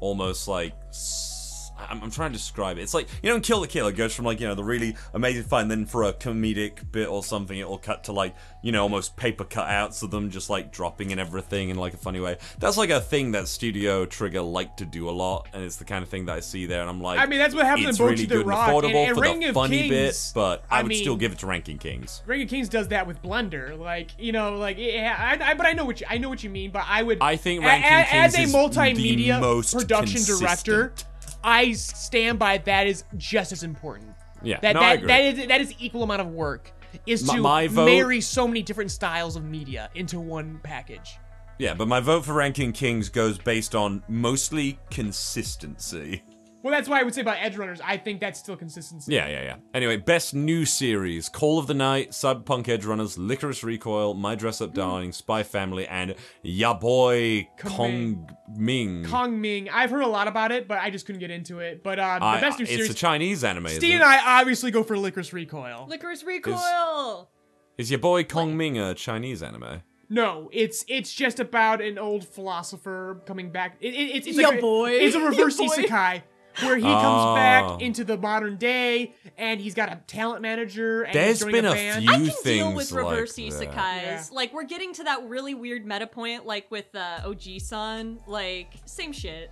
almost 0.01 0.49
like 0.49 0.73
s- 0.89 1.35
I'm, 1.79 2.03
I'm 2.03 2.11
trying 2.11 2.33
to 2.33 2.37
describe 2.39 2.79
it. 2.79 2.83
It's 2.83 2.95
like 2.95 3.09
you 3.23 3.31
know, 3.31 3.37
in 3.37 3.43
Kill 3.43 3.61
la 3.61 3.67
Kill 3.67 3.87
it 3.87 3.97
goes 3.97 4.15
from 4.15 4.25
like 4.25 4.41
you 4.41 4.47
know 4.47 4.55
the 4.55 4.65
really 4.65 4.97
amazing 5.15 5.45
fight, 5.45 5.63
and 5.63 5.71
then 5.71 5.87
for 5.87 6.05
a 6.05 6.13
comedic 6.13 6.91
bit 6.91 7.09
or 7.09 7.23
something, 7.23 7.59
it 7.59 7.69
will 7.69 7.79
cut 7.79 8.05
to 8.05 8.13
like 8.13 8.35
you 8.63 8.73
know 8.73 8.83
almost 8.83 9.17
paper 9.17 9.45
cutouts 9.45 10.03
of 10.03 10.11
them 10.11 10.31
just 10.31 10.51
like 10.51 10.73
dropping 10.73 11.13
and 11.13 11.21
everything 11.21 11.69
in 11.71 11.77
like 11.77 11.95
a 11.95 11.99
funny 11.99 12.21
way. 12.21 12.39
That's 12.59 12.77
like 12.77 12.91
a 12.91 13.01
thing 13.01 13.33
that 13.33 13.49
Studio 13.49 14.05
Trigger 14.07 14.43
like 14.43 14.77
to 14.79 14.85
do 14.85 15.09
a 15.09 15.13
lot, 15.13 15.49
and 15.53 15.63
it's 15.65 15.77
the 15.77 15.85
kind 15.85 16.03
of 16.03 16.09
thing 16.09 16.27
that 16.27 16.37
I 16.37 16.41
see 16.41 16.67
there, 16.67 16.81
and 16.81 16.91
I'm 16.91 17.01
like, 17.01 17.19
I 17.19 17.27
mean, 17.27 17.39
that's 17.39 17.55
what 17.55 17.67
happened 17.67 17.89
it's 17.89 18.01
really 18.01 18.17
the 18.17 18.27
good 18.27 18.41
and 18.41 18.47
Rock, 18.49 18.69
affordable 18.71 18.87
and- 18.95 19.09
and 19.09 19.17
for 19.17 19.23
Ring 19.23 19.41
the 19.41 19.53
funny 19.53 19.89
Kings, 19.89 19.91
bit, 19.91 20.33
but 20.35 20.65
I, 20.71 20.81
I 20.81 20.83
would 20.83 20.95
still 20.95 21.17
give 21.17 21.33
it 21.33 21.39
to 21.41 21.47
Ranking 21.47 21.79
Kings. 21.79 22.23
Ring 22.27 22.43
of 22.43 22.49
Kings 22.49 22.69
does 22.69 22.89
that 22.89 23.07
with 23.07 23.23
Blender, 23.23 23.79
like 23.79 24.11
you 24.19 24.33
know, 24.33 24.57
like 24.57 24.77
yeah. 24.79 25.17
I, 25.41 25.51
I, 25.51 25.55
but 25.55 25.67
I 25.67 25.73
know 25.73 25.85
what 25.85 26.01
you, 26.01 26.07
I 26.09 26.19
know 26.19 26.29
what 26.29 26.43
you 26.43 26.51
mean. 26.51 26.71
But 26.71 26.85
I 26.89 27.03
would. 27.03 27.19
I 27.21 27.37
think 27.37 27.65
Ranking 27.65 27.85
a- 27.93 28.05
Kings 28.05 28.35
as 28.35 28.39
a 28.39 28.43
is 28.43 28.55
multimedia 28.55 29.35
the 29.37 29.41
most 29.41 29.75
production 29.75 30.23
director, 30.25 30.89
consistent. 30.89 31.05
I 31.43 31.73
stand 31.73 32.39
by 32.39 32.59
that 32.59 32.87
is 32.87 33.05
just 33.17 33.53
as 33.53 33.63
important. 33.63 34.15
Yeah, 34.43 34.59
That 34.61 34.75
no, 34.75 34.81
I 34.81 34.83
that, 34.83 34.95
agree. 34.97 35.07
that 35.09 35.21
is 35.43 35.49
that 35.49 35.61
is 35.61 35.75
equal 35.79 36.03
amount 36.03 36.21
of 36.21 36.29
work. 36.29 36.73
Is 37.07 37.25
My- 37.25 37.37
to 37.37 37.43
my 37.43 37.67
vote- 37.69 37.87
marry 37.87 38.21
so 38.21 38.47
many 38.49 38.63
different 38.63 38.91
styles 38.91 39.37
of 39.37 39.45
media 39.45 39.91
into 39.95 40.19
one 40.21 40.61
package. 40.63 41.19
Yeah, 41.59 41.75
but 41.75 41.89
my 41.89 42.01
vote 42.01 42.25
for 42.25 42.35
Ranking 42.35 42.73
Kings 42.73 43.09
goes 43.09 43.37
based 43.39 43.75
on 43.75 44.03
mostly 44.09 44.79
consistency. 44.91 46.23
Well, 46.63 46.73
that's 46.73 46.89
why 46.89 46.99
I 46.99 47.05
would 47.05 47.15
say 47.15 47.21
about 47.21 47.37
Edge 47.41 47.57
Runners. 47.57 47.81
I 47.85 47.97
think 47.97 48.19
that's 48.21 48.39
still 48.41 48.57
consistency. 48.57 49.15
Yeah, 49.15 49.29
yeah, 49.29 49.43
yeah. 49.43 49.57
Anyway, 49.75 49.97
best 49.97 50.35
new 50.35 50.65
series: 50.65 51.29
Call 51.29 51.59
of 51.61 51.69
the 51.69 51.75
Night, 51.75 52.11
Cyberpunk 52.11 52.69
Edge 52.69 52.85
Runners, 52.85 53.17
Lycoris 53.17 53.63
Recoil, 53.63 54.15
My 54.15 54.35
Dress 54.35 54.61
Up 54.61 54.75
Darling, 54.75 55.13
Spy 55.13 55.45
Family, 55.45 55.87
and 55.87 56.17
Ya 56.43 56.75
Boy 56.75 57.49
Kong 57.61 58.29
Ming. 58.57 59.05
Kong 59.05 59.41
Ming. 59.41 59.69
I've 59.71 59.91
heard 59.91 60.03
a 60.03 60.09
lot 60.09 60.27
about 60.27 60.51
it, 60.51 60.67
but 60.67 60.79
I 60.79 60.91
just 60.91 61.07
couldn't 61.07 61.21
get 61.21 61.31
into 61.31 61.61
it. 61.61 61.85
But 61.85 62.01
um, 62.01 62.19
the 62.21 62.27
I- 62.27 62.41
best 62.41 62.59
new 62.59 62.65
it's 62.65 62.73
series. 62.73 62.91
It's 62.91 62.95
a 62.99 62.99
Chinese 63.01 63.45
anime. 63.45 63.67
isn't 63.67 63.79
Steve 63.81 63.93
it? 63.93 64.03
and 64.03 64.05
I 64.05 64.41
obviously 64.41 64.73
go 64.73 64.83
for 64.83 64.97
Lycoris 64.97 65.33
Recoil. 65.33 65.87
Lycoris 65.89 66.27
Recoil. 66.27 67.31
Is 67.77 67.91
your 67.91 68.01
boy 68.01 68.25
Kong 68.25 68.57
Ming 68.57 68.79
a 68.79 68.95
Chinese 68.95 69.43
anime? 69.45 69.83
No, 70.11 70.49
it's 70.53 70.85
it's 70.89 71.13
just 71.13 71.39
about 71.39 71.81
an 71.83 71.99
old 71.99 72.27
philosopher 72.27 73.21
coming 73.27 73.51
back. 73.53 73.77
It, 73.81 73.95
it, 73.95 74.17
it's 74.17 74.27
it's 74.27 74.39
Ya 74.39 74.49
like 74.49 74.59
a- 74.59 74.61
boy. 74.63 74.91
It's 74.93 75.15
a 75.15 75.21
reverse 75.21 75.59
Ya 75.61 75.67
boy. 75.69 75.77
isekai 75.77 76.23
where 76.63 76.77
he 76.77 76.85
Oh. 76.85 77.01
comes 77.01 77.37
back 77.37 77.81
into 77.83 78.05
the 78.05 78.17
modern 78.17 78.57
day 78.57 79.15
and 79.37 79.61
he's 79.61 79.75
got 79.75 79.91
a 79.93 79.97
talent 80.07 80.43
manager. 80.43 81.03
And 81.03 81.15
There's 81.15 81.29
he's 81.29 81.41
joining 81.41 81.53
been 81.63 81.65
a 81.67 81.75
band. 81.75 82.03
few- 82.05 82.13
I 82.13 82.17
can 82.19 82.35
deal 82.45 82.73
with 82.75 82.93
like 82.93 83.05
reverse 83.05 83.37
that. 83.37 83.43
isekais. 83.43 83.73
Yeah. 83.75 84.25
Like 84.33 84.53
we're 84.53 84.65
getting 84.65 84.93
to 84.95 85.05
that 85.05 85.29
really 85.29 85.55
weird 85.55 85.87
meta 85.87 86.07
point, 86.07 86.47
like 86.47 86.71
with 86.71 86.95
uh, 86.95 87.21
Ojisan. 87.25 88.19
Like 88.27 88.73
same 88.87 89.13
shit. 89.13 89.51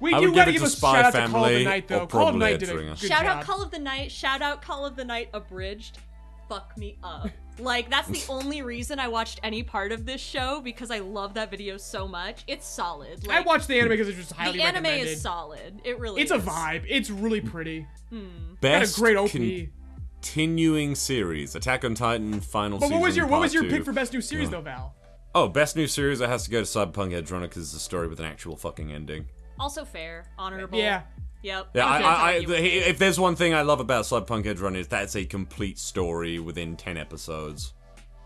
We 0.00 0.14
I 0.14 0.20
do 0.20 0.32
gotta 0.34 0.52
give 0.52 0.62
give 0.62 0.68
a 0.68 0.74
shout 0.74 0.96
out 1.06 1.12
to 1.14 1.26
Call 1.28 1.44
of 1.44 1.52
the 1.52 1.64
Night 1.64 1.88
though. 1.88 2.06
Call 2.06 2.28
of 2.28 2.34
the 2.34 2.38
Night 2.38 2.58
did 2.60 2.70
a 2.70 2.74
good 2.74 2.98
Shout 2.98 3.22
job. 3.24 3.38
out 3.38 3.44
Call 3.44 3.62
of 3.62 3.70
the 3.72 3.78
Night. 3.80 4.12
Shout 4.12 4.42
out 4.42 4.62
Call 4.62 4.86
of 4.86 4.94
the 4.94 5.04
Night 5.04 5.28
abridged. 5.34 5.98
Fuck 6.48 6.76
me 6.78 6.96
up. 7.02 7.28
Like 7.58 7.90
that's 7.90 8.08
the 8.08 8.22
only 8.32 8.62
reason 8.62 8.98
I 8.98 9.08
watched 9.08 9.40
any 9.42 9.62
part 9.62 9.92
of 9.92 10.06
this 10.06 10.20
show 10.20 10.60
because 10.62 10.90
I 10.90 10.98
love 11.00 11.34
that 11.34 11.50
video 11.50 11.76
so 11.76 12.06
much. 12.08 12.44
It's 12.46 12.66
solid. 12.66 13.26
I 13.28 13.38
Like, 13.38 13.46
watched 13.46 13.68
the 13.68 13.78
anime 13.78 13.90
because 13.90 14.08
it's 14.08 14.18
just 14.18 14.32
highly 14.32 14.58
the 14.58 14.64
anime 14.64 14.84
recommended. 14.84 15.08
is 15.08 15.20
solid. 15.22 15.80
It 15.84 15.98
really 15.98 16.22
It's 16.22 16.30
is. 16.32 16.42
a 16.42 16.46
vibe. 16.46 16.84
It's 16.88 17.10
really 17.10 17.40
pretty. 17.40 17.86
Hmm. 18.10 18.26
Got 18.52 18.60
Best 18.60 18.96
a 18.96 19.00
great 19.00 19.16
OP. 19.16 19.30
continuing 20.22 20.94
series: 20.94 21.54
Attack 21.54 21.84
on 21.84 21.94
Titan 21.94 22.40
final 22.40 22.78
but 22.78 22.86
season. 22.86 23.00
what 23.00 23.06
was 23.06 23.16
your 23.16 23.26
what 23.26 23.40
was 23.40 23.54
your 23.54 23.64
two. 23.64 23.70
pick 23.70 23.84
for 23.84 23.92
best 23.92 24.12
new 24.12 24.20
series 24.20 24.50
though, 24.50 24.60
Val? 24.60 24.94
Oh, 25.34 25.46
best 25.48 25.76
new 25.76 25.86
series. 25.86 26.20
It 26.20 26.28
has 26.28 26.44
to 26.44 26.50
go 26.50 26.62
to 26.62 26.66
Cyberpunk 26.66 27.12
Edge 27.12 27.30
Runner 27.30 27.46
because 27.46 27.62
it's 27.64 27.74
a 27.74 27.78
story 27.84 28.08
with 28.08 28.18
an 28.18 28.26
actual 28.26 28.56
fucking 28.56 28.90
ending. 28.90 29.26
Also 29.60 29.84
fair, 29.84 30.24
honorable. 30.38 30.78
Yeah. 30.78 31.02
Yep. 31.42 31.68
Yeah, 31.74 31.86
I, 31.86 31.98
I, 31.98 32.00
I, 32.00 32.34
argue 32.34 32.52
if 32.54 32.98
there's 32.98 33.18
one 33.18 33.36
thing 33.36 33.54
I 33.54 33.62
love 33.62 33.80
about 33.80 34.04
Cyberpunk 34.04 34.46
Edge 34.46 34.60
Runner 34.60 34.80
is 34.80 34.88
that's 34.88 35.14
a 35.16 35.24
complete 35.24 35.78
story 35.78 36.38
within 36.38 36.76
ten 36.76 36.96
episodes. 36.96 37.74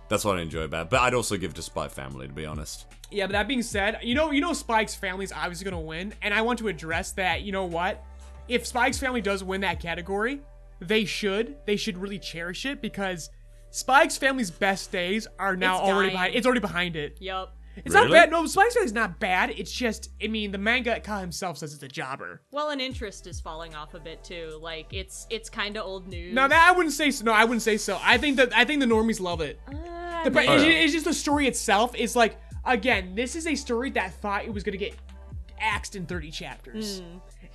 That's 0.09 0.25
what 0.25 0.39
I 0.39 0.43
enjoy 0.43 0.63
about. 0.63 0.87
it. 0.87 0.91
But 0.91 1.01
I'd 1.01 1.15
also 1.15 1.37
give 1.37 1.53
it 1.53 1.55
to 1.55 1.63
Spy 1.63 1.89
Family 1.89 2.27
to 2.27 2.33
be 2.33 2.47
honest. 2.47 2.87
Yeah, 3.11 3.27
but 3.27 3.33
that 3.33 3.49
being 3.49 3.63
said, 3.63 3.99
you 4.03 4.15
know, 4.15 4.31
you 4.31 4.41
know, 4.41 4.53
Spy 4.55 4.83
X 4.83 4.95
family's 4.95 5.33
obviously 5.33 5.65
gonna 5.65 5.81
win, 5.81 6.15
and 6.23 6.33
I 6.33 6.41
want 6.43 6.59
to 6.61 6.69
address 6.69 7.13
that. 7.13 7.43
You 7.43 7.53
know 7.53 7.65
what? 7.67 8.03
If 8.49 8.67
Spy 8.67 8.87
X 8.89 8.99
family 8.99 9.21
does 9.21 9.45
win 9.45 9.61
that 9.61 9.81
category, 9.81 10.41
they 10.81 11.05
should. 11.05 11.57
They 11.67 11.77
should 11.77 11.99
really 11.99 12.19
cherish 12.19 12.65
it 12.67 12.81
because 12.81 13.31
Spy 13.71 14.03
X 14.03 14.17
family's 14.17 14.51
best 14.51 14.91
days 14.91 15.27
are 15.39 15.57
now 15.57 15.77
It's 15.81 15.83
already 15.83 16.09
dying. 16.09 16.13
behind. 16.15 16.35
It's 16.35 16.47
already 16.47 16.61
behind 16.61 16.97
it. 16.97 17.19
Yep. 17.21 17.51
It's 17.77 17.95
not 17.95 18.11
bad. 18.11 18.31
No, 18.31 18.45
Spy 18.47 18.65
X 18.67 18.75
family's 18.75 18.93
not 18.93 19.19
bad. 19.19 19.51
It's 19.51 19.73
just, 19.73 20.11
I 20.23 20.27
mean, 20.27 20.53
the 20.53 20.59
mangaka 20.59 21.21
himself 21.21 21.59
says 21.59 21.73
it's 21.73 21.83
a 21.83 21.89
jobber. 21.89 22.43
Well, 22.51 22.71
an 22.71 22.81
interest 22.81 23.27
is 23.27 23.41
falling 23.41 23.75
off 23.75 23.95
a 23.95 24.01
bit 24.01 24.23
too. 24.23 24.59
Like 24.61 24.93
it's 24.93 25.27
it's 25.31 25.49
kind 25.49 25.77
of 25.77 25.87
old 25.87 26.07
news. 26.09 26.35
No, 26.35 26.47
that 26.49 26.69
I 26.71 26.77
wouldn't 26.77 26.95
say. 26.95 27.11
So. 27.11 27.25
No, 27.25 27.33
I 27.33 27.45
wouldn't 27.45 27.63
say 27.63 27.77
so. 27.79 27.99
I 28.03 28.19
think 28.19 28.37
that 28.37 28.55
I 28.55 28.65
think 28.65 28.81
the 28.81 28.87
normies 28.87 29.21
love 29.21 29.41
it. 29.41 29.59
Uh, 29.69 30.25
The, 30.25 30.31
they- 30.31 30.49
it's, 30.49 30.65
yeah. 30.65 30.71
it's 30.71 30.93
just 30.93 31.05
the 31.07 31.15
story 31.15 31.47
itself 31.47 31.95
is 31.95 32.15
like 32.15 32.39
again, 32.65 33.15
this 33.15 33.35
is 33.37 33.47
a 33.47 33.55
story 33.55 33.91
that 33.91 34.13
thought 34.15 34.45
it 34.45 34.53
was 34.53 34.63
gonna 34.63 34.77
get 34.77 34.95
axed 35.59 35.97
in 35.97 36.07
30 36.07 36.31
chapters. 36.31 37.03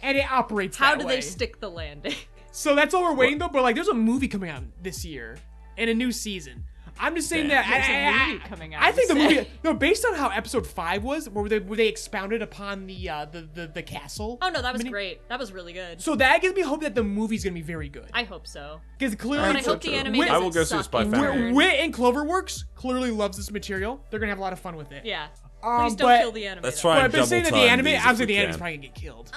And 0.02 0.18
it 0.18 0.30
operates 0.32 0.78
how 0.78 0.92
that 0.92 1.00
do 1.02 1.08
way. 1.08 1.16
they 1.16 1.22
stick 1.22 1.60
the 1.60 1.70
landing? 1.70 2.14
So 2.52 2.74
that's 2.76 2.94
all 2.96 3.04
we're 3.04 3.14
waiting 3.14 3.38
though, 3.38 3.50
but 3.50 3.62
like 3.62 3.76
there's 3.76 3.88
a 3.88 3.94
movie 3.94 4.28
coming 4.28 4.50
out 4.50 4.64
this 4.82 5.06
year 5.06 5.38
and 5.78 5.90
a 5.92 5.94
new 5.94 6.12
season. 6.12 6.66
I'm 7.00 7.16
just 7.16 7.30
saying 7.30 7.48
Damn. 7.48 7.64
that 7.64 7.70
There's 7.70 7.88
I, 7.88 7.92
a 7.92 8.06
I- 8.08 8.28
movie 8.28 8.42
I- 8.44 8.48
coming 8.48 8.76
out, 8.76 8.84
I 8.84 8.92
think 8.92 9.08
the 9.10 9.14
say? 9.16 9.24
movie 9.36 9.50
no, 9.64 9.74
based 9.74 10.06
on 10.06 10.16
how 10.16 10.30
episode 10.30 10.66
five 10.68 11.04
was, 11.04 11.30
where 11.30 11.48
they 11.50 11.60
where 11.60 11.78
they 11.78 11.88
expounded 11.88 12.42
upon 12.42 12.88
the 12.88 13.10
uh 13.10 13.26
the 13.26 13.42
the, 13.54 13.68
the 13.68 13.84
castle. 13.84 14.38
oh 14.42 14.50
no, 14.50 14.62
that 14.62 14.74
was 14.74 14.80
mini- 14.82 14.92
great. 14.92 15.28
That 15.30 15.40
was 15.40 15.52
really 15.52 15.74
good. 15.74 16.02
So 16.02 16.16
that 16.16 16.42
gives 16.42 16.56
me 16.56 16.62
hope 16.62 16.82
that 16.82 16.96
the 16.96 17.04
movie's 17.04 17.44
gonna 17.44 17.54
be 17.54 17.62
very 17.62 17.90
good. 17.90 18.10
I 18.14 18.24
hope 18.24 18.48
so. 18.48 18.82
Because 18.98 19.16
clearly 19.16 19.48
And 19.48 19.58
I 19.58 19.62
so 19.62 19.72
hope 19.74 19.82
the 19.82 19.90
too. 19.90 19.94
anime 19.96 20.18
Wait- 20.18 20.30
I 20.30 20.38
will 20.38 20.50
go 20.50 20.64
see 20.64 20.70
suck 20.76 20.86
Spy 20.86 21.02
in 21.04 21.12
Family. 21.12 21.54
Wit 21.54 21.76
and 21.80 21.94
Cloverworks 21.94 22.64
clearly 22.76 23.12
loves 23.12 23.38
this 23.38 23.52
material. 23.52 24.02
They're 24.10 24.20
gonna 24.20 24.32
have 24.32 24.40
a 24.40 24.42
lot 24.42 24.54
of 24.54 24.60
fun 24.60 24.76
with 24.76 24.92
it. 24.92 25.06
Yeah. 25.06 25.28
Um, 25.64 25.82
Please 25.88 25.96
don't 25.96 26.08
but- 26.08 26.20
kill 26.22 26.32
the 26.32 26.46
anime. 26.48 26.64
Let's 26.64 26.78
though. 26.78 26.90
try 26.90 26.96
But, 26.98 27.04
and 27.06 27.12
but 27.12 27.18
double 27.18 27.28
saying 27.28 27.44
that 27.46 27.54
the 27.54 27.60
anime, 27.60 27.86
these 27.86 27.94
if 27.96 28.00
obviously 28.02 28.26
we 28.26 28.34
the 28.34 28.38
anime's 28.40 28.58
probably 28.58 28.78
gonna 28.78 28.88
get 28.88 28.96
killed. 28.96 29.32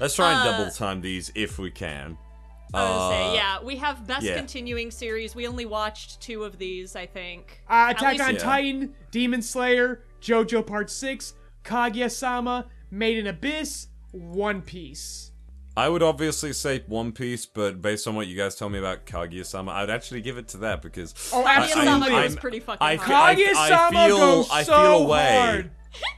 Let's 0.00 0.14
try 0.16 0.32
and 0.32 0.40
Uh, 0.48 0.58
double 0.58 0.70
time 0.72 1.00
these 1.00 1.30
if 1.34 1.58
we 1.58 1.70
can. 1.70 2.16
I 2.72 2.82
was 2.82 2.90
gonna 2.90 3.04
Uh, 3.04 3.10
say, 3.32 3.36
yeah, 3.36 3.62
we 3.62 3.76
have 3.76 4.06
best 4.06 4.24
yeah. 4.24 4.36
continuing 4.36 4.90
series. 4.90 5.34
We 5.34 5.46
only 5.46 5.66
watched 5.66 6.20
two 6.20 6.44
of 6.44 6.58
these, 6.58 6.94
I 6.96 7.06
think. 7.06 7.62
Uh, 7.68 7.88
Attack 7.96 8.12
least- 8.12 8.24
on 8.24 8.34
Yeah. 8.34 8.40
Titan, 8.40 8.94
Demon 9.10 9.42
Slayer, 9.42 10.02
JoJo 10.20 10.66
Part 10.66 10.90
6, 10.90 11.34
Kaguya-sama, 11.64 12.66
Made 12.90 13.18
in 13.18 13.26
Abyss, 13.26 13.88
One 14.12 14.62
Piece. 14.62 15.30
I 15.76 15.88
would 15.88 16.02
obviously 16.02 16.52
say 16.52 16.82
One 16.88 17.12
Piece, 17.12 17.46
but 17.46 17.80
based 17.80 18.06
on 18.08 18.14
what 18.16 18.26
you 18.26 18.36
guys 18.36 18.56
tell 18.56 18.68
me 18.68 18.78
about 18.78 19.06
Kaguya-sama, 19.06 19.70
I'd 19.70 19.88
actually 19.88 20.20
give 20.20 20.36
it 20.36 20.48
to 20.48 20.56
that 20.58 20.82
because 20.82 21.14
Oh, 21.32 21.42
I- 21.44 21.54
absolutely. 21.56 21.82
Kaguya-sama 21.90 22.08
goes 22.10 22.18
I'm- 22.18 22.36
pretty 22.36 22.60
fucking 22.60 22.78
I, 22.86 22.96
hard. 22.96 23.08
fe- 23.08 23.14
I, 23.14 23.30
I 23.30 23.70
Kaguya-sama 23.70 24.06
feel, 24.06 24.16
goes 24.18 24.50
I 24.50 24.62
so 24.64 24.72
feel 24.72 24.92
a 24.92 25.06
way. 25.06 25.30
hard. 25.38 25.70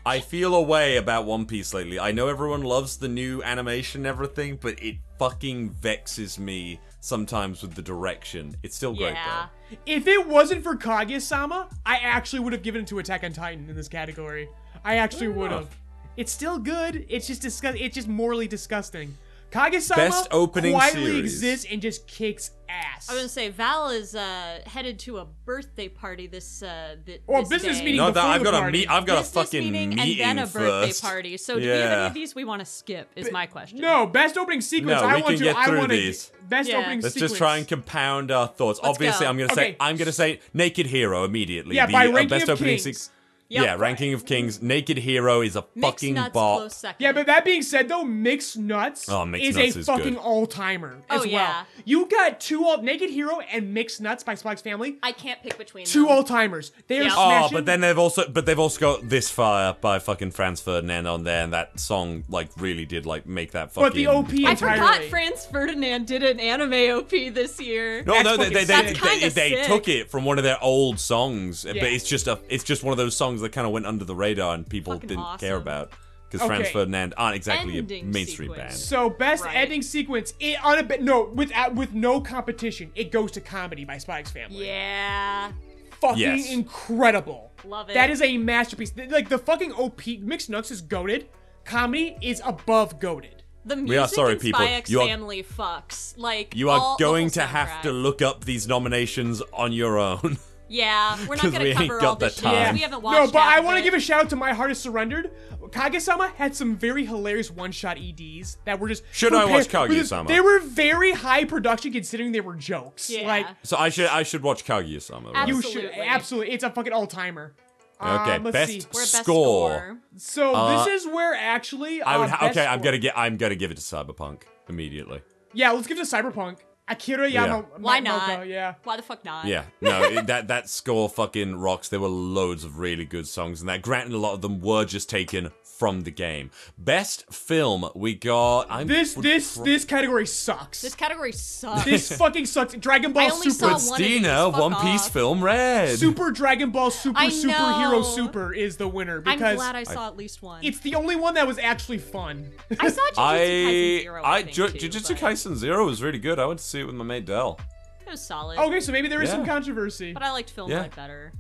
I 0.05 0.21
feel 0.21 0.55
a 0.55 0.63
way 0.63 0.97
about 0.97 1.25
One 1.27 1.47
Piece 1.47 1.73
lately. 1.73 1.99
I 1.99 2.13
know 2.13 2.29
everyone 2.29 2.63
loves 2.63 2.97
the 2.97 3.09
new 3.09 3.43
animation 3.43 4.01
and 4.01 4.07
everything, 4.07 4.59
but 4.61 4.83
it 4.83 4.97
fucking 5.19 5.71
vexes 5.71 6.39
me 6.39 6.81
sometimes 7.01 7.63
with 7.63 7.75
the 7.75 7.83
direction. 7.83 8.57
It's 8.63 8.77
still 8.77 8.95
great 8.95 9.15
Yeah. 9.15 9.47
though. 9.71 9.77
If 9.87 10.07
it 10.07 10.29
wasn't 10.29 10.63
for 10.63 10.77
Kaguya-sama, 10.77 11.69
I 11.87 11.97
actually 11.97 12.41
would 12.41 12.53
have 12.53 12.63
given 12.63 12.83
it 12.83 12.87
to 12.89 12.99
Attack 12.99 13.25
on 13.25 13.33
Titan 13.33 13.69
in 13.69 13.77
this 13.77 13.89
category. 13.89 14.49
I 14.85 14.97
actually 14.97 15.29
would 15.29 15.51
have. 15.53 15.69
It's 16.17 16.31
still 16.33 16.59
good. 16.59 17.07
It's 17.09 17.27
just 17.27 17.41
disgust. 17.41 17.79
It's 17.79 17.95
just 17.95 18.09
morally 18.09 18.47
disgusting. 18.47 19.17
Kaguya-sama 19.53 19.97
Best 20.09 20.29
opening 20.31 20.73
quietly 20.73 21.05
series. 21.05 21.35
exists 21.43 21.67
and 21.71 21.83
just 21.83 22.07
kicks 22.07 22.51
ass. 22.71 23.09
I 23.11 23.13
was 23.13 23.21
gonna 23.21 23.29
say 23.29 23.51
Val 23.51 23.91
is 23.91 24.15
uh, 24.15 24.61
headed 24.65 24.99
to 25.01 25.19
a 25.19 25.27
birthday 25.45 25.89
party 25.89 26.27
this 26.27 26.63
uh 26.63 26.97
th- 27.05 27.21
Or 27.27 27.41
this 27.41 27.51
business 27.51 27.79
day. 27.79 27.85
meeting 27.85 27.99
No, 27.99 28.07
before 28.11 28.23
that 28.23 28.31
I've 28.31 28.41
the 28.41 28.45
got 28.45 28.55
a 28.55 28.61
party. 28.61 28.79
meet. 28.79 28.91
I've 28.91 29.05
got 29.07 29.19
a 29.21 29.25
fucking 29.25 29.71
meeting, 29.71 29.89
meeting 29.91 30.21
and 30.25 30.39
then 30.39 30.45
a 30.45 30.47
birthday 30.47 30.87
first. 30.89 31.03
party. 31.03 31.37
So 31.37 31.55
do 31.57 31.61
we 31.61 31.67
have 31.67 31.93
any 31.93 32.07
of 32.07 32.15
these 32.15 32.35
we 32.35 32.45
want 32.45 32.61
to 32.61 32.65
skip? 32.67 33.11
Is 33.15 33.31
my 33.31 33.45
question. 33.47 33.79
no, 33.81 34.07
best 34.07 34.39
opening 34.39 34.63
sequence. 34.63 35.03
No, 35.03 35.07
I 35.07 35.17
we 35.17 35.23
want 35.23 35.27
can 35.27 35.39
to. 35.39 35.45
get 35.45 35.57
I 35.57 35.67
through 35.67 35.79
want 35.79 35.91
to. 35.91 35.97
these. 35.99 36.33
Best 36.49 36.69
Yeah. 36.71 36.79
opening 36.79 37.01
Let's 37.03 37.15
sequence. 37.15 37.33
just 37.33 37.39
try 37.39 37.59
and 37.59 37.69
compound 37.69 38.31
our 38.31 38.47
thoughts. 38.49 38.81
Obviously, 38.83 39.25
go. 39.25 39.31
I'm 39.31 39.37
gonna 39.37 39.53
Okay. 39.53 39.73
say 39.73 39.77
I'm 39.79 39.97
gonna 39.97 40.13
say 40.13 40.41
Naked 40.55 40.87
Hero 40.87 41.25
immediately. 41.25 41.77
Yeah, 41.77 41.87
the, 41.87 41.93
by 41.93 42.07
uh, 42.07 42.13
ranking 42.13 42.29
best 42.31 42.45
of 42.49 42.59
opening 42.59 42.79
kings. 42.79 42.97
sequ- 42.99 43.11
Yep. 43.53 43.65
Yeah, 43.65 43.75
ranking 43.75 44.15
of 44.15 44.25
kings. 44.25 44.63
Naked 44.63 44.97
Hero 44.97 45.43
is 45.43 45.57
a 45.57 45.65
Mixed 45.75 45.91
fucking 46.01 46.15
nuts 46.15 46.33
bop. 46.33 46.59
close 46.61 46.75
second. 46.77 46.97
Yeah, 47.05 47.13
but 47.13 47.27
that 47.27 47.45
being 47.45 47.61
said, 47.63 47.87
though, 47.89 48.03
Mixed 48.03 48.57
Nuts 48.57 49.09
Oh, 49.11 49.27
Mixed 49.27 49.47
is 49.51 49.57
Nuts 49.57 49.77
a 49.77 49.79
is 49.81 49.87
fucking 49.87 50.15
good. 50.15 50.23
all 50.23 50.47
timer 50.47 50.97
oh, 51.11 51.15
as 51.17 51.21
Oh, 51.21 51.25
well. 51.25 51.31
yeah. 51.31 51.65
You 51.85 52.07
got 52.07 52.41
two 52.41 52.65
all 52.65 52.81
Naked 52.81 53.11
Hero 53.11 53.41
and 53.41 53.75
Mixed 53.75 54.01
Nuts 54.01 54.23
by 54.25 54.37
Spy 54.37 54.53
X 54.53 54.63
Family. 54.63 54.97
I 55.03 55.13
can't 55.13 55.43
pick 55.43 55.59
between 55.59 55.85
Two 55.85 56.05
them. 56.05 56.13
all 56.13 56.25
timers. 56.25 56.73
They 56.87 57.01
are 57.01 57.03
Yeah. 57.05 57.11
Oh, 57.15 57.29
smashing. 57.29 57.57
but 57.59 57.67
then 57.67 57.81
they've 57.83 57.99
also 57.99 58.27
but 58.29 58.47
they've 58.47 58.59
also 58.59 58.81
got 58.81 59.09
this 59.09 59.29
fire 59.31 59.77
by 59.79 59.99
fucking 59.99 60.31
Franz 60.31 60.61
Ferdinand 60.63 61.07
on 61.07 61.25
there, 61.25 61.45
and 61.45 61.53
that 61.53 61.79
song 61.79 62.25
like 62.31 62.49
really 62.57 62.87
did 62.87 63.05
like 63.05 63.27
make 63.27 63.51
that 63.53 63.73
fucking. 63.73 63.87
But 63.91 63.95
the 63.95 64.07
OP 64.07 64.31
I 64.47 64.53
entirely. 64.53 64.57
forgot 64.79 65.05
Franz 65.11 65.45
Ferdinand 65.45 66.07
did 66.07 66.23
an 66.23 66.41
anime 66.41 66.73
OP 66.99 67.11
this 67.11 67.61
year. 67.61 68.03
No, 68.05 68.15
That's 68.15 68.25
no, 68.25 68.37
they 68.39 68.45
fucking 68.45 68.55
they, 68.55 68.61
sick. 68.61 68.69
they, 68.69 68.75
That's 68.93 69.01
they, 69.01 69.09
kinda 69.21 69.35
they 69.35 69.51
sick. 69.57 69.67
took 69.67 69.89
it 69.89 70.11
from 70.11 70.25
one 70.25 70.39
of 70.39 70.45
their 70.45 70.63
old 70.63 70.99
songs, 70.99 71.65
Yeah. 71.67 71.75
but 71.75 71.93
it's 71.93 72.09
just 72.09 72.27
a 72.29 72.39
it's 72.49 72.65
just 72.65 72.83
one 72.83 72.93
of 72.93 72.97
those 72.99 73.17
songs 73.17 73.42
that 73.43 73.53
kind 73.53 73.67
of 73.67 73.73
went 73.73 73.87
under 73.87 74.05
the 74.05 74.15
radar 74.15 74.55
and 74.55 74.69
people 74.69 74.95
Fucking 74.95 75.09
didn't 75.09 75.39
care 75.39 75.57
about 75.57 75.93
because 76.31 76.47
Franz 76.47 76.69
Ferdinand 76.71 77.13
aren't 77.19 77.37
exactly 77.37 77.77
Ending 77.79 78.05
a 78.05 78.07
mainstream 78.09 78.49
sequence. 78.51 78.73
band. 78.73 78.75
So 78.75 79.11
best 79.11 79.45
Right. 79.45 79.55
ending 79.57 79.83
sequence, 79.83 80.33
it 80.41 80.57
on 80.65 80.79
a 80.79 80.83
bit 80.83 81.03
no 81.03 81.25
with 81.35 81.53
with 81.75 81.93
no 81.93 82.21
competition, 82.21 82.91
it 82.95 83.13
goes 83.13 83.31
to 83.33 83.41
comedy 83.41 83.85
by 83.85 83.99
Spy 83.99 84.21
X 84.21 84.31
Family. 84.31 84.67
Yeah. 84.67 85.53
fucking 86.01 86.19
Yes. 86.19 86.51
incredible. 86.51 87.53
Love 87.65 87.89
it. 87.91 87.95
That 87.95 88.11
is 88.11 88.21
a 88.23 88.37
masterpiece. 88.39 88.93
Like 89.09 89.29
the 89.29 89.39
fucking 89.39 89.73
OP 89.73 90.19
Mixed 90.21 90.51
Nuts 90.51 90.71
is 90.73 90.81
goaded. 90.81 91.29
Comedy 91.65 92.17
is 92.21 92.43
above 92.45 92.99
goaded. 92.99 93.45
The 93.65 93.77
music 93.77 94.01
are 94.01 94.09
sorry, 94.09 94.35
people. 94.37 94.59
Spy 94.59 94.73
X 94.73 94.91
You 94.91 95.01
are- 95.03 95.07
Family 95.07 95.45
fucks. 95.45 96.15
Like 96.17 96.57
You 96.57 96.71
are 96.71 96.81
all- 96.81 96.97
going 96.97 97.31
to 97.31 97.43
have 97.43 97.83
to 97.83 97.93
look 97.93 98.21
up 98.21 98.45
these 98.45 98.67
nominations 98.67 99.41
on 99.53 99.73
your 99.73 99.99
own. 100.01 100.39
Yeah, 100.73 101.19
we're 101.29 101.37
not 101.37 101.43
gonna 101.53 101.59
we 101.65 101.69
ain't 101.71 101.77
cover 101.79 101.99
got 102.01 102.07
all 102.09 102.17
the 102.17 102.27
that 102.27 102.35
shit. 102.35 102.45
time. 102.45 102.75
We 102.75 102.81
haven't 102.81 103.03
watched. 103.03 103.27
No, 103.27 103.31
but 103.31 103.43
I 103.43 103.61
want 103.61 103.77
to 103.77 103.83
give 103.85 103.93
a 103.93 104.01
shout 104.01 104.25
out 104.25 104.31
to 104.31 104.37
My 104.37 104.55
Heart 104.55 104.71
is 104.71 104.79
Surrendered. 104.79 105.31
Kaguya-sama 105.71 106.33
had 106.37 106.55
some 106.57 106.77
very 106.77 107.05
hilarious 107.05 107.51
one-shot 107.51 107.99
EDs 107.99 108.59
that 108.65 108.79
were 108.81 108.89
just 108.89 109.05
Should 109.13 109.35
I 109.35 109.45
watch 109.45 109.69
prepared- 109.69 109.91
Kaguya-sama? 109.91 110.29
They 110.29 110.41
were 110.41 110.61
very 110.61 111.13
high 111.13 111.45
production 111.45 111.93
considering 111.93 112.33
they 112.33 112.41
were 112.41 112.55
jokes. 112.55 113.11
Yeah. 113.11 113.27
Like 113.27 113.47
so 113.63 113.77
I 113.77 113.89
should 113.91 114.07
I 114.07 114.23
should 114.23 114.43
watch 114.43 114.65
Kaguya-sama. 114.65 115.31
right? 115.33 115.47
you 115.49 115.57
Absolutely. 115.59 115.83
should 115.95 116.01
absolutely. 116.07 116.53
It's 116.55 116.65
a 116.65 116.71
fucking 116.71 116.93
all-timer. 116.93 117.55
Okay, 118.01 118.37
Um, 118.37 118.45
let's 118.45 118.53
best 118.55 118.73
see. 118.73 118.81
We're 118.93 119.01
best 119.01 119.13
score. 119.23 119.71
score. 119.71 119.99
So 120.17 120.55
Uh, 120.55 120.85
this 120.85 121.03
is 121.03 121.07
where 121.13 121.35
actually 121.35 122.03
I 122.03 122.17
would 122.17 122.25
uh, 122.25 122.29
ha- 122.37 122.47
best 122.49 122.57
okay. 122.59 122.67
I'm 122.67 122.81
gonna 122.81 122.99
get 122.99 123.17
I'm 123.17 123.37
gonna 123.37 123.55
give 123.55 123.71
it 123.71 123.77
to 123.77 123.83
Cyberpunk 123.83 124.43
immediately. 124.69 125.21
Yeah, 125.55 125.71
let's 125.73 125.87
give 125.87 125.99
it 125.99 126.05
to 126.07 126.17
Cyberpunk. 126.17 126.59
Akira 126.89 127.29
Yeah. 127.29 127.47
Yama. 127.47 127.65
Why 127.79 128.01
not? 128.01 128.29
Moto, 128.29 128.43
yeah. 128.43 128.75
Why 128.85 128.97
the 128.97 129.03
fuck 129.03 129.25
not? 129.25 129.47
Yeah, 129.47 129.65
no, 129.81 130.21
that 130.23 130.49
that 130.49 130.69
score 130.69 131.09
fucking 131.09 131.57
rocks. 131.57 131.89
There 131.89 132.01
were 132.01 132.09
loads 132.09 132.65
of 132.65 132.79
really 132.79 133.05
good 133.05 133.27
songs 133.27 133.61
in 133.61 133.67
that. 133.69 133.83
Granted, 133.83 134.13
a 134.15 134.19
lot 134.19 134.35
of 134.35 134.43
them 134.43 134.61
were 134.61 134.85
just 134.85 135.09
taken 135.09 135.51
from 135.63 136.03
the 136.03 136.11
game. 136.11 136.51
Best 136.77 137.33
film 137.33 137.89
we 137.95 138.15
got. 138.15 138.67
I'm 138.69 138.87
This 138.89 139.15
this 139.15 139.57
pro- 139.57 139.65
this 139.65 139.85
category 139.85 140.27
sucks. 140.27 140.81
This 140.83 140.95
category 140.95 141.33
sucks. 141.33 141.85
This 141.85 142.11
fucking 142.17 142.47
sucks. 142.47 142.75
Dragon 142.75 143.13
Ball 143.13 143.23
I 143.25 143.31
only 143.31 143.51
Super 143.51 143.55
saw 143.55 143.67
one 143.67 143.75
of 143.75 143.81
these, 143.81 143.91
Christina, 144.21 144.51
fuck 144.53 144.61
One 144.61 144.75
Piece 144.77 145.07
off. 145.07 145.13
film 145.13 145.43
red. 145.43 145.99
Super 145.99 146.31
Dragon 146.31 146.71
Ball 146.71 146.91
Super 146.91 147.19
I 147.19 147.29
Superhero. 147.29 148.05
Super 148.05 148.53
is 148.53 148.77
the 148.77 148.89
winner 148.89 149.21
because 149.21 149.33
I'm 149.33 149.39
because 149.39 149.57
glad 149.57 149.77
I 149.77 149.85
saw 149.85 150.09
at 150.09 150.17
least 150.17 150.43
one. 150.43 150.65
it's 150.65 150.81
the 150.81 150.95
only 150.97 151.17
one 151.17 151.35
that 151.35 151.47
was 151.47 151.59
actually 151.59 151.99
fun. 151.99 152.51
I 152.79 152.89
saw 152.89 153.01
Jujutsu 153.01 153.15
Kaisen 153.15 153.19
I 153.19 154.03
Zero. 154.03 154.23
I 154.25 154.43
think, 154.43 154.55
Ju- 154.55 154.69
Jujutsu 154.69 155.17
Kaisen 155.17 155.55
Zero 155.57 155.87
was 155.87 156.03
really 156.03 156.19
good. 156.19 156.39
I 156.39 156.47
went 156.47 156.59
to 156.61 156.65
see 156.73 156.81
it 156.81 156.85
with 156.87 156.95
my 156.97 157.05
mate 157.05 157.27
Dell. 157.27 157.61
It 158.07 158.11
was 158.11 158.21
solid. 158.27 158.59
okay, 158.59 158.81
so 158.81 158.91
maybe 158.93 159.07
there 159.09 159.23
is 159.23 159.31
some 159.31 159.41
Yeah. 159.41 159.47
controversy. 159.47 160.13
But 160.13 160.23
I 160.23 160.33
liked 160.33 160.51
Film 160.51 160.71
Yeah. 160.71 160.81
Red 160.81 160.97
better. 160.97 161.33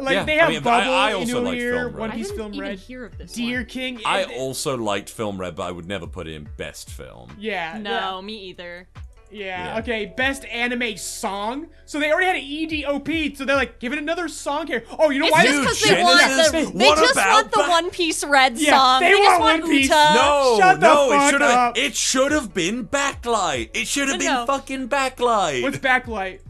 Like 0.00 0.14
Yeah, 0.14 0.24
they 0.24 0.38
I 0.38 0.42
have 0.44 0.50
mean, 0.50 0.62
Bubble, 0.62 0.92
I- 0.92 1.10
I 1.10 1.12
also 1.14 1.40
Inu 1.40 1.44
liked 1.44 1.56
here, 1.58 1.72
Film 1.74 1.86
Red. 1.86 1.96
One 2.00 2.10
I 2.10 2.14
Piece 2.16 2.26
didn't 2.28 2.38
Film 2.38 2.54
even 2.54 2.68
Red, 2.68 2.78
hear 2.78 3.04
of 3.04 3.18
this 3.18 3.32
Deer 3.32 3.58
one. 3.58 3.66
King. 3.66 4.00
I 4.04 4.24
also 4.24 4.76
liked 4.76 5.08
Film 5.10 5.40
Red, 5.40 5.54
but 5.56 5.62
I 5.62 5.70
would 5.70 5.86
never 5.86 6.06
put 6.06 6.26
it 6.28 6.34
in 6.34 6.48
best 6.56 6.90
film. 6.90 7.34
yeah, 7.38 7.78
No, 7.80 8.20
me 8.20 8.34
either. 8.48 8.88
Yeah, 9.30 9.74
Yeah. 9.74 9.78
okay, 9.80 10.12
best 10.16 10.44
anime 10.46 10.96
song. 10.96 11.66
So 11.84 11.98
they 11.98 12.10
already 12.12 12.26
had 12.26 12.36
an 12.36 12.42
E 12.42 12.66
EDOP, 12.84 13.36
so 13.36 13.44
they're 13.44 13.56
like, 13.56 13.78
give 13.80 13.92
it 13.92 13.98
another 13.98 14.28
song 14.28 14.66
here. 14.66 14.84
Oh, 14.98 15.10
you 15.10 15.18
know 15.20 15.26
It's 15.26 15.32
why? 15.36 15.44
just 15.44 15.60
because 15.60 15.80
they 15.82 16.02
want 16.02 16.52
the 16.72 16.78
they 16.78 16.86
what 16.86 16.98
just 16.98 17.12
about 17.12 17.32
want 17.32 17.52
the 17.52 17.62
One 17.64 17.90
Piece 17.90 18.24
Red 18.24 18.58
Yeah, 18.58 18.78
song. 18.78 19.00
they 19.00 19.10
just 19.10 19.22
want 19.22 19.40
want 19.40 19.62
One 19.62 19.70
Piece. 19.70 19.84
Uta. 19.88 20.12
No, 20.14 20.56
Shut 20.60 20.80
the 20.80 20.86
no, 20.86 21.08
fuck 21.10 21.22
it 21.22 21.30
should 21.32 21.40
have 21.40 21.50
up. 21.50 21.78
it 21.78 21.96
should 21.96 22.32
have 22.32 22.54
been 22.54 22.86
backlight. 22.86 23.70
It 23.74 23.86
should 23.88 24.08
have 24.08 24.18
been 24.18 24.32
no. 24.32 24.46
fucking 24.46 24.88
backlight. 24.88 25.62
What's 25.62 25.78
backlight? 25.78 26.40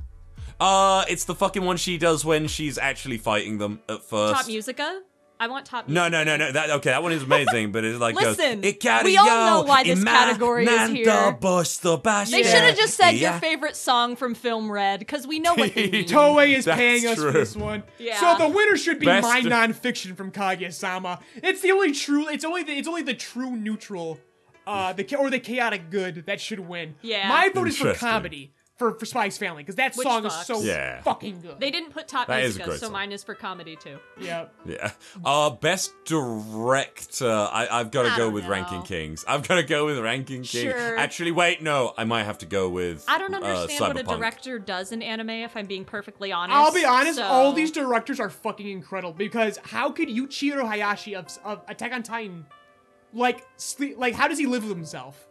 Uh, 0.58 1.04
it's 1.08 1.24
the 1.24 1.34
fucking 1.34 1.64
one 1.64 1.76
she 1.76 1.98
does 1.98 2.24
when 2.24 2.46
she's 2.46 2.78
actually 2.78 3.18
fighting 3.18 3.58
them 3.58 3.80
at 3.88 4.02
first. 4.02 4.34
Tot 4.34 4.46
Musica. 4.46 5.00
I 5.39 5.49
want 5.49 5.66
top. 5.66 5.89
No, 5.89 6.09
no, 6.09 6.24
no, 6.24 6.37
no. 6.37 6.51
That 6.53 6.70
okay. 6.70 6.91
That 6.91 7.03
one 7.03 7.12
is 7.12 7.22
amazing, 7.30 7.72
but 7.72 7.84
it's 7.84 7.99
like 8.01 8.14
goes, 8.14 8.39
Listen, 8.39 8.62
"Ikari 8.62 9.05
we 9.05 9.16
all 9.18 9.26
yo, 9.26 9.47
know 9.47 9.62
why 9.62 9.82
this 9.84 10.01
ima 10.01 10.11
category 10.11 10.64
is 10.64 10.70
nanta 10.70 10.95
here. 10.95 11.32
bosto 11.41 12.03
basta." 12.03 12.30
They 12.34 12.43
should 12.43 12.62
have 12.62 12.76
just 12.76 12.95
said 12.95 13.12
your 13.12 13.32
favorite 13.34 13.76
song 13.76 14.16
from 14.16 14.34
Film 14.34 14.70
Red 14.70 15.01
because 15.01 15.26
we 15.26 15.39
know 15.39 15.55
what 15.55 15.74
they 15.74 15.91
mean. 15.91 16.07
Toei 16.07 16.57
is 16.57 16.64
That's 16.64 16.78
paying 16.78 17.07
us 17.07 17.16
true. 17.16 17.32
for 17.32 17.39
this 17.39 17.55
one. 17.55 17.82
Yeah. 17.99 18.18
So 18.20 18.47
the 18.47 18.55
winner 18.55 18.76
should 18.76 18.99
be 18.99 19.07
Best- 19.07 19.24
my 19.24 19.43
nonfiction 19.43 20.16
from 20.16 20.32
Kaguya-sama. 20.32 21.20
It's 21.37 21.61
the 21.61 21.72
only 21.72 21.93
true. 21.93 22.28
It's 22.28 22.45
only 22.45 22.62
the. 22.62 22.72
It's 22.72 22.89
only 22.89 23.03
the 23.03 23.14
true 23.14 23.55
neutral, 23.57 24.18
uh, 24.66 24.93
the 24.95 25.16
or 25.16 25.28
the 25.30 25.39
chaotic 25.39 25.91
good 25.91 26.24
that 26.26 26.41
should 26.41 26.61
win. 26.61 26.95
Yeah. 27.03 27.28
My 27.28 27.51
vote 27.51 27.68
is 27.68 27.76
for 27.78 27.93
comedy 27.95 28.53
for 28.76 28.92
for 28.98 29.06
Spy 29.06 29.26
X 29.26 29.38
Family 29.38 29.62
because 29.62 29.76
that 29.76 29.96
Which 29.96 30.06
song 30.06 30.24
fucks. 30.24 30.40
is 30.40 30.46
so 30.46 30.60
Yeah. 30.62 31.00
fucking 31.02 31.40
good. 31.40 31.58
They 31.60 31.70
didn't 31.70 31.90
put 31.92 32.08
top 32.08 32.28
That 32.28 32.42
is 32.44 32.56
a 32.56 32.58
musica, 32.58 32.64
great 32.68 32.80
so 32.80 32.86
song. 32.86 32.92
mine 32.92 33.12
is 33.12 33.24
for 33.24 33.34
comedy 33.34 33.76
too. 33.76 33.98
yeah. 34.20 34.46
Yeah. 34.66 34.90
Uh, 35.24 35.50
best 35.50 35.92
director. 36.04 37.30
I, 37.30 37.68
I've 37.70 37.90
got 37.90 38.02
to 38.02 38.10
I 38.10 38.16
go 38.16 38.24
don't 38.24 38.32
with 38.34 38.44
know. 38.44 38.50
Ranking 38.50 38.82
Kings. 38.82 39.24
I've 39.26 39.46
got 39.46 39.56
to 39.56 39.62
go 39.62 39.86
with 39.86 39.98
Ranking 39.98 40.42
Kings. 40.42 40.48
Sure. 40.48 40.98
Actually, 40.98 41.32
wait, 41.32 41.62
no. 41.62 41.94
I 41.96 42.04
might 42.04 42.24
have 42.24 42.38
to 42.38 42.46
go 42.46 42.68
with. 42.68 43.04
I 43.08 43.18
don't 43.18 43.32
uh, 43.34 43.38
understand 43.38 43.80
what 43.80 43.98
a 43.98 44.04
Cyberpunk. 44.04 44.18
director 44.18 44.58
does 44.58 44.92
in 44.92 45.02
anime. 45.02 45.30
If 45.30 45.56
I'm 45.56 45.66
being 45.66 45.84
perfectly 45.84 46.32
honest, 46.32 46.56
I'll 46.56 46.72
be 46.72 46.84
honest, 46.84 47.16
so- 47.18 47.24
all 47.24 47.52
these 47.52 47.70
directors 47.70 48.20
are 48.20 48.30
fucking 48.30 48.68
incredible 48.68 49.12
because 49.12 49.58
how 49.64 49.90
could 49.90 50.08
Yuichiro 50.08 50.66
Hayashi 50.66 51.14
of, 51.14 51.26
of 51.44 51.62
Attack 51.68 51.92
on 51.92 52.02
Titan, 52.02 52.46
like, 53.12 53.46
sleep, 53.56 53.96
like, 53.98 54.14
how 54.14 54.28
does 54.28 54.38
he 54.38 54.46
live 54.46 54.64
with 54.64 54.76
himself? 54.76 55.26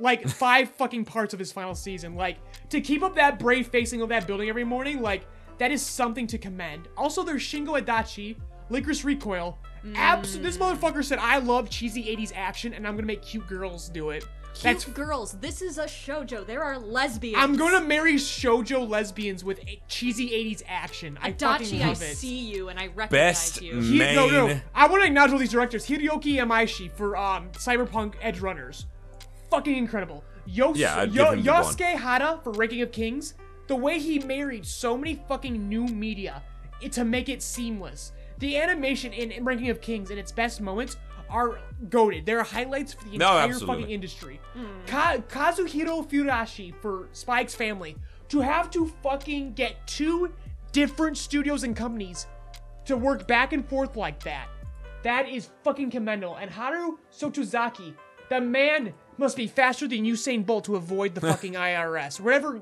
Like, 0.00 0.28
five 0.28 0.70
fucking 0.78 1.04
parts 1.04 1.32
of 1.34 1.38
his 1.40 1.52
final 1.52 1.74
season. 1.74 2.14
Like, 2.14 2.38
to 2.70 2.80
keep 2.80 3.02
up 3.02 3.14
that 3.16 3.38
brave 3.38 3.68
facing 3.68 4.02
of 4.02 4.08
that 4.10 4.26
building 4.26 4.48
every 4.48 4.64
morning, 4.64 5.00
like, 5.00 5.26
that 5.58 5.72
is 5.72 5.82
something 5.82 6.26
to 6.28 6.38
commend. 6.38 6.88
Also, 6.96 7.22
there's 7.22 7.42
Shingo 7.42 7.80
Adachi, 7.80 8.36
Lycoris 8.70 9.04
Recoil. 9.04 9.58
Abs- 9.94 10.38
this 10.38 10.56
motherfucker 10.56 11.04
said, 11.04 11.18
I 11.18 11.38
love 11.38 11.70
cheesy 11.70 12.04
80s 12.04 12.32
action 12.34 12.74
and 12.74 12.86
I'm 12.86 12.94
gonna 12.94 13.06
make 13.06 13.22
cute 13.22 13.46
girls 13.46 13.88
do 13.88 14.10
it. 14.10 14.24
Cute 14.54 14.62
That's 14.62 14.84
girls. 14.86 15.32
This 15.34 15.62
is 15.62 15.78
a 15.78 15.84
shojo. 15.84 16.44
There 16.44 16.62
are 16.62 16.78
lesbians. 16.78 17.36
I'm 17.38 17.56
gonna 17.56 17.80
marry 17.80 18.14
shojo 18.14 18.88
lesbians 18.88 19.44
with 19.44 19.60
a 19.60 19.80
cheesy 19.88 20.30
80s 20.30 20.62
action. 20.66 21.16
I 21.22 21.32
fucking 21.32 21.66
Adachi, 21.66 21.82
I 21.82 21.88
love 21.88 22.02
it. 22.02 22.16
see 22.16 22.38
you 22.38 22.68
and 22.68 22.78
I 22.78 22.88
recognize 22.88 23.10
Best 23.10 23.62
you. 23.62 23.80
He, 23.80 23.98
no, 23.98 24.28
no. 24.28 24.60
I 24.74 24.88
want 24.88 25.02
to 25.02 25.06
acknowledge 25.06 25.32
all 25.32 25.38
these 25.38 25.52
directors. 25.52 25.86
Hiroyuki 25.86 26.36
Imaishi 26.36 26.90
for 26.90 27.16
um, 27.16 27.50
Cyberpunk 27.52 28.14
Edge 28.20 28.40
Runners. 28.40 28.86
Fucking 29.50 29.76
incredible. 29.76 30.24
Yos- 30.48 30.76
Yeah, 30.76 31.02
Yo-. 31.04 31.34
Yosuke 31.36 31.94
Hara 31.96 32.40
for 32.42 32.52
Ranking 32.52 32.82
of 32.82 32.92
Kings. 32.92 33.34
The 33.66 33.76
way 33.76 33.98
he 33.98 34.18
married 34.20 34.64
so 34.64 34.96
many 34.96 35.22
fucking 35.28 35.68
new 35.68 35.86
media 35.86 36.42
it, 36.80 36.92
to 36.92 37.04
make 37.04 37.28
it 37.28 37.42
seamless. 37.42 38.12
The 38.38 38.56
animation 38.56 39.12
in, 39.12 39.30
in 39.30 39.44
Ranking 39.44 39.68
of 39.68 39.80
Kings 39.80 40.10
in 40.10 40.16
its 40.18 40.32
best 40.32 40.60
moments 40.60 40.96
are 41.28 41.58
goaded. 41.90 42.24
They're 42.24 42.42
highlights 42.42 42.94
for 42.94 43.04
the 43.04 43.14
entire 43.14 43.48
absolutely. 43.48 43.82
fucking 43.82 43.90
industry. 43.94 44.40
Ka- 44.86 45.18
Kazuhiro 45.28 46.08
Furuhashi 46.08 46.74
for 46.80 47.08
Spy 47.12 47.40
X 47.42 47.54
Family. 47.54 47.96
To 48.30 48.40
have 48.40 48.70
to 48.70 48.90
fucking 49.02 49.54
get 49.54 49.86
two 49.86 50.32
different 50.72 51.18
studios 51.18 51.64
and 51.64 51.74
companies 51.76 52.26
to 52.86 52.96
work 52.96 53.26
back 53.26 53.52
and 53.52 53.66
forth 53.68 53.96
like 53.96 54.22
that. 54.22 54.48
That 55.02 55.28
is 55.28 55.50
fucking 55.64 55.90
commendable. 55.90 56.36
And 56.36 56.50
Haru 56.50 56.98
Sotozaki, 57.12 57.94
the 58.28 58.40
man 58.40 58.92
must 59.18 59.36
be 59.36 59.46
faster 59.46 59.86
than 59.86 60.04
Usain 60.04 60.46
Bolt 60.46 60.64
to 60.64 60.76
avoid 60.76 61.14
the 61.14 61.20
fucking 61.32 61.54
IRS. 61.54 62.20
Whatever 62.20 62.60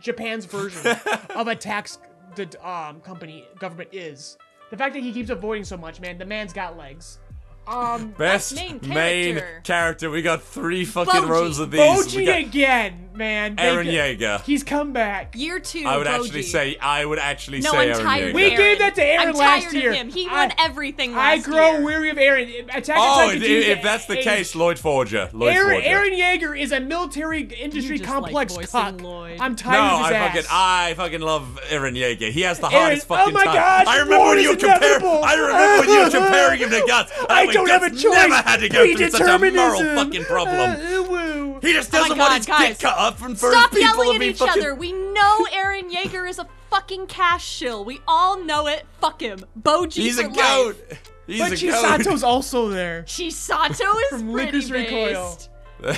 Japan's 0.00 0.44
version 0.44 0.96
of 1.34 1.48
a 1.48 1.56
tax 1.56 1.98
the 2.34 2.68
um 2.68 3.00
company 3.00 3.46
government 3.58 3.90
is. 3.92 4.36
The 4.70 4.76
fact 4.76 4.94
that 4.94 5.02
he 5.02 5.12
keeps 5.12 5.30
avoiding 5.30 5.64
so 5.64 5.76
much, 5.76 6.00
man, 6.00 6.18
the 6.18 6.24
man's 6.24 6.52
got 6.52 6.76
legs. 6.78 7.18
Um 7.66 8.08
Best 8.18 8.56
main 8.56 8.80
main 8.82 9.34
character. 9.36 9.60
character. 9.62 10.10
We 10.10 10.20
got 10.22 10.42
three 10.42 10.84
fucking 10.84 11.12
Boji. 11.22 11.28
rows 11.28 11.58
of 11.60 11.70
these. 11.70 11.80
We 11.80 11.86
Boji 11.86 12.26
got 12.26 12.38
again, 12.40 13.10
man. 13.14 13.54
Eren 13.56 13.84
g- 13.84 13.92
Yeager. 13.92 14.42
He's 14.42 14.64
come 14.64 14.92
back. 14.92 15.36
Year 15.36 15.60
two. 15.60 15.84
I 15.86 15.96
would 15.96 16.08
Boji. 16.08 16.10
actually 16.24 16.42
say. 16.42 16.76
I 16.80 17.04
would 17.04 17.20
actually 17.20 17.60
No, 17.60 17.70
say 17.70 17.92
I'm 17.92 17.96
Eren 17.98 18.02
tired. 18.02 18.24
Yeager. 18.24 18.28
of 18.30 18.34
We 18.34 18.50
gave 18.56 18.78
that 18.80 18.94
to 18.96 19.00
Eren 19.00 19.18
I'm 19.20 19.34
last 19.34 19.62
tired 19.62 19.74
year. 19.74 19.90
Of 19.92 19.96
him. 19.96 20.10
He 20.10 20.26
I- 20.26 20.32
won 20.46 20.52
everything 20.58 21.14
last 21.14 21.46
year. 21.46 21.54
I 21.54 21.58
grow 21.58 21.70
year. 21.74 21.82
weary 21.82 22.10
of 22.10 22.16
Eren. 22.16 22.76
Attack 22.76 22.96
Oh, 22.98 23.14
Titan 23.14 23.36
if, 23.36 23.42
continues 23.42 23.66
if 23.68 23.82
that's 23.82 24.06
the 24.06 24.18
age. 24.18 24.24
case, 24.24 24.54
Lloyd 24.56 24.78
Forger. 24.80 25.30
Lloyd 25.32 25.54
Eren, 25.54 25.72
Forger. 25.84 25.88
Eren 25.88 26.18
Yeager 26.18 26.60
is 26.60 26.72
a 26.72 26.80
military 26.80 27.42
industry 27.42 27.98
just 27.98 28.10
like 28.10 28.22
complex 28.48 28.72
cuck. 28.72 29.00
Lloyd. 29.00 29.38
I'm 29.40 29.52
no, 29.52 29.56
tired 29.56 29.78
of 29.92 29.98
his 29.98 30.06
I 30.06 30.12
ass. 30.14 30.34
fucking, 30.34 30.48
I 30.50 30.94
fucking 30.96 31.20
love 31.20 31.60
Eren 31.70 31.96
Yeager. 31.96 32.32
He 32.32 32.40
has 32.40 32.58
the 32.58 32.66
Eren- 32.66 32.70
hardest 32.72 33.06
fucking 33.06 33.32
oh 33.32 33.38
my 33.38 33.44
time. 33.44 33.54
gosh, 33.54 33.86
I 33.86 33.94
remember 34.00 34.18
war 34.18 34.28
when 34.30 34.38
is 34.38 34.44
you 34.44 34.50
were 34.50 34.56
comparing. 34.56 34.82
inevitable. 34.82 35.24
I 35.24 35.34
remember 35.34 35.80
when 35.86 35.88
you 35.96 36.04
were 36.04 36.10
comparing 36.26 36.58
him 36.58 36.70
to 36.70 36.84
Guts. 36.88 37.12
I 37.30 37.51
like, 37.54 37.66
don't 37.68 37.82
have 37.82 37.82
a 37.84 37.90
choice. 37.90 38.04
Never 38.14 38.34
had 38.34 38.60
to 38.60 38.68
go 38.68 38.94
through 38.96 39.10
such 39.10 39.20
a 39.20 39.38
moral 39.52 39.80
fucking 39.94 40.24
problem. 40.24 40.70
Uh. 40.70 41.60
He 41.60 41.72
just 41.72 41.94
Oh 41.94 41.98
doesn't 41.98 42.18
God, 42.18 42.18
want 42.18 42.36
his 42.38 42.46
guys. 42.46 42.68
dick 42.70 42.78
cut 42.80 42.98
up 42.98 43.20
and 43.22 43.38
for 43.38 43.50
Stop 43.52 43.70
people 43.70 44.04
yelling 44.04 44.16
at 44.16 44.22
each 44.22 44.38
fucking. 44.38 44.62
other. 44.62 44.74
We 44.74 44.92
know 44.92 45.46
Eren 45.52 45.90
Yeager 45.92 46.28
is 46.28 46.38
a 46.40 46.48
fucking 46.70 47.06
cash 47.06 47.46
shill. 47.46 47.84
We 47.84 48.00
all 48.08 48.42
know 48.42 48.66
it. 48.66 48.84
Fuck 49.00 49.20
him. 49.20 49.44
Boji 49.60 49.92
He's 50.02 50.20
for 50.20 50.26
a 50.26 50.30
goat. 50.30 50.76
life. 50.90 51.02
He's 51.28 51.38
But 51.40 51.52
a 51.52 51.54
Chisato's 51.54 52.24
also 52.24 52.68
there. 52.68 53.02
Chisato 53.06 53.94
is 54.12 54.20
From 54.20 54.32
pretty 54.32 54.58
Lycoris 54.58 54.72
Recoil. 54.72 55.36
based. 55.36 55.48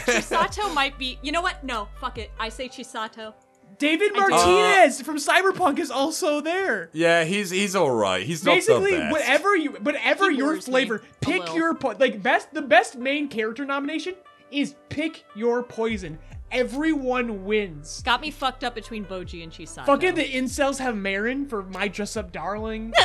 Chisato 0.06 0.74
might 0.74 0.98
be. 0.98 1.18
You 1.22 1.32
know 1.32 1.40
what? 1.42 1.64
No, 1.64 1.88
fuck 2.00 2.18
it. 2.18 2.30
I 2.38 2.50
say 2.50 2.68
Chisato. 2.68 3.32
David 3.78 4.12
I 4.14 4.14
do. 4.14 4.20
Martinez 4.30 5.02
from 5.02 5.16
Cyberpunk 5.16 5.78
is 5.78 5.90
also 5.90 6.40
there. 6.40 6.90
Yeah, 6.92 7.24
he's 7.24 7.50
he's 7.50 7.74
all 7.74 7.90
right. 7.90 8.22
He's 8.22 8.44
not 8.44 8.54
Basically, 8.54 8.92
the 8.92 8.98
best. 8.98 9.12
whatever 9.12 9.56
you, 9.56 9.70
whatever 9.72 10.30
He 10.30 10.38
your 10.38 10.60
flavor, 10.60 11.02
pick 11.20 11.54
your 11.54 11.74
po- 11.74 11.96
like 11.98 12.22
best. 12.22 12.52
The 12.52 12.62
best 12.62 12.96
main 12.96 13.28
character 13.28 13.64
nomination 13.64 14.14
is 14.50 14.74
pick 14.88 15.24
your 15.34 15.62
poison. 15.62 16.18
Everyone 16.50 17.44
wins. 17.44 18.02
Got 18.02 18.20
me 18.20 18.30
fucked 18.30 18.62
up 18.62 18.74
between 18.74 19.04
Boji 19.04 19.42
and 19.42 19.50
Chisato. 19.50 19.86
Fucking 19.86 20.14
the 20.14 20.24
incels 20.24 20.78
have 20.78 20.96
Marin 20.96 21.46
for 21.46 21.62
my 21.64 21.88
dress 21.88 22.16
up 22.16 22.30
darling. 22.30 22.92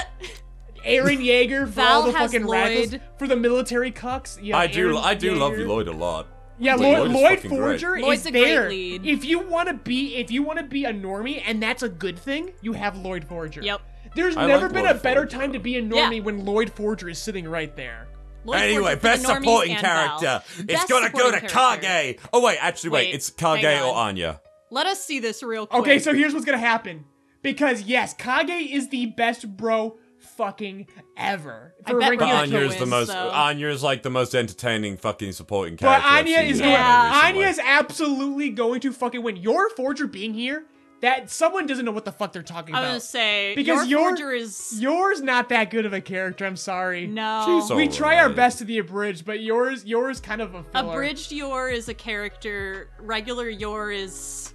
Eren 0.86 1.18
Yeager 1.18 1.62
for 1.62 1.66
Val 1.66 2.02
all 2.02 2.12
the 2.12 2.18
has 2.18 2.32
fucking 2.32 2.48
radicals. 2.48 3.02
For 3.18 3.28
the 3.28 3.36
military 3.36 3.92
cucks. 3.92 4.40
Yeah, 4.42 4.58
I 4.58 4.68
do 4.68 4.94
Eren 4.94 5.04
I 5.04 5.14
do 5.16 5.36
love 5.36 5.54
Yeager. 5.54 5.68
Lloyd 5.68 5.88
a 5.88 5.92
lot. 5.92 6.28
Yeah, 6.60 6.76
Lloyd- 6.76 6.98
Lloyd, 6.98 6.98
Lloyd 6.98 7.08
is 7.10 7.14
Lloyd 7.16 7.36
fucking 7.40 7.50
great. 7.50 7.60
Forger 7.82 8.00
Lloyd's 8.02 8.22
is 8.22 8.26
a 8.28 8.32
great 8.32 8.44
there. 8.44 8.70
lead. 8.70 9.06
If 9.06 9.26
you 9.26 9.40
want 9.40 9.70
to 9.70 9.74
be, 9.76 10.16
if 10.16 10.30
you 10.30 10.44
want 10.44 10.60
to 10.60 10.66
be 10.66 10.86
a 10.86 10.94
normie, 10.94 11.42
and 11.46 11.62
that's 11.64 11.84
a 11.84 11.90
good 11.90 12.20
thing, 12.20 12.52
you 12.62 12.74
have 12.74 12.98
Lloyd 12.98 13.24
Forger. 13.26 13.62
Yep. 13.62 13.82
There's 14.16 14.36
I 14.36 14.46
never 14.48 14.66
like 14.66 14.74
been 14.74 14.84
Lloyd 14.86 14.96
a 14.96 15.00
better 15.00 15.22
Forger. 15.22 15.38
time 15.38 15.54
to 15.54 15.60
be 15.60 15.78
a 15.78 15.82
Yeah. 15.82 15.88
normie 15.88 16.24
when 16.24 16.44
Lloyd 16.46 16.72
Forger 16.72 17.10
is 17.10 17.18
sitting 17.20 17.48
right 17.48 17.74
there. 17.76 18.08
Lloyd 18.46 18.62
anyway, 18.62 18.92
Forger 18.96 19.02
best 19.02 19.26
supporting 19.26 19.74
and 19.74 19.82
Val. 19.82 20.20
character. 20.20 20.44
It's 20.60 20.74
Best 20.74 20.90
gonna 20.90 21.10
go 21.12 21.32
to 21.32 21.40
character. 21.48 21.88
Kage. 21.88 22.18
Oh 22.34 22.42
wait, 22.44 22.58
actually 22.62 22.90
wait, 22.92 23.08
Wait, 23.08 23.16
it's 23.16 23.30
Kage 23.30 23.64
or. 23.66 23.94
Anya. 23.96 24.42
Let 24.72 24.86
us 24.86 25.04
see 25.04 25.20
this 25.20 25.42
real 25.44 25.66
quick. 25.68 25.82
Okay, 25.82 26.00
so 26.00 26.14
here's 26.14 26.34
what's 26.34 26.46
gonna 26.46 26.58
happen. 26.58 27.06
Because 27.42 27.84
yes, 27.84 28.14
Kage 28.14 28.50
is 28.72 28.90
the 28.90 29.06
best 29.08 29.56
bro 29.58 29.98
fucking 30.40 30.88
ever. 31.18 31.76
I 31.86 31.92
For 31.92 32.00
bet 32.00 32.10
ranking 32.12 32.28
But 32.30 32.36
Anya 32.36 32.58
of 32.60 32.64
is 32.64 32.74
the 32.76 32.80
wins, 32.80 32.90
most 32.90 33.08
though. 33.10 33.30
Anya 33.30 33.68
is 33.68 33.84
like 33.84 34.04
the 34.04 34.10
most 34.10 34.34
entertaining 34.34 34.98
fucking 34.98 35.34
supporting 35.34 35.76
But 35.76 35.82
character. 35.88 36.08
I've 36.08 36.20
Anya 36.26 36.38
seen 36.38 36.46
is 36.48 36.60
in 36.60 36.66
going. 36.66 36.76
anime 36.78 37.12
recently. 37.14 37.28
Anya 37.44 37.48
is 37.48 37.60
absolutely 37.64 38.50
going 38.50 38.80
to 38.82 38.92
fucking 38.94 39.22
win. 39.22 39.36
Yor 39.38 39.70
Forger 39.76 40.08
being 40.08 40.34
here, 40.34 40.66
that 41.02 41.30
someone 41.30 41.66
doesn't 41.66 41.86
know 41.86 41.92
what 41.92 42.06
the 42.06 42.12
fuck 42.12 42.32
they're 42.34 42.42
talking 42.44 42.74
about. 42.74 42.84
I 42.84 42.88
about. 42.88 42.94
was 42.96 43.04
gonna 43.04 43.24
say 43.24 43.54
Because 43.56 43.88
your 43.88 44.00
your- 44.02 44.10
Forger 44.10 44.32
is 44.32 44.82
Yours 44.82 45.22
not 45.22 45.50
that 45.50 45.72
good 45.72 45.86
of 45.86 45.94
a 45.94 46.02
character. 46.02 46.46
I'm 46.46 46.56
sorry. 46.58 47.06
no. 47.08 47.44
She's 47.46 47.70
We 47.70 47.84
Alright. 47.84 47.92
try 47.94 48.18
our 48.20 48.30
best 48.30 48.58
to 48.60 48.64
the 48.66 48.78
abridged, 48.80 49.26
but 49.26 49.40
yours, 49.42 49.86
yours 49.86 50.20
kind 50.20 50.42
of 50.42 50.56
a 50.56 50.64
filler. 50.64 50.92
Abridged 50.94 51.32
Yor 51.32 51.70
is 51.70 51.88
a 51.90 51.94
character. 51.94 52.90
Regular 53.00 53.50
Yor 53.50 53.92
is 53.92 54.54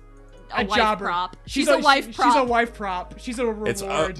a, 0.54 0.62
a 0.62 0.64
wife 0.66 0.76
jobber. 0.76 1.04
prop. 1.06 1.36
She's, 1.46 1.66
a, 1.68 1.78
wife 1.78 2.14
prop. 2.14 2.28
She's 2.32 2.36
a 2.40 2.44
wife 2.44 2.74
prop. 2.74 3.18
She's 3.18 3.38
a 3.38 3.46
reward. 3.46 3.68
It's, 3.68 3.82
uh, 3.82 4.12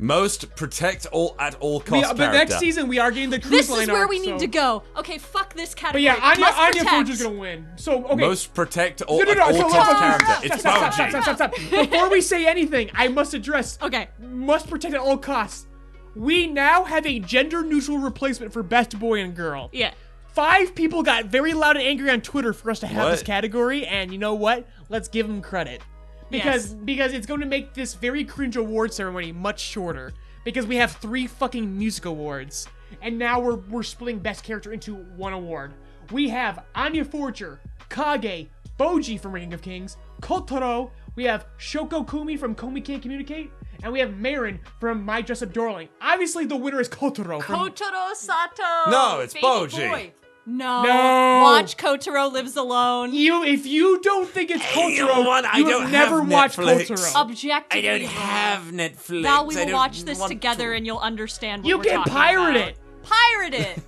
Most 0.00 0.54
protect 0.54 1.06
all 1.06 1.34
at 1.40 1.56
all 1.56 1.78
we, 1.80 1.84
costs 1.84 2.12
the 2.12 2.18
next 2.18 2.32
character. 2.36 2.56
season, 2.58 2.86
we 2.86 3.00
are 3.00 3.10
getting 3.10 3.30
the 3.30 3.40
cruise 3.40 3.50
This 3.50 3.70
line 3.70 3.82
is 3.82 3.88
where 3.88 4.02
arc, 4.02 4.10
we 4.10 4.20
need 4.20 4.26
so- 4.26 4.38
to 4.38 4.46
go. 4.46 4.82
Okay, 4.96 5.18
fuck 5.18 5.54
this 5.54 5.74
category. 5.74 6.04
But 6.04 6.18
yeah, 6.20 6.28
Anya, 6.30 6.40
Must 6.40 6.58
Anya 6.58 6.72
protect. 6.72 6.90
Forger's 6.90 7.22
gonna 7.22 7.38
win. 7.38 7.66
So 7.76 8.04
okay. 8.04 8.14
Most 8.14 8.54
protect 8.54 9.02
all 9.02 9.18
no, 9.18 9.24
no, 9.24 9.30
at 9.32 9.36
no, 9.38 9.44
all 9.44 9.52
so 9.54 9.60
costs 9.62 9.76
let's- 9.76 10.00
character. 10.00 10.24
stop, 10.26 10.44
It's 10.44 10.60
stop, 10.60 10.76
stop, 10.76 10.92
Boji. 10.92 11.10
stop, 11.10 11.22
stop, 11.22 11.36
stop. 11.36 11.70
Before 11.90 12.08
we 12.10 12.20
say 12.20 12.46
anything, 12.46 12.90
I 12.94 13.08
must 13.08 13.34
address. 13.34 13.76
Okay. 13.82 14.08
Must 14.20 14.68
protect 14.70 14.94
at 14.94 15.00
all 15.00 15.18
costs. 15.18 15.66
We 16.14 16.46
now 16.46 16.84
have 16.84 17.04
a 17.06 17.18
gender-neutral 17.20 17.98
replacement 17.98 18.52
for 18.52 18.62
best 18.62 18.98
boy 18.98 19.20
and 19.20 19.34
girl. 19.34 19.68
Yeah. 19.72 19.92
Five 20.32 20.74
people 20.76 21.02
got 21.02 21.26
very 21.26 21.52
loud 21.54 21.76
and 21.76 21.84
angry 21.84 22.10
on 22.10 22.20
Twitter 22.20 22.52
for 22.52 22.70
us 22.70 22.78
to 22.80 22.86
have 22.86 23.10
this 23.10 23.22
category, 23.24 23.84
and 23.86 24.12
you 24.12 24.18
know 24.18 24.34
what? 24.34 24.68
Let's 24.88 25.08
give 25.08 25.26
them 25.26 25.42
credit. 25.42 25.82
Because 26.30 26.72
Yes. 26.72 26.74
because 26.84 27.12
it's 27.12 27.26
going 27.26 27.40
to 27.40 27.46
make 27.46 27.74
this 27.74 27.94
very 27.94 28.24
cringe 28.24 28.56
award 28.56 28.92
ceremony 28.92 29.32
much 29.32 29.60
shorter. 29.60 30.12
Because 30.44 30.66
we 30.66 30.76
have 30.76 30.92
three 30.92 31.26
fucking 31.26 31.76
music 31.78 32.04
awards. 32.06 32.66
And 33.02 33.18
now 33.18 33.40
we're 33.40 33.56
we're 33.56 33.82
splitting 33.82 34.18
best 34.20 34.44
character 34.44 34.72
into 34.72 34.94
one 34.94 35.32
award. 35.32 35.72
We 36.10 36.28
have 36.30 36.64
Anya 36.74 37.04
Forger, 37.04 37.60
Kage, 37.90 38.48
Boji 38.78 39.20
from 39.20 39.32
Ranking 39.32 39.52
of 39.52 39.60
Kings, 39.62 39.96
Kotaro, 40.22 40.90
we 41.16 41.24
have 41.24 41.46
Shoko 41.58 42.06
Komi 42.06 42.38
from 42.38 42.54
Komi 42.54 42.82
Can't 42.82 43.02
Communicate, 43.02 43.50
and 43.82 43.92
we 43.92 43.98
have 43.98 44.16
Marin 44.16 44.60
from 44.80 45.04
My 45.04 45.20
Dress 45.20 45.42
Up 45.42 45.52
Darling. 45.52 45.88
Obviously 46.00 46.46
the 46.46 46.56
winner 46.56 46.80
is 46.80 46.88
Kotaro 46.88 47.42
from 47.42 47.56
Kotaro 47.56 48.14
Sato. 48.14 48.90
No, 48.90 49.20
it's 49.20 49.34
Baby 49.34 49.46
Boji. 49.46 49.90
boy. 49.90 50.12
No. 50.48 50.82
No. 50.82 51.40
Watch 51.42 51.76
Kotaro 51.76 52.32
Lives 52.32 52.56
Alone. 52.56 53.12
You, 53.12 53.44
if 53.44 53.66
you 53.66 54.00
don't 54.00 54.28
think 54.28 54.50
it's 54.50 54.62
Hey, 54.62 54.94
you 54.96 55.04
Kotaro, 55.06 55.14
know 55.16 55.22
what? 55.28 55.44
I 55.44 55.58
you 55.58 55.64
don't 55.68 55.82
have 55.82 55.92
never 55.92 56.20
have 56.20 56.30
watched 56.30 56.58
Netflix. 56.58 56.86
Kotaro. 56.90 57.14
Objectively. 57.16 57.78
I 57.78 57.98
don't 57.98 58.08
have 58.08 58.62
Netflix. 58.72 59.22
Val, 59.22 59.46
we 59.46 59.54
I 59.56 59.58
will 59.60 59.66
don't 59.66 59.72
watch 59.74 60.04
this 60.04 60.18
want 60.18 60.30
together 60.32 60.70
to. 60.70 60.76
and 60.76 60.86
you'll 60.86 60.98
understand 60.98 61.62
what 61.62 61.68
You 61.68 61.78
we're 61.78 61.84
can 61.84 61.96
talking 61.98 62.12
pirate 62.12 62.56
about. 62.56 62.68
it. 62.68 62.78
Pirate 63.02 63.54
it. 63.54 63.82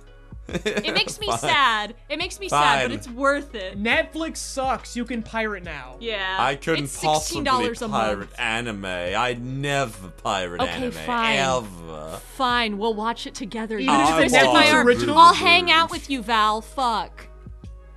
It 0.65 0.93
makes 0.93 1.19
me 1.19 1.27
Fine. 1.27 1.39
sad. 1.39 1.95
It 2.09 2.17
makes 2.17 2.39
me 2.39 2.49
sad, 2.49 2.83
but 2.83 2.89
Fine. 2.89 2.91
it's 2.97 3.09
worth 3.09 3.55
it. 3.55 3.81
Netflix 3.81 4.37
sucks. 4.37 4.95
You 4.95 5.05
can 5.05 5.21
pirate 5.23 5.63
now. 5.63 5.97
Yeah. 5.99 6.37
I 6.39 6.55
couldn't 6.55 6.85
it's 6.85 7.01
possibly 7.01 7.43
$16 7.43 7.81
a 7.81 7.89
pirate 7.89 8.17
month. 8.19 8.39
anime. 8.39 8.85
I'd 8.85 9.43
never 9.43 10.09
pirate 10.09 10.61
Okay, 10.61 10.71
anime 10.71 10.91
fine. 10.91 11.37
ever. 11.37 12.19
Fine, 12.35 12.77
we'll 12.77 12.93
watch 12.93 13.27
it 13.27 13.35
together. 13.35 13.77
Even 13.79 13.93
You 13.95 14.01
if 14.01 14.15
twist 14.15 14.35
it's 14.35 14.45
my 14.45 14.63
Netflix 14.65 14.73
arm. 14.73 14.87
original? 14.87 15.17
I'll 15.17 15.33
hang 15.33 15.71
out 15.71 15.91
with 15.91 16.09
you, 16.09 16.21
Val. 16.21 16.61
Fuck. 16.61 17.27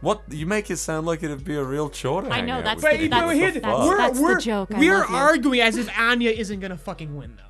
What? 0.00 0.22
You 0.30 0.44
make 0.46 0.70
it 0.70 0.76
sound 0.76 1.06
like 1.06 1.22
it'd 1.22 1.44
be 1.44 1.54
a 1.54 1.64
real 1.64 1.88
chore 1.88 2.22
to 2.22 2.30
I 2.30 2.36
hang 2.36 2.46
know, 2.46 2.54
out 2.58 2.64
that's 2.64 2.76
with 2.82 2.84
But, 2.92 2.96
the- 2.98 3.02
you. 3.04 3.08
but 3.10 3.16
that's- 3.20 3.36
here, 3.36 3.44
What 3.46 3.54
the 3.54 3.60
that's- 3.60 3.78
fuck? 3.78 3.88
we're, 3.88 3.96
that's 3.96 4.18
the 4.18 4.22
we're, 4.22 4.38
joke. 4.40 4.74
I 4.74 4.78
We're 4.78 4.98
love 5.00 5.10
you. 5.10 5.16
arguing 5.16 5.60
as 5.60 5.76
if 5.78 5.98
Anya 5.98 6.30
isn't 6.30 6.60
gonna 6.60 6.76
fucking 6.76 7.16
win, 7.16 7.36
though. 7.36 7.42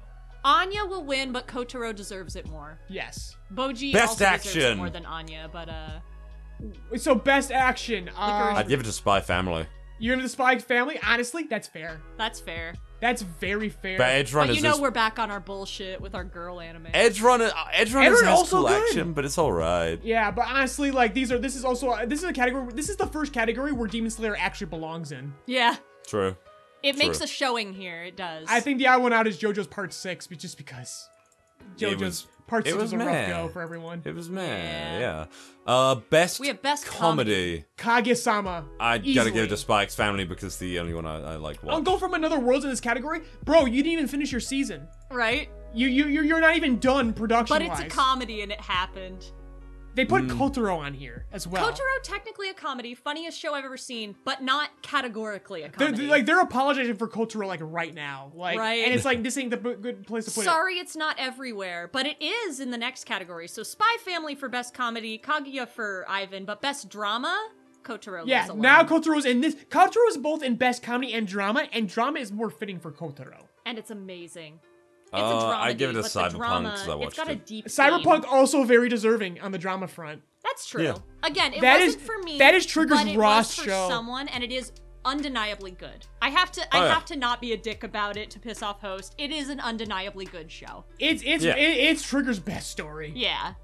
Anya 0.45 0.85
will 0.85 1.05
win, 1.05 1.33
but 1.33 1.47
Kotaro 1.47 1.95
deserves 1.95 2.37
it 2.37 2.47
more. 2.49 2.79
Yes. 2.89 3.37
Boji 3.53 3.93
Best 3.93 4.21
also 4.23 4.37
deserves 4.37 4.57
it 4.57 4.77
more 4.77 4.91
than 4.91 5.07
Anya, 5.07 5.49
but 5.53 5.69
uh, 5.69 6.97
So 6.97 7.15
best 7.15 7.51
action. 7.51 8.09
Uh, 8.11 8.55
I'd 8.57 8.69
give 8.69 8.81
it 8.81 8.85
to 8.85 8.93
Spy 8.93 9.21
Family. 9.21 9.67
you're 9.99 10.13
into 10.15 10.25
the 10.25 10.29
Spy 10.29 10.59
family. 10.59 10.99
Honestly, 11.07 11.45
that's 11.45 11.69
fair. 11.69 12.01
that's 12.19 12.41
fair. 12.41 12.75
That's 13.01 13.23
very 13.23 13.69
fair. 13.69 13.99
But 13.99 14.09
Edge 14.11 14.33
But 14.33 14.39
Runners 14.39 14.57
you 14.57 14.63
know 14.63 14.75
is 14.75 14.81
we're 14.81 14.91
back 14.91 15.19
on 15.19 15.31
our 15.31 15.41
bullshit 15.41 16.01
with 16.01 16.15
our 16.15 16.25
girl 16.25 16.59
anime. 16.61 16.87
Edge 16.95 17.21
Runner. 17.21 17.47
uh, 17.55 17.65
Edge 17.73 17.93
Runners 17.93 18.21
Runner 18.21 18.31
has 18.31 18.39
also 18.39 18.59
cool 18.59 18.69
good. 18.69 18.83
action, 18.89 19.13
but 19.13 19.25
it's 19.27 19.37
all 19.37 19.53
right. 19.53 20.01
Yeah, 20.03 20.31
but 20.31 20.47
honestly, 20.49 20.91
like 20.91 21.13
these 21.13 21.31
are. 21.31 21.39
This 21.39 21.55
is 21.55 21.65
also. 21.67 22.07
This 22.07 22.23
is 22.23 22.29
a 22.31 22.33
category. 22.33 22.73
This 22.73 22.89
is 22.89 22.97
the 22.97 23.07
first 23.07 23.33
category 23.35 23.73
where 23.73 23.89
Demon 23.89 24.11
Slayer 24.11 24.37
actually 24.39 24.69
belongs 24.69 25.13
in. 25.13 25.33
yeah. 25.47 25.77
True. 26.07 26.37
It 26.85 26.99
makes 26.99 27.19
True. 27.19 27.25
a 27.25 27.27
showing 27.29 27.73
here. 27.73 28.03
It 28.05 28.17
does. 28.17 28.47
I 28.49 28.61
think 28.61 28.79
the 28.79 28.87
odd 28.89 29.03
one 29.03 29.13
out 29.13 29.27
is 29.27 29.39
JoJo's 29.39 29.67
Part 29.67 29.93
Six, 29.93 30.27
but 30.27 30.39
just 30.39 30.57
because 30.59 31.09
JoJo's 31.79 32.01
was- 32.01 32.27
Part 32.47 32.67
it 32.67 32.73
Six 32.73 32.75
was 32.83 32.83
was 32.83 32.93
a 32.93 32.99
rough 32.99 33.07
meh. 33.07 33.29
go 33.31 33.49
for 33.49 33.63
everyone. 33.63 34.03
It 34.05 34.15
was 34.15 34.29
man. 34.29 35.01
Yeah. 35.01 35.25
Yeah. 35.25 35.27
Uh, 35.67 35.95
best. 35.95 36.41
We 36.41 36.49
have 36.49 36.61
best 36.61 36.85
comedy. 36.85 37.65
Kaguya-sama. 37.79 38.67
I 38.79 38.99
gotta 38.99 39.31
give 39.31 39.45
it 39.45 39.49
to 39.49 39.57
Spy 39.57 39.83
X 39.85 39.95
Family 39.95 40.27
because 40.27 40.59
the 40.59 40.79
only 40.79 40.93
one 40.93 41.07
I, 41.07 41.33
I 41.33 41.37
like. 41.37 41.57
I'll 41.65 41.77
Watch. 41.77 41.85
go 41.85 41.97
from 41.97 42.13
another 42.13 42.39
worlds 42.39 42.65
in 42.65 42.71
this 42.71 42.81
category, 42.83 43.23
bro. 43.45 43.65
You 43.65 43.83
didn't 43.83 43.93
even 43.95 44.09
finish 44.09 44.31
your 44.31 44.43
season. 44.43 44.87
right? 45.11 45.49
You 45.73 45.89
you 45.89 46.07
you're, 46.07 46.23
you're 46.25 46.41
not 46.41 46.55
even 46.55 46.79
done 46.81 47.15
production 47.15 47.55
But 47.55 47.63
it's 47.63 47.81
a 47.81 47.87
comedy 47.87 48.43
and 48.43 48.53
it 48.53 48.61
happened. 48.61 49.25
They 49.95 50.05
put 50.05 50.25
Mm. 50.25 50.37
Kotaro 50.39 50.77
on 50.79 50.93
here 50.95 51.25
as 51.33 51.47
well. 51.47 51.71
Kotaro 51.71 52.03
technically 52.03 52.51
a 52.51 52.55
comedy, 52.55 52.95
funniest 52.95 53.39
show 53.39 53.55
I've 53.55 53.65
ever 53.65 53.77
seen, 53.77 54.17
but 54.25 54.43
not 54.43 54.71
categorically 54.83 55.61
a 55.63 55.69
They're, 55.69 55.71
comedy. 55.89 55.97
they're- 56.03 56.09
like 56.11 56.27
they're 56.27 56.41
apologizing 56.41 56.97
for 56.97 57.07
Kotaro 57.09 57.47
like 57.47 57.61
right 57.63 57.95
now, 57.95 58.33
like, 58.35 58.59
Right. 58.59 58.85
and 58.85 58.93
it's 58.93 59.05
like 59.11 59.23
this 59.23 59.37
ain't 59.39 59.51
the 59.51 59.57
b- 59.57 59.75
good 59.81 60.07
place 60.07 60.25
to 60.25 60.31
put 60.33 60.41
it. 60.43 60.45
Sorry, 60.45 60.75
it's 60.79 60.97
not 60.97 61.17
everywhere, 61.19 61.89
but 61.93 62.07
it 62.07 62.17
is 62.21 62.59
in 62.61 62.71
the 62.71 62.79
next 62.79 63.05
category. 63.05 63.47
So 63.49 63.63
Spy 63.63 63.97
Family 64.05 64.35
for 64.35 64.49
best 64.49 64.75
comedy, 64.75 65.19
Kaguya 65.19 65.69
for 65.69 66.05
Ivan, 66.09 66.45
but 66.45 66.61
best 66.61 66.89
drama, 66.89 67.51
Kotaro. 67.85 68.25
Yeah, 68.27 68.39
lives 68.39 68.49
alone. 68.51 68.63
now 68.63 68.83
Kotaro's 68.83 69.25
in 69.27 69.43
this. 69.43 69.55
Kotaro 69.71 70.09
is 70.09 70.17
both 70.17 70.43
in 70.43 70.57
best 70.57 70.83
comedy 70.83 71.13
and 71.13 71.27
drama, 71.29 71.69
and 71.73 71.89
drama 71.89 72.19
is 72.19 72.33
more 72.33 72.51
fitting 72.51 72.81
for 72.81 72.91
Kotaro. 72.91 73.45
and 73.67 73.79
it's 73.79 73.91
amazing. 73.91 74.59
It's 75.15 75.23
Uh, 75.23 75.27
a 75.37 75.41
drama. 75.41 75.63
I 75.63 75.73
give 75.73 75.91
it 75.91 75.97
a 75.97 76.03
but 76.03 76.13
the 76.13 76.19
Cyberpunk 76.21 76.37
drama, 76.37 76.71
'cause 76.71 76.89
I 76.89 76.93
It's 76.93 77.01
watched 77.01 77.17
got 77.17 77.29
a 77.29 77.33
it. 77.33 77.47
deep. 77.47 77.67
Cyberpunk 77.67 78.23
theme. 78.23 78.31
also 78.31 78.65
very 78.65 78.89
deserving 78.89 79.41
on 79.41 79.53
the 79.53 79.59
drama 79.59 79.89
front. 79.89 80.23
That's 80.43 80.67
true. 80.67 80.83
Yeah. 80.83 80.95
Again, 81.23 81.55
it 81.55 81.61
That 81.63 81.81
wasn't 81.81 82.01
is- 82.01 82.07
for 82.07 82.19
me. 82.19 82.39
that 82.39 82.55
is 82.55 82.67
Trigger's 82.67 82.99
but 82.99 83.09
it 83.09 83.17
Ross 83.19 83.49
was 83.57 83.65
for 83.65 83.71
show. 83.71 83.89
someone, 83.89 84.29
and 84.29 84.45
it 84.45 84.53
is 84.53 84.73
undeniably 85.05 85.71
good. 85.71 86.07
I 86.23 86.31
have 86.31 86.51
to. 86.53 86.75
I 86.75 86.81
Oh, 86.81 86.85
yeah. 86.85 86.95
have 86.95 87.05
to 87.07 87.17
not 87.17 87.41
be 87.41 87.53
a 87.53 87.57
dick 87.57 87.83
about 87.85 88.17
it 88.17 88.31
to 88.31 88.39
piss 88.41 88.63
off 88.63 88.81
host. 88.81 89.15
It 89.19 89.31
is 89.31 89.49
an 89.51 89.61
undeniably 89.61 90.25
good 90.27 90.51
show. 90.51 90.85
It's 90.99 91.23
it's 91.25 91.45
Yeah. 91.45 91.57
it- 91.57 91.77
it's 91.91 92.03
Trigger's 92.03 92.39
best 92.41 92.71
story. 92.71 93.13
Yeah. 93.15 93.55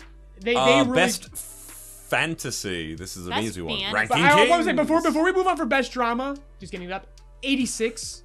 They 0.40 0.54
they 0.54 0.56
Uh, 0.56 0.84
really. 0.84 0.94
best 0.94 1.28
fantasy. 1.34 2.94
This 2.94 3.16
is 3.16 3.26
an 3.26 3.30
Best 3.30 3.44
easy 3.44 3.62
one. 3.62 3.78
fan- 3.78 3.92
but 3.92 4.10
Ranking 4.10 4.24
I 4.24 4.48
want 4.48 4.62
to 4.62 4.64
say 4.70 4.72
before 4.72 5.02
before 5.02 5.24
we 5.24 5.32
move 5.32 5.46
on 5.46 5.56
for 5.56 5.64
best 5.66 5.92
drama, 5.92 6.36
just 6.58 6.72
getting 6.72 6.88
it 6.88 6.92
up. 6.92 7.06
Eighty 7.42 7.66
six. 7.66 8.22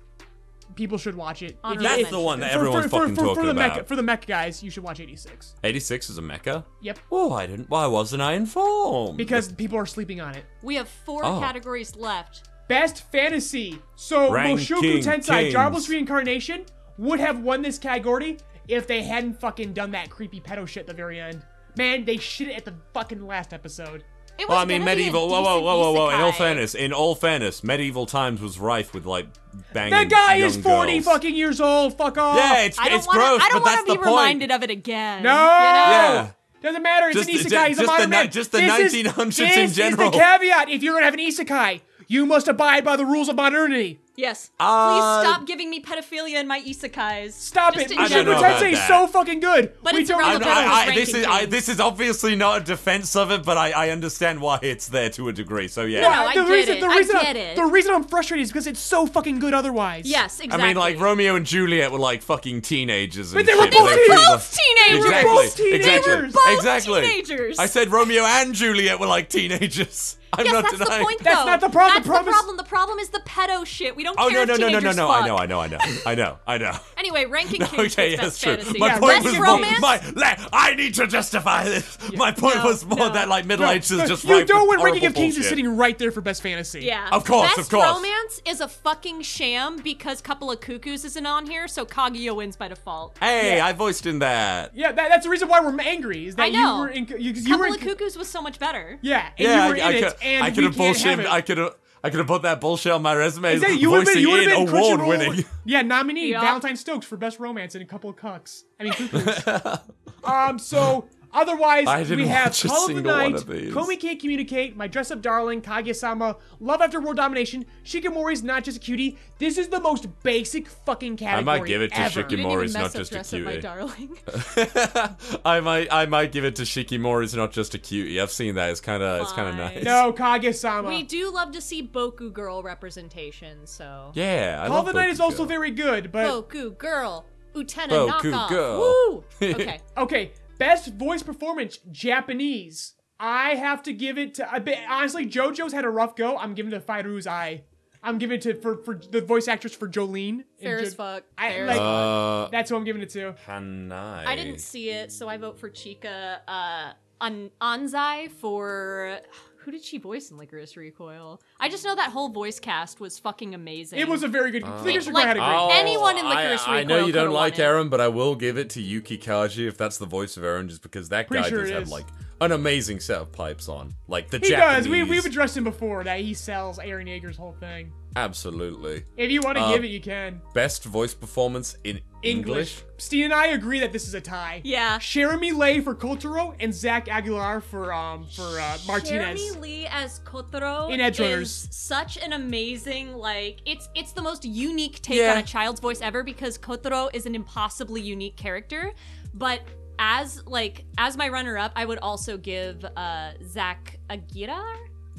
People 0.75 0.97
should 0.97 1.15
watch 1.15 1.41
it. 1.41 1.51
If 1.51 1.57
Honorable 1.63 1.81
you- 1.83 1.87
That's 1.89 2.01
mention. 2.03 2.19
the 2.19 2.23
one 2.25 2.39
that 2.41 2.51
for- 2.51 2.57
everyone's 2.59 2.83
for, 2.85 2.89
for, 2.89 2.99
fucking 2.99 3.15
for, 3.15 3.21
talking 3.21 3.35
for 3.35 3.45
the 3.45 3.51
about. 3.51 3.75
Mech, 3.77 3.87
for 3.87 3.95
the 3.95 4.03
mech 4.03 4.25
guys, 4.25 4.61
you 4.63 4.69
should 4.69 4.83
watch 4.83 4.99
86. 4.99 5.55
86 5.63 6.09
is 6.09 6.17
a 6.17 6.21
mecha. 6.21 6.65
Yep. 6.81 6.99
Oh, 7.11 7.33
I 7.33 7.47
didn't. 7.47 7.69
Why 7.69 7.85
wasn't 7.87 8.21
I 8.21 8.33
informed? 8.33 9.17
Because 9.17 9.51
people 9.51 9.77
are 9.77 9.85
sleeping 9.85 10.19
on 10.21 10.35
it. 10.35 10.45
We 10.61 10.75
have 10.75 10.87
four 10.89 11.23
Oh. 11.25 11.39
categories 11.39 11.95
left. 11.95 12.49
Best 12.67 13.09
fantasy. 13.11 13.79
So 13.95 14.31
Ranking 14.31 14.57
Mushoku 14.57 15.03
Tensei, 15.03 15.39
Kings. 15.41 15.53
Jobless 15.53 15.87
Reincarnation 15.87 16.65
would 16.97 17.19
have 17.19 17.39
won 17.41 17.61
this 17.61 17.77
category 17.77 18.37
if 18.67 18.87
they 18.87 19.03
hadn't 19.03 19.39
fucking 19.39 19.73
done 19.73 19.91
that 19.91 20.09
creepy 20.09 20.39
pedo 20.41 20.67
shit 20.67 20.81
at 20.81 20.87
the 20.87 20.93
very 20.93 21.19
end. 21.19 21.41
Man, 21.77 22.05
they 22.05 22.17
shit 22.17 22.47
it 22.47 22.55
at 22.57 22.65
the 22.65 22.73
fucking 22.93 23.25
last 23.27 23.53
episode. 23.53 24.03
It 24.37 24.47
was 24.47 24.49
Well, 24.49 24.57
I 24.57 24.65
mean, 24.65 24.79
gonna 24.81 24.85
be 24.87 24.91
a 24.91 24.95
medieval. 24.97 25.29
Whoa, 25.29 25.41
whoa, 25.41 25.61
whoa, 25.61 25.79
whoa, 25.79 25.91
whoa! 25.93 26.09
In 26.09 26.19
all 26.21 26.31
fairness, 26.33 26.75
in 26.75 26.91
all 26.91 27.15
fairness, 27.15 27.63
medieval 27.63 28.05
times 28.05 28.41
was 28.41 28.59
rife 28.59 28.93
with 28.93 29.05
like 29.05 29.27
banging. 29.73 29.91
That 29.91 30.09
guy 30.09 30.35
is 30.35 30.57
40 30.57 30.91
girls. 30.93 31.05
fucking 31.05 31.35
years 31.35 31.61
old. 31.61 31.97
Fuck 31.97 32.17
off. 32.17 32.35
Yeah, 32.37 32.63
it's 32.63 32.77
I 32.77 32.89
don't 32.89 32.97
it's 32.97 33.07
wanna, 33.07 33.19
gross, 33.19 33.41
I 33.41 33.49
don't 33.49 33.63
but 33.63 33.65
that's 33.69 33.77
wanna 33.81 33.87
the 33.87 33.93
be 33.93 33.97
point. 33.97 34.07
reminded 34.07 34.51
of 34.51 34.63
it 34.63 34.69
again. 34.71 35.23
No. 35.23 35.31
You 35.31 35.37
know? 35.37 35.41
Yeah. 35.45 36.27
Doesn't 36.61 36.81
matter. 36.83 37.07
It's 37.09 37.25
Just- 37.27 37.29
an 37.29 37.35
isekai. 37.59 37.67
He's 37.69 37.79
a 37.79 37.85
modern 37.85 38.01
the 38.03 38.07
man. 38.09 38.31
just 38.31 38.51
the 38.51 38.57
This 38.57 38.93
is- 38.93 39.03
1900s 39.05 39.39
in 39.39 39.45
this 39.67 39.77
is 39.77 39.95
the 39.97 40.09
caveat. 40.09 40.69
If 40.69 40.83
you're 40.83 40.93
gonna 40.95 41.05
have 41.05 41.13
an 41.13 41.19
isekai, 41.19 41.81
you 42.07 42.25
must 42.25 42.47
abide 42.47 42.83
by 42.83 42.95
the 42.97 43.05
rules 43.05 43.29
of 43.29 43.35
modernity. 43.35 43.99
Yes. 44.17 44.49
Uh, 44.59 44.93
Please 44.93 45.27
stop 45.29 45.45
giving 45.45 45.69
me 45.69 45.81
pedophilia 45.81 46.39
in 46.39 46.47
my 46.47 46.61
isekais. 46.61 47.31
Stop 47.33 47.75
it. 47.77 47.91
in 47.91 47.97
I 47.97 48.07
don't 48.07 48.25
know 48.25 48.37
about 48.37 48.61
Tensei 48.61 48.71
is 48.71 48.77
that. 48.79 48.87
so 48.87 49.07
fucking 49.07 49.39
good. 49.41 49.73
But 49.83 49.93
we 49.93 49.99
it's 50.01 50.09
don't 50.09 50.19
irrelevant. 50.21 50.49
I, 50.49 50.53
to- 50.55 50.59
Rebels 50.61 50.73
I, 50.73 50.81
I, 50.91 50.95
this 50.95 51.13
ranking 51.13 51.21
is 51.21 51.27
I, 51.27 51.45
this 51.45 51.69
is 51.69 51.79
obviously 51.79 52.35
not 52.35 52.61
a 52.61 52.63
defense 52.63 53.15
of 53.15 53.31
it, 53.31 53.43
but 53.43 53.57
I, 53.57 53.71
I 53.71 53.89
understand 53.89 54.39
why 54.39 54.59
it's 54.61 54.87
there 54.87 55.09
to 55.11 55.27
a 55.29 55.33
degree. 55.33 55.67
So 55.67 55.83
yeah, 55.83 56.01
No, 56.01 56.09
I 56.09 56.33
the 56.33 56.43
get 56.43 56.49
reason, 56.49 56.77
it. 56.77 56.79
The 56.79 56.85
I 56.87 56.97
reason 56.97 57.15
get 57.15 57.35
am 57.35 57.37
it. 57.37 57.55
The 57.57 57.65
reason 57.65 57.93
I'm 57.93 58.03
frustrated 58.05 58.43
is 58.43 58.51
because 58.51 58.67
it's 58.67 58.79
so 58.79 59.05
fucking 59.05 59.39
good 59.39 59.53
otherwise. 59.53 60.05
Yes, 60.07 60.39
exactly. 60.39 60.63
I 60.63 60.67
mean, 60.67 60.77
like 60.77 60.99
Romeo 60.99 61.35
and 61.35 61.45
Juliet 61.45 61.91
were 61.91 61.99
like 61.99 62.21
fucking 62.21 62.61
teenagers. 62.61 63.33
And 63.33 63.39
But 63.39 63.45
they 63.45 63.55
were 63.57 63.63
shit, 63.63 63.73
both 63.73 63.89
they're 63.89 63.97
teenagers. 64.07 64.27
both 64.27 64.57
teenagers. 64.57 64.87
They 64.87 64.99
were 64.99 65.05
Exactly. 65.05 65.33
both 65.35 65.57
teenagers. 65.57 65.85
Exactly. 65.85 66.11
They 66.15 66.21
were 66.21 66.31
both 66.31 66.57
exactly. 66.57 67.01
teenagers. 67.01 67.59
I 67.59 67.65
said 67.65 67.91
Romeo 67.91 68.23
and 68.23 68.53
Juliet 68.55 68.99
were 68.99 69.07
like 69.07 69.29
teenagers. 69.29 70.17
I'm 70.37 70.45
yes, 70.45 70.53
not 70.53 70.63
that's 70.63 70.77
denying. 70.77 70.99
the 70.99 71.05
point, 71.05 71.19
That's 71.23 71.39
though. 71.39 71.45
not 71.45 71.61
the 71.61 71.69
problem. 71.69 71.93
The 71.95 71.99
That's 71.99 72.07
problem 72.07 72.25
the 72.25 72.31
is- 72.31 72.35
problem. 72.35 72.57
The 72.57 72.63
problem 72.63 72.99
is 72.99 73.09
the 73.09 73.19
pedo 73.19 73.65
shit. 73.65 73.95
We 73.95 74.03
don't 74.03 74.15
Oh 74.19 74.29
care 74.29 74.45
no 74.45 74.53
if 74.53 74.59
no 74.59 74.67
no 74.67 74.67
no 74.67 74.73
no 74.73 74.79
teenagers 74.79 74.97
no! 74.97 75.09
I 75.11 75.25
know 75.27 75.37
I 75.37 75.45
know 75.45 75.59
I 75.59 75.67
know 75.67 75.77
I 76.05 76.15
know 76.15 76.37
I 76.47 76.57
know. 76.57 76.71
Anyway, 76.97 77.25
ranking 77.25 77.59
No, 77.65 77.67
kings 77.67 77.93
okay, 77.93 78.11
gets 78.11 78.11
yeah, 78.11 78.17
best 78.17 78.21
that's 78.21 78.39
true. 78.41 78.51
fantasy. 78.55 78.79
My 78.79 78.87
Yeah, 78.87 78.99
point 78.99 79.13
best 79.23 79.25
was 79.25 79.37
romance. 79.37 79.81
more. 79.81 79.81
My, 79.81 80.01
la- 80.15 80.47
I 80.53 80.73
need 80.75 80.95
to 80.95 81.05
justify 81.07 81.63
this. 81.65 81.97
My 82.15 82.31
point 82.31 82.55
no, 82.55 82.65
was 82.65 82.83
more 82.85 82.97
no. 82.97 83.09
that 83.13 83.27
like 83.27 83.45
middle 83.45 83.69
ages 83.69 83.91
is 83.91 84.07
just 84.09 84.23
you 84.23 84.31
rife 84.39 84.49
know 84.49 84.63
with 84.65 84.77
when 84.79 84.85
Ranking 84.85 85.05
of 85.07 85.13
Kings 85.13 85.33
is 85.33 85.39
bullshit. 85.39 85.49
sitting 85.49 85.77
right 85.77 85.97
there 85.99 86.11
for 86.11 86.21
best 86.21 86.41
fantasy. 86.41 86.81
Yeah. 86.81 87.07
Of 87.11 87.23
course, 87.25 87.47
Best 87.55 87.59
of 87.59 87.69
course. 87.69 87.85
Best 87.85 87.95
romance 87.95 88.41
is 88.45 88.61
a 88.61 88.67
fucking 88.67 89.21
sham 89.21 89.77
because 89.77 90.21
Couple 90.21 90.51
of 90.51 90.59
Cuckoos 90.61 91.05
isn't 91.05 91.25
on 91.25 91.45
here, 91.45 91.67
so 91.67 91.85
Kaguya 91.85 92.35
wins 92.35 92.55
by 92.55 92.69
default. 92.69 93.17
Hey, 93.19 93.59
I 93.59 93.73
voiced 93.73 94.05
in 94.07 94.19
that. 94.19 94.71
Yeah, 94.75 94.91
that's 94.93 95.25
the 95.25 95.29
reason 95.29 95.47
why 95.47 95.59
we're 95.59 95.79
angry. 95.81 96.25
Is 96.25 96.35
that 96.37 96.43
I 96.43 96.49
know. 96.49 96.75
you 96.75 96.79
were 96.81 96.89
in, 96.89 97.05
you, 97.19 97.33
'cause 97.33 97.43
you 97.45 97.55
Couple 97.57 97.73
of 97.73 97.79
Cuckoos 97.81 98.17
was 98.17 98.27
so 98.27 98.41
much 98.41 98.57
better. 98.59 98.97
Yeah, 99.01 99.27
and 99.37 99.47
Yeah, 99.47 99.67
you 99.67 99.73
were 99.73 99.77
I, 99.79 99.85
I 99.87 99.91
in 99.91 100.03
could, 100.03 100.13
it, 100.13 100.17
and 100.25 100.43
I 100.43 100.51
could 100.51 100.63
have 100.63 100.75
can't 100.75 100.97
bullshit. 100.97 101.19
I 101.27 101.41
could 101.41 101.57
have. 101.57 101.75
I 102.03 102.11
could 102.11 102.19
have 102.19 102.27
put 102.27 102.43
that 102.43 102.61
bullshit 102.61 102.91
on 102.91 103.01
my 103.01 103.15
resume. 103.15 103.49
as 103.49 103.55
Exactly, 103.55 103.79
you 103.81 103.89
would 103.89 104.05
have 104.05 104.13
been, 104.13 104.21
you 104.21 104.29
would 104.29 104.47
have 104.47 104.67
been 104.67 104.75
award 104.75 105.07
winning. 105.07 105.43
Yeah, 105.65 105.81
nominee 105.81 106.29
Yup. 106.29 106.43
Valentine 106.43 106.75
Stokes 106.75 107.03
for 107.07 107.17
best 107.17 107.39
romance 107.39 107.73
and 107.73 107.81
a 107.81 107.87
couple 107.87 108.11
of 108.11 108.15
cucks. 108.15 108.61
I 108.79 108.83
mean 108.83 108.93
cuckoos. 108.93 109.47
um, 110.23 110.59
so 110.59 111.07
otherwise 111.35 111.85
I 111.87 112.03
didn't 112.03 112.19
we 112.25 112.27
have 112.29 112.47
watch 112.47 112.65
a 112.65 112.67
Call 112.69 112.89
of 112.89 112.95
the 112.95 113.01
Night, 113.01 113.35
of. 113.35 113.45
Komi 113.45 113.99
Can't 113.99 114.19
Communicate, 114.19 114.75
My 114.75 114.87
Dress 114.87 115.11
Up 115.11 115.21
Darling, 115.21 115.61
Kaguya-sama, 115.61 116.37
Love 116.59 116.81
After 116.81 116.99
World 116.99 117.17
Domination, 117.17 117.65
Shikimori's 117.83 118.41
Not 118.41 118.63
Just 118.63 118.77
a 118.77 118.79
Cutie. 118.79 119.17
This 119.37 119.57
is 119.57 119.67
the 119.67 119.79
most 119.81 120.07
basic 120.23 120.67
fucking 120.67 121.17
category 121.17 121.55
I 121.55 121.59
might 121.59 121.67
give 121.67 121.81
it 121.81 121.91
to 121.91 121.99
ever. 121.99 122.23
Shiki- 122.23 122.31
You 122.31 122.37
didn't 122.37 122.43
Mori's 122.51 122.71
even 122.71 122.81
not 122.81 122.93
mess 122.93 122.95
up 122.95 122.99
just 123.01 123.11
a 123.11 123.15
dress 123.15 123.33
up 123.33 123.41
my 123.41 123.51
cutie. 123.51 123.61
darling. 123.61 125.39
I 125.45 125.59
might. 125.59 125.87
I 125.91 126.05
might 126.05 126.31
give 126.31 126.45
it 126.45 126.55
to 126.57 126.63
Shikimori's 126.63 127.35
not 127.35 127.51
just 127.51 127.75
a 127.75 127.77
cutie. 127.77 128.19
I've 128.19 128.31
seen 128.31 128.55
that. 128.55 128.69
It's 128.71 128.81
kind 128.81 129.03
of. 129.03 129.21
It's 129.21 129.33
kind 129.33 129.49
of 129.49 129.55
nice. 129.55 129.83
No, 129.83 130.13
Kaguya-sama. 130.13 130.87
we 130.89 131.03
do 131.03 131.31
love 131.31 131.51
to 131.51 131.61
see 131.61 131.85
Boku 131.85 132.31
girl 132.31 132.63
representation, 132.63 133.65
so 133.67 134.11
Yeah, 134.13 134.61
I 134.63 134.67
Call 134.67 134.79
of 134.79 134.85
the 134.87 134.93
Night 134.93 135.09
is 135.09 135.19
Boku 135.19 135.23
also 135.23 135.45
very 135.45 135.71
good, 135.71 136.11
but 136.11 136.27
Boku 136.49 136.77
girl, 136.77 137.25
Utena 137.53 137.87
Boku 137.89 138.31
knockoff. 138.31 138.49
girl. 138.49 138.79
Woo! 138.79 139.23
Okay. 139.41 139.79
Okay, 139.97 140.31
best 140.57 140.93
voice 140.93 141.23
performance, 141.23 141.79
Japanese. 141.91 142.93
I 143.19 143.51
have 143.55 143.81
to 143.83 143.93
give 143.93 144.17
it 144.17 144.35
to. 144.35 144.51
I 144.51 144.59
bet, 144.59 144.79
honestly, 144.89 145.25
JoJo's 145.25 145.73
had 145.73 145.85
a 145.85 145.89
rough 145.89 146.15
go. 146.15 146.37
I'm 146.37 146.53
giving 146.53 146.73
it 146.73 146.79
to 146.79 146.85
Fairouz 146.85 147.27
Ai. 147.27 147.63
I'm 148.03 148.17
giving 148.19 148.37
it 148.37 148.41
to 148.43 148.53
for, 148.55 148.77
for 148.83 148.95
the 148.95 149.21
voice 149.21 149.47
actress 149.47 149.73
for 149.73 149.87
Jolyne. 149.87 150.43
in 150.59 150.63
Fair 150.63 150.79
Jo- 150.79 150.85
as 150.85 150.93
fuck. 150.93 151.23
I- 151.37 151.49
Fair 151.51 151.65
like- 151.65 151.75
as 151.75 151.79
fuck. 151.79 152.47
Uh, 152.47 152.49
That's 152.51 152.69
who 152.69 152.75
I'm 152.75 152.83
giving 152.83 153.01
it 153.01 153.09
to. 153.11 153.35
Hanai. 153.47 154.25
I 154.27 154.35
didn't 154.35 154.59
see 154.59 154.89
it, 154.89 155.11
so 155.11 155.27
I 155.27 155.37
vote 155.37 155.57
for 155.59 155.69
Chika. 155.69 156.39
Uh, 156.47 156.91
An- 157.21 157.49
Anzai 157.61 158.29
for 158.29 159.19
who 159.59 159.71
did 159.71 159.83
she 159.83 159.97
voice 159.97 160.29
in 160.29 160.37
Lycoris 160.37 160.75
Recoil? 160.75 161.41
I 161.59 161.69
just 161.69 161.85
know 161.85 161.95
that 161.95 162.11
whole 162.11 162.29
voice 162.29 162.59
cast 162.59 162.99
was 162.99 163.17
fucking 163.17 163.55
amazing. 163.55 163.97
It 163.99 164.07
was 164.09 164.23
a 164.23 164.27
very 164.27 164.51
good. 164.51 164.63
Uh, 164.63 164.83
Lycoris 164.83 165.11
like- 165.11 165.25
Recoil 165.25 165.25
had 165.25 165.37
a 165.37 165.39
great. 165.39 165.55
Oh, 165.55 165.69
Anyone 165.71 166.17
in 166.17 166.25
Lycoris 166.25 166.67
I, 166.67 166.79
I 166.79 166.83
know 166.83 167.05
you 167.05 167.13
don't 167.13 167.31
like. 167.31 167.55
Eren, 167.55 167.89
but 167.89 168.01
I 168.01 168.09
will 168.09 168.35
give 168.35 168.57
it 168.57 168.69
to 168.71 168.81
Yuki 168.81 169.17
Kaji 169.17 169.67
if 169.67 169.77
that's 169.77 169.97
the 169.97 170.05
voice 170.05 170.35
of 170.37 170.43
Eren, 170.43 170.67
just 170.67 170.81
because 170.81 171.09
that 171.09 171.27
Pretty 171.27 171.43
guy 171.43 171.49
sure 171.49 171.61
does 171.61 171.71
have 171.71 171.83
is. 171.83 171.91
like 171.91 172.05
an 172.41 172.51
amazing 172.51 172.99
set 172.99 173.21
of 173.21 173.31
pipes 173.31 173.69
on, 173.69 173.93
like 174.09 174.29
the 174.29 174.39
he 174.39 174.49
Japanese. 174.49 174.83
does. 174.83 174.87
We, 174.89 175.03
we've 175.03 175.25
addressed 175.25 175.55
him 175.55 175.63
before 175.63 176.03
that 176.03 176.19
he 176.19 176.33
sells 176.33 176.77
Eren 176.77 177.07
Yeager's 177.07 177.37
whole 177.37 177.53
thing. 177.61 177.93
Absolutely. 178.17 179.03
If 179.17 179.29
you 179.31 179.41
want 179.41 179.57
to 179.57 179.63
Uh, 179.63 179.73
give 179.73 179.83
it, 179.83 179.87
you 179.87 179.99
can. 180.01 180.41
Best 180.53 180.83
voice 180.85 181.13
performance 181.13 181.77
in 181.83 181.99
English. 182.23 182.81
Steve 182.97 183.25
and 183.25 183.33
I 183.33 183.47
agree 183.47 183.79
that 183.81 183.91
this 183.91 184.07
is 184.07 184.13
a 184.13 184.21
tie. 184.21 184.61
Yeah. 184.63 184.99
Jeremy 184.99 185.51
Lay 185.51 185.79
for 185.81 185.93
Kotaro 185.93 186.55
and 186.59 186.73
Zach 186.73 187.07
Aguilar 187.09 187.59
for 187.61 187.93
um 187.93 188.25
for 188.33 188.59
uh, 188.59 188.77
Martinez. 188.87 189.39
Jeremy 189.41 189.51
Lee 189.61 189.87
as 189.87 190.19
Kotaro 190.21 190.91
In 190.91 191.01
Edge 191.01 191.19
is 191.19 191.29
Runners. 191.29 191.54
Such 191.71 192.17
an 192.17 192.33
amazing 192.33 193.15
like 193.17 193.59
it's 193.65 193.89
it's 193.95 194.11
the 194.11 194.21
most 194.21 194.45
unique 194.45 195.01
take 195.01 195.17
Yeah. 195.17 195.31
on 195.33 195.37
a 195.37 195.43
child's 195.43 195.79
voice 195.79 196.01
ever 196.01 196.23
because 196.23 196.57
Kotaro 196.57 197.09
is 197.13 197.25
an 197.25 197.35
impossibly 197.35 198.01
unique 198.01 198.37
character, 198.37 198.93
but 199.33 199.61
as 199.97 200.45
like 200.45 200.85
as 200.97 201.15
my 201.17 201.29
runner 201.29 201.57
up, 201.57 201.71
I 201.75 201.85
would 201.85 201.99
also 201.99 202.37
give 202.37 202.83
uh 202.95 203.31
Zach 203.47 203.99
Aguirre. 204.09 204.77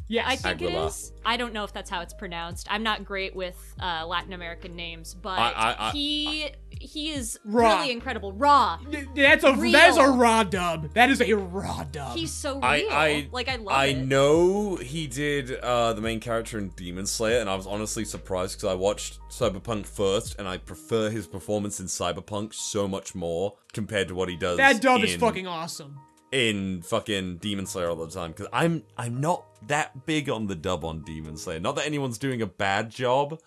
Yes. 0.08 0.24
I 0.28 0.36
think 0.36 0.62
Aguilar. 0.62 0.84
it 0.84 0.88
is. 0.90 1.12
I 1.24 1.36
don't 1.36 1.52
know 1.52 1.64
if 1.64 1.72
that's 1.72 1.90
how 1.90 2.00
it's 2.00 2.14
pronounced. 2.14 2.68
I'm 2.70 2.84
not 2.84 3.04
great 3.04 3.34
with 3.34 3.56
uh, 3.80 4.06
Latin 4.06 4.34
American 4.34 4.76
names, 4.76 5.14
but 5.14 5.36
I- 5.36 5.50
I- 5.50 5.88
I- 5.88 5.90
he 5.90 6.50
he 6.86 7.10
is 7.12 7.38
Raw. 7.44 7.76
really 7.80 7.90
incredible. 7.92 8.32
Raw. 8.32 8.78
That's 9.14 9.44
a 9.44 9.52
that 9.52 9.90
is 9.90 9.96
a 9.96 10.08
raw 10.08 10.42
dub. 10.44 10.92
That 10.94 11.10
is 11.10 11.20
a 11.20 11.32
raw 11.34 11.84
dub. 11.84 12.16
He's 12.16 12.32
so 12.32 12.54
real. 12.54 12.64
I, 12.64 12.86
I 12.90 13.28
like 13.32 13.48
I 13.48 13.56
love 13.56 13.68
I 13.72 13.86
it. 13.86 13.98
know 14.06 14.76
he 14.76 15.06
did 15.06 15.52
uh, 15.60 15.92
the 15.92 16.00
main 16.00 16.20
character 16.20 16.58
in 16.58 16.70
Demon 16.70 17.06
Slayer, 17.06 17.40
and 17.40 17.50
I 17.50 17.54
was 17.56 17.66
honestly 17.66 18.04
surprised 18.04 18.56
because 18.58 18.70
I 18.70 18.74
watched 18.74 19.18
Cyberpunk 19.30 19.86
first, 19.86 20.36
and 20.38 20.48
I 20.48 20.58
prefer 20.58 21.10
his 21.10 21.26
performance 21.26 21.80
in 21.80 21.86
Cyberpunk 21.86 22.54
so 22.54 22.86
much 22.88 23.14
more 23.14 23.54
compared 23.72 24.08
to 24.08 24.14
what 24.14 24.28
he 24.28 24.36
does. 24.36 24.56
that 24.56 24.80
dub 24.80 25.02
is 25.02 25.16
fucking 25.16 25.46
awesome. 25.46 25.98
in 26.32 26.82
fucking 26.82 27.38
Demon 27.38 27.66
Slayer 27.66 27.90
all 27.90 27.96
the 27.96 28.08
time 28.08 28.30
because 28.32 28.46
I'm 28.52 28.82
I'm 28.96 29.20
not 29.20 29.44
that 29.68 30.06
big 30.06 30.30
on 30.30 30.46
the 30.46 30.54
dub 30.54 30.84
on 30.84 31.02
Demon 31.02 31.36
Slayer. 31.36 31.60
Not 31.60 31.76
that 31.76 31.86
anyone's 31.86 32.18
doing 32.18 32.42
a 32.42 32.46
bad 32.46 32.90
job, 32.90 33.40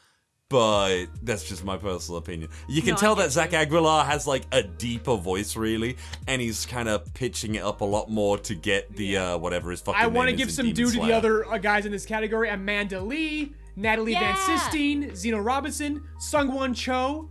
but 0.49 1.05
that's 1.21 1.47
just 1.47 1.63
my 1.63 1.77
personal 1.77 2.17
opinion. 2.17 2.49
You 2.67 2.81
can 2.81 2.91
No, 2.95 2.97
tell 2.97 3.15
that 3.15 3.31
Zach 3.31 3.53
Aguilar 3.53 4.03
has 4.05 4.25
like 4.25 4.43
a 4.51 4.63
deeper 4.63 5.15
voice 5.15 5.55
really, 5.55 5.95
and 6.27 6.41
he's 6.41 6.65
kind 6.65 6.89
of 6.89 7.11
pitching 7.13 7.55
it 7.55 7.63
up 7.63 7.81
a 7.81 7.85
lot 7.85 8.09
more 8.09 8.37
to 8.39 8.55
get 8.55 8.95
the 8.95 9.17
uh 9.17 9.37
whatever 9.37 9.69
his 9.71 9.81
fucking. 9.81 10.01
I 10.01 10.07
want 10.07 10.29
to 10.29 10.35
give 10.35 10.51
some 10.51 10.73
due 10.73 10.89
to 10.91 10.99
the 10.99 11.13
other 11.13 11.45
uh, 11.47 11.57
guys 11.59 11.85
in 11.85 11.91
this 11.91 12.05
category: 12.05 12.49
Amanda 12.49 12.99
Lee, 12.99 13.53
Natalie 13.75 14.15
Van 14.15 14.35
Sistine, 14.37 15.15
Zeno 15.15 15.37
Robinson, 15.39 16.01
Sungwon 16.19 16.75
Cho. 16.75 17.29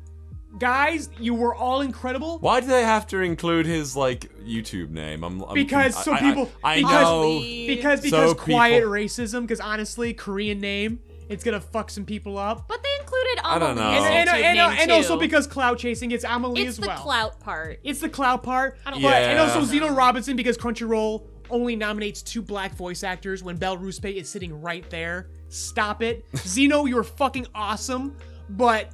Guys, 0.58 1.10
you 1.20 1.34
were 1.34 1.54
all 1.54 1.82
incredible. 1.82 2.38
Why 2.38 2.60
do 2.60 2.68
they 2.68 2.82
have 2.82 3.06
to 3.08 3.18
include 3.20 3.66
his 3.66 3.94
like 3.94 4.30
YouTube 4.38 4.90
name? 4.90 5.22
I'm, 5.22 5.42
I'm 5.42 5.54
Because 5.54 5.94
I- 5.96 6.02
so 6.02 6.12
I- 6.14 6.20
people- 6.20 6.50
I, 6.64 6.72
I 6.72 6.76
because- 6.76 6.92
know. 7.02 7.22
Honestly, 7.32 7.66
Because 7.66 8.00
So 8.00 8.04
because 8.04 8.34
quiet 8.34 8.76
people- 8.78 8.90
racism. 8.92 9.42
Because 9.42 9.60
honestly, 9.60 10.14
Korean 10.14 10.58
name, 10.58 11.00
it's 11.28 11.44
gonna 11.44 11.60
fuck 11.60 11.90
some 11.90 12.04
people 12.04 12.38
up. 12.38 12.68
But 12.68 12.82
they 12.82 12.88
included 13.00 13.40
I 13.44 13.58
don't 13.58 13.76
know. 13.76 13.82
And, 13.82 14.28
and, 14.28 14.28
YouTube 14.28 14.68
and, 14.68 14.80
and 14.80 14.90
also 14.92 15.18
because 15.18 15.46
clout 15.46 15.78
chasing, 15.78 16.10
it's 16.10 16.24
Amelie 16.24 16.62
it's 16.62 16.78
as 16.78 16.80
well. 16.80 16.90
It's 16.90 17.02
the 17.02 17.06
well. 17.06 17.14
clout 17.14 17.40
part. 17.40 17.80
It's 17.84 18.00
the 18.00 18.08
clout 18.08 18.42
part. 18.42 18.78
I 18.84 18.90
don't 18.90 19.02
but, 19.02 19.12
like 19.12 19.22
and 19.22 19.38
also 19.38 19.64
Zeno 19.64 19.92
Robinson 19.92 20.36
because 20.36 20.56
Crunchyroll 20.56 21.26
only 21.50 21.76
nominates 21.76 22.22
two 22.22 22.42
black 22.42 22.74
voice 22.74 23.02
actors 23.02 23.42
when 23.42 23.56
Belle 23.56 23.78
Ruspe 23.78 24.14
is 24.14 24.28
sitting 24.28 24.60
right 24.60 24.88
there. 24.90 25.28
Stop 25.48 26.02
it. 26.02 26.24
Zeno, 26.36 26.84
you're 26.84 27.04
fucking 27.04 27.46
awesome, 27.54 28.16
but 28.50 28.92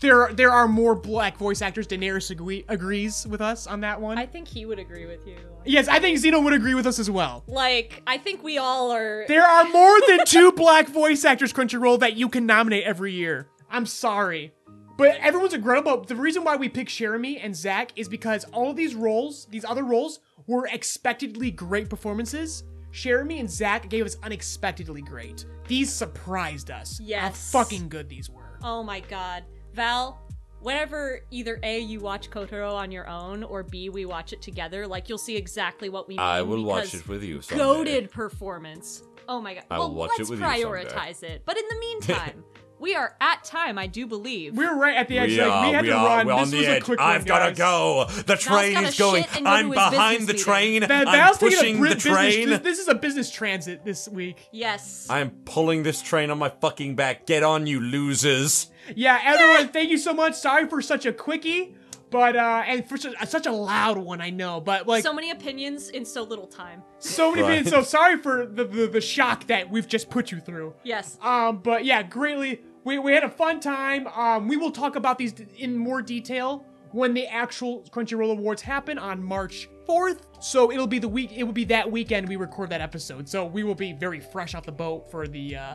there 0.00 0.30
there 0.32 0.50
are 0.50 0.68
more 0.68 0.94
black 0.94 1.36
voice 1.36 1.62
actors. 1.62 1.86
Daenerys 1.86 2.30
agree, 2.30 2.64
agrees 2.68 3.26
with 3.26 3.40
us 3.40 3.66
on 3.66 3.80
that 3.80 4.00
one. 4.00 4.18
I 4.18 4.26
think 4.26 4.48
he 4.48 4.66
would 4.66 4.78
agree 4.78 5.06
with 5.06 5.26
you. 5.26 5.36
yes, 5.64 5.88
I 5.88 5.98
think 6.00 6.18
Zeno 6.18 6.40
would 6.40 6.52
agree 6.52 6.74
with 6.74 6.86
us 6.86 6.98
as 6.98 7.10
well. 7.10 7.44
Like, 7.46 8.02
I 8.06 8.18
think 8.18 8.42
we 8.42 8.58
all 8.58 8.90
are. 8.92 9.24
There 9.28 9.44
are 9.44 9.64
more 9.72 9.98
than 10.06 10.24
two 10.24 10.52
black 10.52 10.88
voice 10.88 11.24
actors, 11.24 11.52
Crunchyroll, 11.52 12.00
that 12.00 12.16
you 12.16 12.28
can 12.28 12.46
nominate 12.46 12.84
every 12.84 13.12
year. 13.12 13.48
I'm 13.70 13.86
sorry. 13.86 14.52
But 14.96 15.16
everyone's 15.20 15.54
incredible. 15.54 16.02
The 16.02 16.16
reason 16.16 16.42
why 16.42 16.56
we 16.56 16.68
pick 16.68 16.88
Jeremy 16.88 17.38
and 17.38 17.54
Zach 17.54 17.92
is 17.94 18.08
because 18.08 18.44
all 18.46 18.70
of 18.70 18.76
these 18.76 18.96
roles, 18.96 19.46
these 19.46 19.64
other 19.64 19.84
roles, 19.84 20.18
were 20.48 20.66
expectedly 20.72 21.52
great 21.52 21.88
performances. 21.88 22.64
Jeremy 22.90 23.38
and 23.38 23.48
Zach 23.48 23.88
gave 23.90 24.06
us 24.06 24.16
unexpectedly 24.24 25.02
great. 25.02 25.44
These 25.68 25.92
surprised 25.92 26.70
us. 26.72 26.98
Yes. 26.98 27.52
How 27.52 27.60
fucking 27.62 27.88
good 27.88 28.08
these 28.08 28.28
were. 28.28 28.58
Oh 28.64 28.82
my 28.82 28.98
god. 28.98 29.44
Val, 29.74 30.20
whenever 30.60 31.20
either 31.30 31.58
A, 31.62 31.78
you 31.80 32.00
watch 32.00 32.30
Kotaro 32.30 32.74
on 32.74 32.90
your 32.90 33.08
own, 33.08 33.42
or 33.44 33.62
B, 33.62 33.88
we 33.88 34.04
watch 34.04 34.32
it 34.32 34.42
together, 34.42 34.86
like 34.86 35.08
you'll 35.08 35.18
see 35.18 35.36
exactly 35.36 35.88
what 35.88 36.08
we 36.08 36.14
mean. 36.14 36.20
I 36.20 36.42
will 36.42 36.64
watch 36.64 36.94
it 36.94 37.06
with 37.08 37.22
you 37.22 37.42
someday. 37.42 37.62
Goaded 37.64 38.10
performance. 38.10 39.02
Oh 39.28 39.40
my 39.40 39.54
god. 39.54 39.64
I 39.70 39.78
well, 39.78 39.92
watch 39.92 40.12
let's 40.18 40.30
with 40.30 40.40
you 40.40 40.44
prioritize 40.44 41.22
it. 41.22 41.42
But 41.44 41.58
in 41.58 41.64
the 41.68 41.76
meantime, 41.80 42.44
we 42.80 42.94
are 42.94 43.16
at 43.20 43.44
time, 43.44 43.76
I 43.76 43.86
do 43.86 44.06
believe. 44.06 44.56
We're 44.56 44.76
right 44.76 44.96
at 44.96 45.08
the 45.08 45.18
edge. 45.18 45.30
We 45.30 45.40
like, 45.40 45.50
are, 45.50 45.66
we 45.66 45.72
had 45.72 45.82
we 45.82 45.88
to 45.88 45.96
are, 45.96 46.06
run. 46.06 46.26
we're 46.26 46.32
this 46.34 46.42
on 46.42 46.50
the 46.50 46.58
was 46.58 46.66
edge. 46.66 46.82
a 46.82 46.84
quick 46.84 47.00
I've 47.00 47.26
gotta 47.26 47.54
go. 47.54 48.06
The 48.26 48.36
train 48.36 48.76
is 48.84 48.98
going. 48.98 49.24
go 49.24 49.40
I'm 49.44 49.70
behind 49.70 50.22
the 50.22 50.32
business 50.32 50.44
train. 50.44 50.86
Val- 50.86 51.08
I'm 51.08 51.14
Val's 51.14 51.38
taking 51.38 51.58
a 51.58 51.60
pushing 51.60 51.80
the 51.82 51.94
train. 51.96 52.48
This, 52.48 52.60
this 52.60 52.78
is 52.78 52.88
a 52.88 52.94
business 52.94 53.30
transit 53.30 53.84
this 53.84 54.08
week. 54.08 54.48
yes. 54.52 55.06
I'm 55.10 55.30
pulling 55.44 55.82
this 55.82 56.00
train 56.00 56.30
on 56.30 56.38
my 56.38 56.48
fucking 56.48 56.94
back. 56.96 57.26
Get 57.26 57.42
on, 57.42 57.66
you 57.66 57.80
losers. 57.80 58.70
Yeah, 58.96 59.20
everyone, 59.24 59.68
thank 59.72 59.90
you 59.90 59.98
so 59.98 60.12
much. 60.14 60.34
Sorry 60.34 60.66
for 60.68 60.80
such 60.82 61.06
a 61.06 61.12
quickie, 61.12 61.74
but 62.10 62.36
uh, 62.36 62.62
and 62.66 62.88
for 62.88 62.96
such, 62.96 63.14
such 63.28 63.46
a 63.46 63.52
loud 63.52 63.98
one, 63.98 64.20
I 64.20 64.30
know. 64.30 64.60
But 64.60 64.86
like 64.86 65.02
so 65.02 65.12
many 65.12 65.30
opinions 65.30 65.90
in 65.90 66.04
so 66.04 66.22
little 66.22 66.46
time. 66.46 66.82
so 66.98 67.30
many 67.30 67.42
Right. 67.42 67.48
minutes. 67.50 67.70
So 67.70 67.82
sorry 67.82 68.16
for 68.18 68.46
the, 68.46 68.64
the 68.64 68.86
the 68.86 69.00
shock 69.00 69.46
that 69.48 69.70
we've 69.70 69.88
just 69.88 70.10
put 70.10 70.30
you 70.30 70.40
through. 70.40 70.74
Yes. 70.84 71.18
Um, 71.22 71.58
but 71.58 71.84
yeah, 71.84 72.02
greatly. 72.02 72.62
We, 72.84 72.98
we 72.98 73.12
had 73.12 73.24
a 73.24 73.28
fun 73.28 73.60
time. 73.60 74.06
Um, 74.08 74.48
we 74.48 74.56
will 74.56 74.70
talk 74.70 74.96
about 74.96 75.18
these 75.18 75.34
in 75.58 75.76
more 75.76 76.00
detail 76.00 76.64
when 76.92 77.12
the 77.12 77.26
actual 77.26 77.82
Crunchyroll 77.90 78.30
Awards 78.30 78.62
happen 78.62 78.96
on 78.98 79.22
March 79.22 79.68
4th. 79.86 80.20
So 80.40 80.72
it'll 80.72 80.86
be 80.86 80.98
the 80.98 81.08
week. 81.08 81.32
It 81.36 81.42
will 81.42 81.52
be 81.52 81.64
that 81.66 81.90
weekend 81.90 82.26
we 82.26 82.36
record 82.36 82.70
that 82.70 82.80
episode. 82.80 83.28
So 83.28 83.44
we 83.44 83.62
will 83.62 83.74
be 83.74 83.92
very 83.92 84.20
fresh 84.20 84.54
off 84.54 84.64
the 84.64 84.72
boat 84.72 85.10
for 85.10 85.26
the 85.28 85.56
uh, 85.56 85.74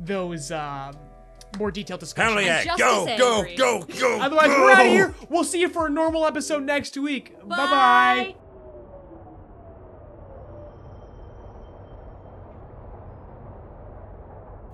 those 0.00 0.50
uh, 0.50 0.92
more 1.58 1.70
detailed 1.70 2.00
discussions. 2.00 2.34
Hell 2.34 2.64
yeah. 2.64 2.76
Go, 2.76 3.06
go, 3.16 3.44
go, 3.56 3.82
go. 3.98 4.20
Otherwise, 4.20 4.48
go. 4.48 4.60
we're 4.60 4.70
out 4.70 4.86
of 4.86 4.92
here. 4.92 5.14
We'll 5.28 5.44
see 5.44 5.60
you 5.60 5.68
for 5.68 5.86
a 5.86 5.90
normal 5.90 6.26
episode 6.26 6.64
next 6.64 6.96
week. 6.96 7.36
Bye 7.46 7.56
bye. 7.56 8.34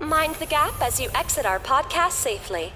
Mind 0.00 0.36
the 0.36 0.46
gap 0.46 0.80
as 0.80 1.00
you 1.00 1.08
exit 1.14 1.46
our 1.46 1.58
podcast 1.58 2.12
safely. 2.12 2.72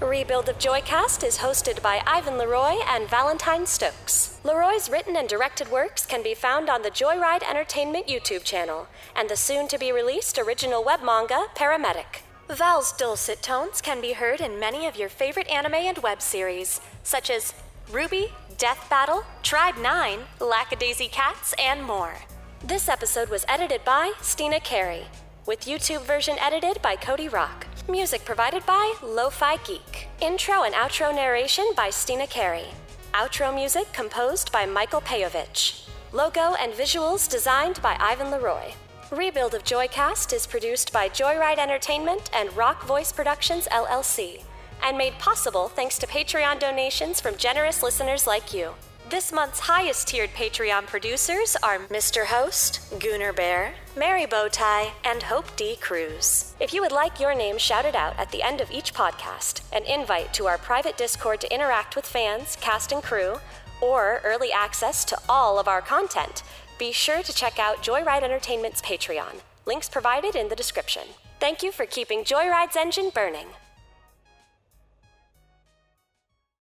Rebuild 0.00 0.48
of 0.48 0.58
Joycast 0.58 1.22
is 1.22 1.38
hosted 1.38 1.80
by 1.82 2.02
Ivan 2.06 2.38
Leroy 2.38 2.76
and 2.88 3.08
Valentine 3.08 3.66
Stokes. 3.66 4.40
Leroy's 4.42 4.90
written 4.90 5.16
and 5.16 5.28
directed 5.28 5.70
works 5.70 6.06
can 6.06 6.22
be 6.22 6.34
found 6.34 6.68
on 6.68 6.82
the 6.82 6.90
Joyride 6.90 7.48
Entertainment 7.48 8.08
YouTube 8.08 8.42
channel 8.42 8.88
and 9.14 9.28
the 9.28 9.36
soon 9.36 9.68
to 9.68 9.78
be 9.78 9.92
released 9.92 10.38
original 10.38 10.82
web 10.82 11.02
manga 11.04 11.46
Paramedic. 11.54 12.22
Val's 12.54 12.92
dulcet 12.92 13.42
tones 13.42 13.80
can 13.80 14.00
be 14.00 14.12
heard 14.12 14.40
in 14.40 14.60
many 14.60 14.86
of 14.86 14.96
your 14.96 15.08
favorite 15.08 15.48
anime 15.48 15.74
and 15.74 15.98
web 15.98 16.20
series, 16.20 16.80
such 17.02 17.30
as 17.30 17.54
RWBY, 17.90 18.30
Death 18.58 18.86
Battle, 18.90 19.24
Tribe 19.42 19.76
9, 19.78 20.18
Lackadaisy 20.38 21.10
Cats, 21.10 21.54
and 21.58 21.82
more. 21.82 22.14
This 22.62 22.88
episode 22.88 23.28
was 23.28 23.46
edited 23.48 23.84
by 23.84 24.12
Steena 24.20 24.60
Carey, 24.60 25.04
with 25.46 25.64
YouTube 25.64 26.02
version 26.02 26.36
edited 26.38 26.82
by 26.82 26.94
Cody 26.94 27.28
Rock. 27.28 27.66
Music 27.88 28.24
provided 28.24 28.64
by 28.66 28.94
Lo-Fi 29.02 29.56
Geek. 29.58 30.08
Intro 30.20 30.62
and 30.62 30.74
outro 30.74 31.14
narration 31.14 31.64
by 31.74 31.90
Steena 31.90 32.26
Carey. 32.26 32.66
Outro 33.14 33.54
music 33.54 33.92
composed 33.92 34.52
by 34.52 34.66
Michael 34.66 35.00
Peyovich. 35.00 35.88
Logo 36.12 36.54
and 36.60 36.72
visuals 36.72 37.28
designed 37.28 37.80
by 37.80 37.96
Ivan 37.98 38.30
Leroy. 38.30 38.74
Rebuild 39.12 39.52
of 39.52 39.62
Joycast 39.62 40.32
is 40.32 40.46
produced 40.46 40.90
by 40.90 41.06
Joyride 41.06 41.58
Entertainment 41.58 42.30
and 42.32 42.56
Rock 42.56 42.86
Voice 42.86 43.12
Productions 43.12 43.68
LLC, 43.70 44.42
and 44.82 44.96
made 44.96 45.12
possible 45.18 45.68
thanks 45.68 45.98
to 45.98 46.06
Patreon 46.06 46.58
donations 46.58 47.20
from 47.20 47.36
generous 47.36 47.82
listeners 47.82 48.26
like 48.26 48.54
you. 48.54 48.70
This 49.10 49.30
month's 49.30 49.60
highest 49.60 50.08
tiered 50.08 50.30
Patreon 50.30 50.86
producers 50.86 51.58
are 51.62 51.80
Mr. 51.90 52.24
Host, 52.24 52.80
Gooner 53.00 53.36
Bear, 53.36 53.74
Mary 53.94 54.24
Bowtie, 54.24 54.92
and 55.04 55.24
Hope 55.24 55.54
D. 55.56 55.76
Cruz. 55.76 56.54
If 56.58 56.72
you 56.72 56.80
would 56.80 56.90
like 56.90 57.20
your 57.20 57.34
name 57.34 57.58
shouted 57.58 57.94
out 57.94 58.18
at 58.18 58.30
the 58.30 58.42
end 58.42 58.62
of 58.62 58.70
each 58.70 58.94
podcast, 58.94 59.60
an 59.74 59.84
invite 59.84 60.32
to 60.32 60.46
our 60.46 60.56
private 60.56 60.96
Discord 60.96 61.42
to 61.42 61.54
interact 61.54 61.96
with 61.96 62.06
fans, 62.06 62.56
cast, 62.62 62.92
and 62.92 63.02
crew, 63.02 63.34
or 63.82 64.22
early 64.24 64.52
access 64.52 65.04
to 65.04 65.18
all 65.28 65.58
of 65.58 65.68
our 65.68 65.82
content, 65.82 66.42
be 66.82 66.90
sure 66.90 67.22
to 67.22 67.32
check 67.32 67.60
out 67.60 67.80
Joyride 67.80 68.24
Entertainment's 68.24 68.82
Patreon. 68.82 69.36
Links 69.66 69.88
provided 69.88 70.34
in 70.34 70.48
the 70.48 70.56
description. 70.56 71.04
Thank 71.38 71.62
you 71.62 71.70
for 71.70 71.86
keeping 71.86 72.24
Joyride's 72.24 72.74
engine 72.74 73.10
burning. 73.14 73.46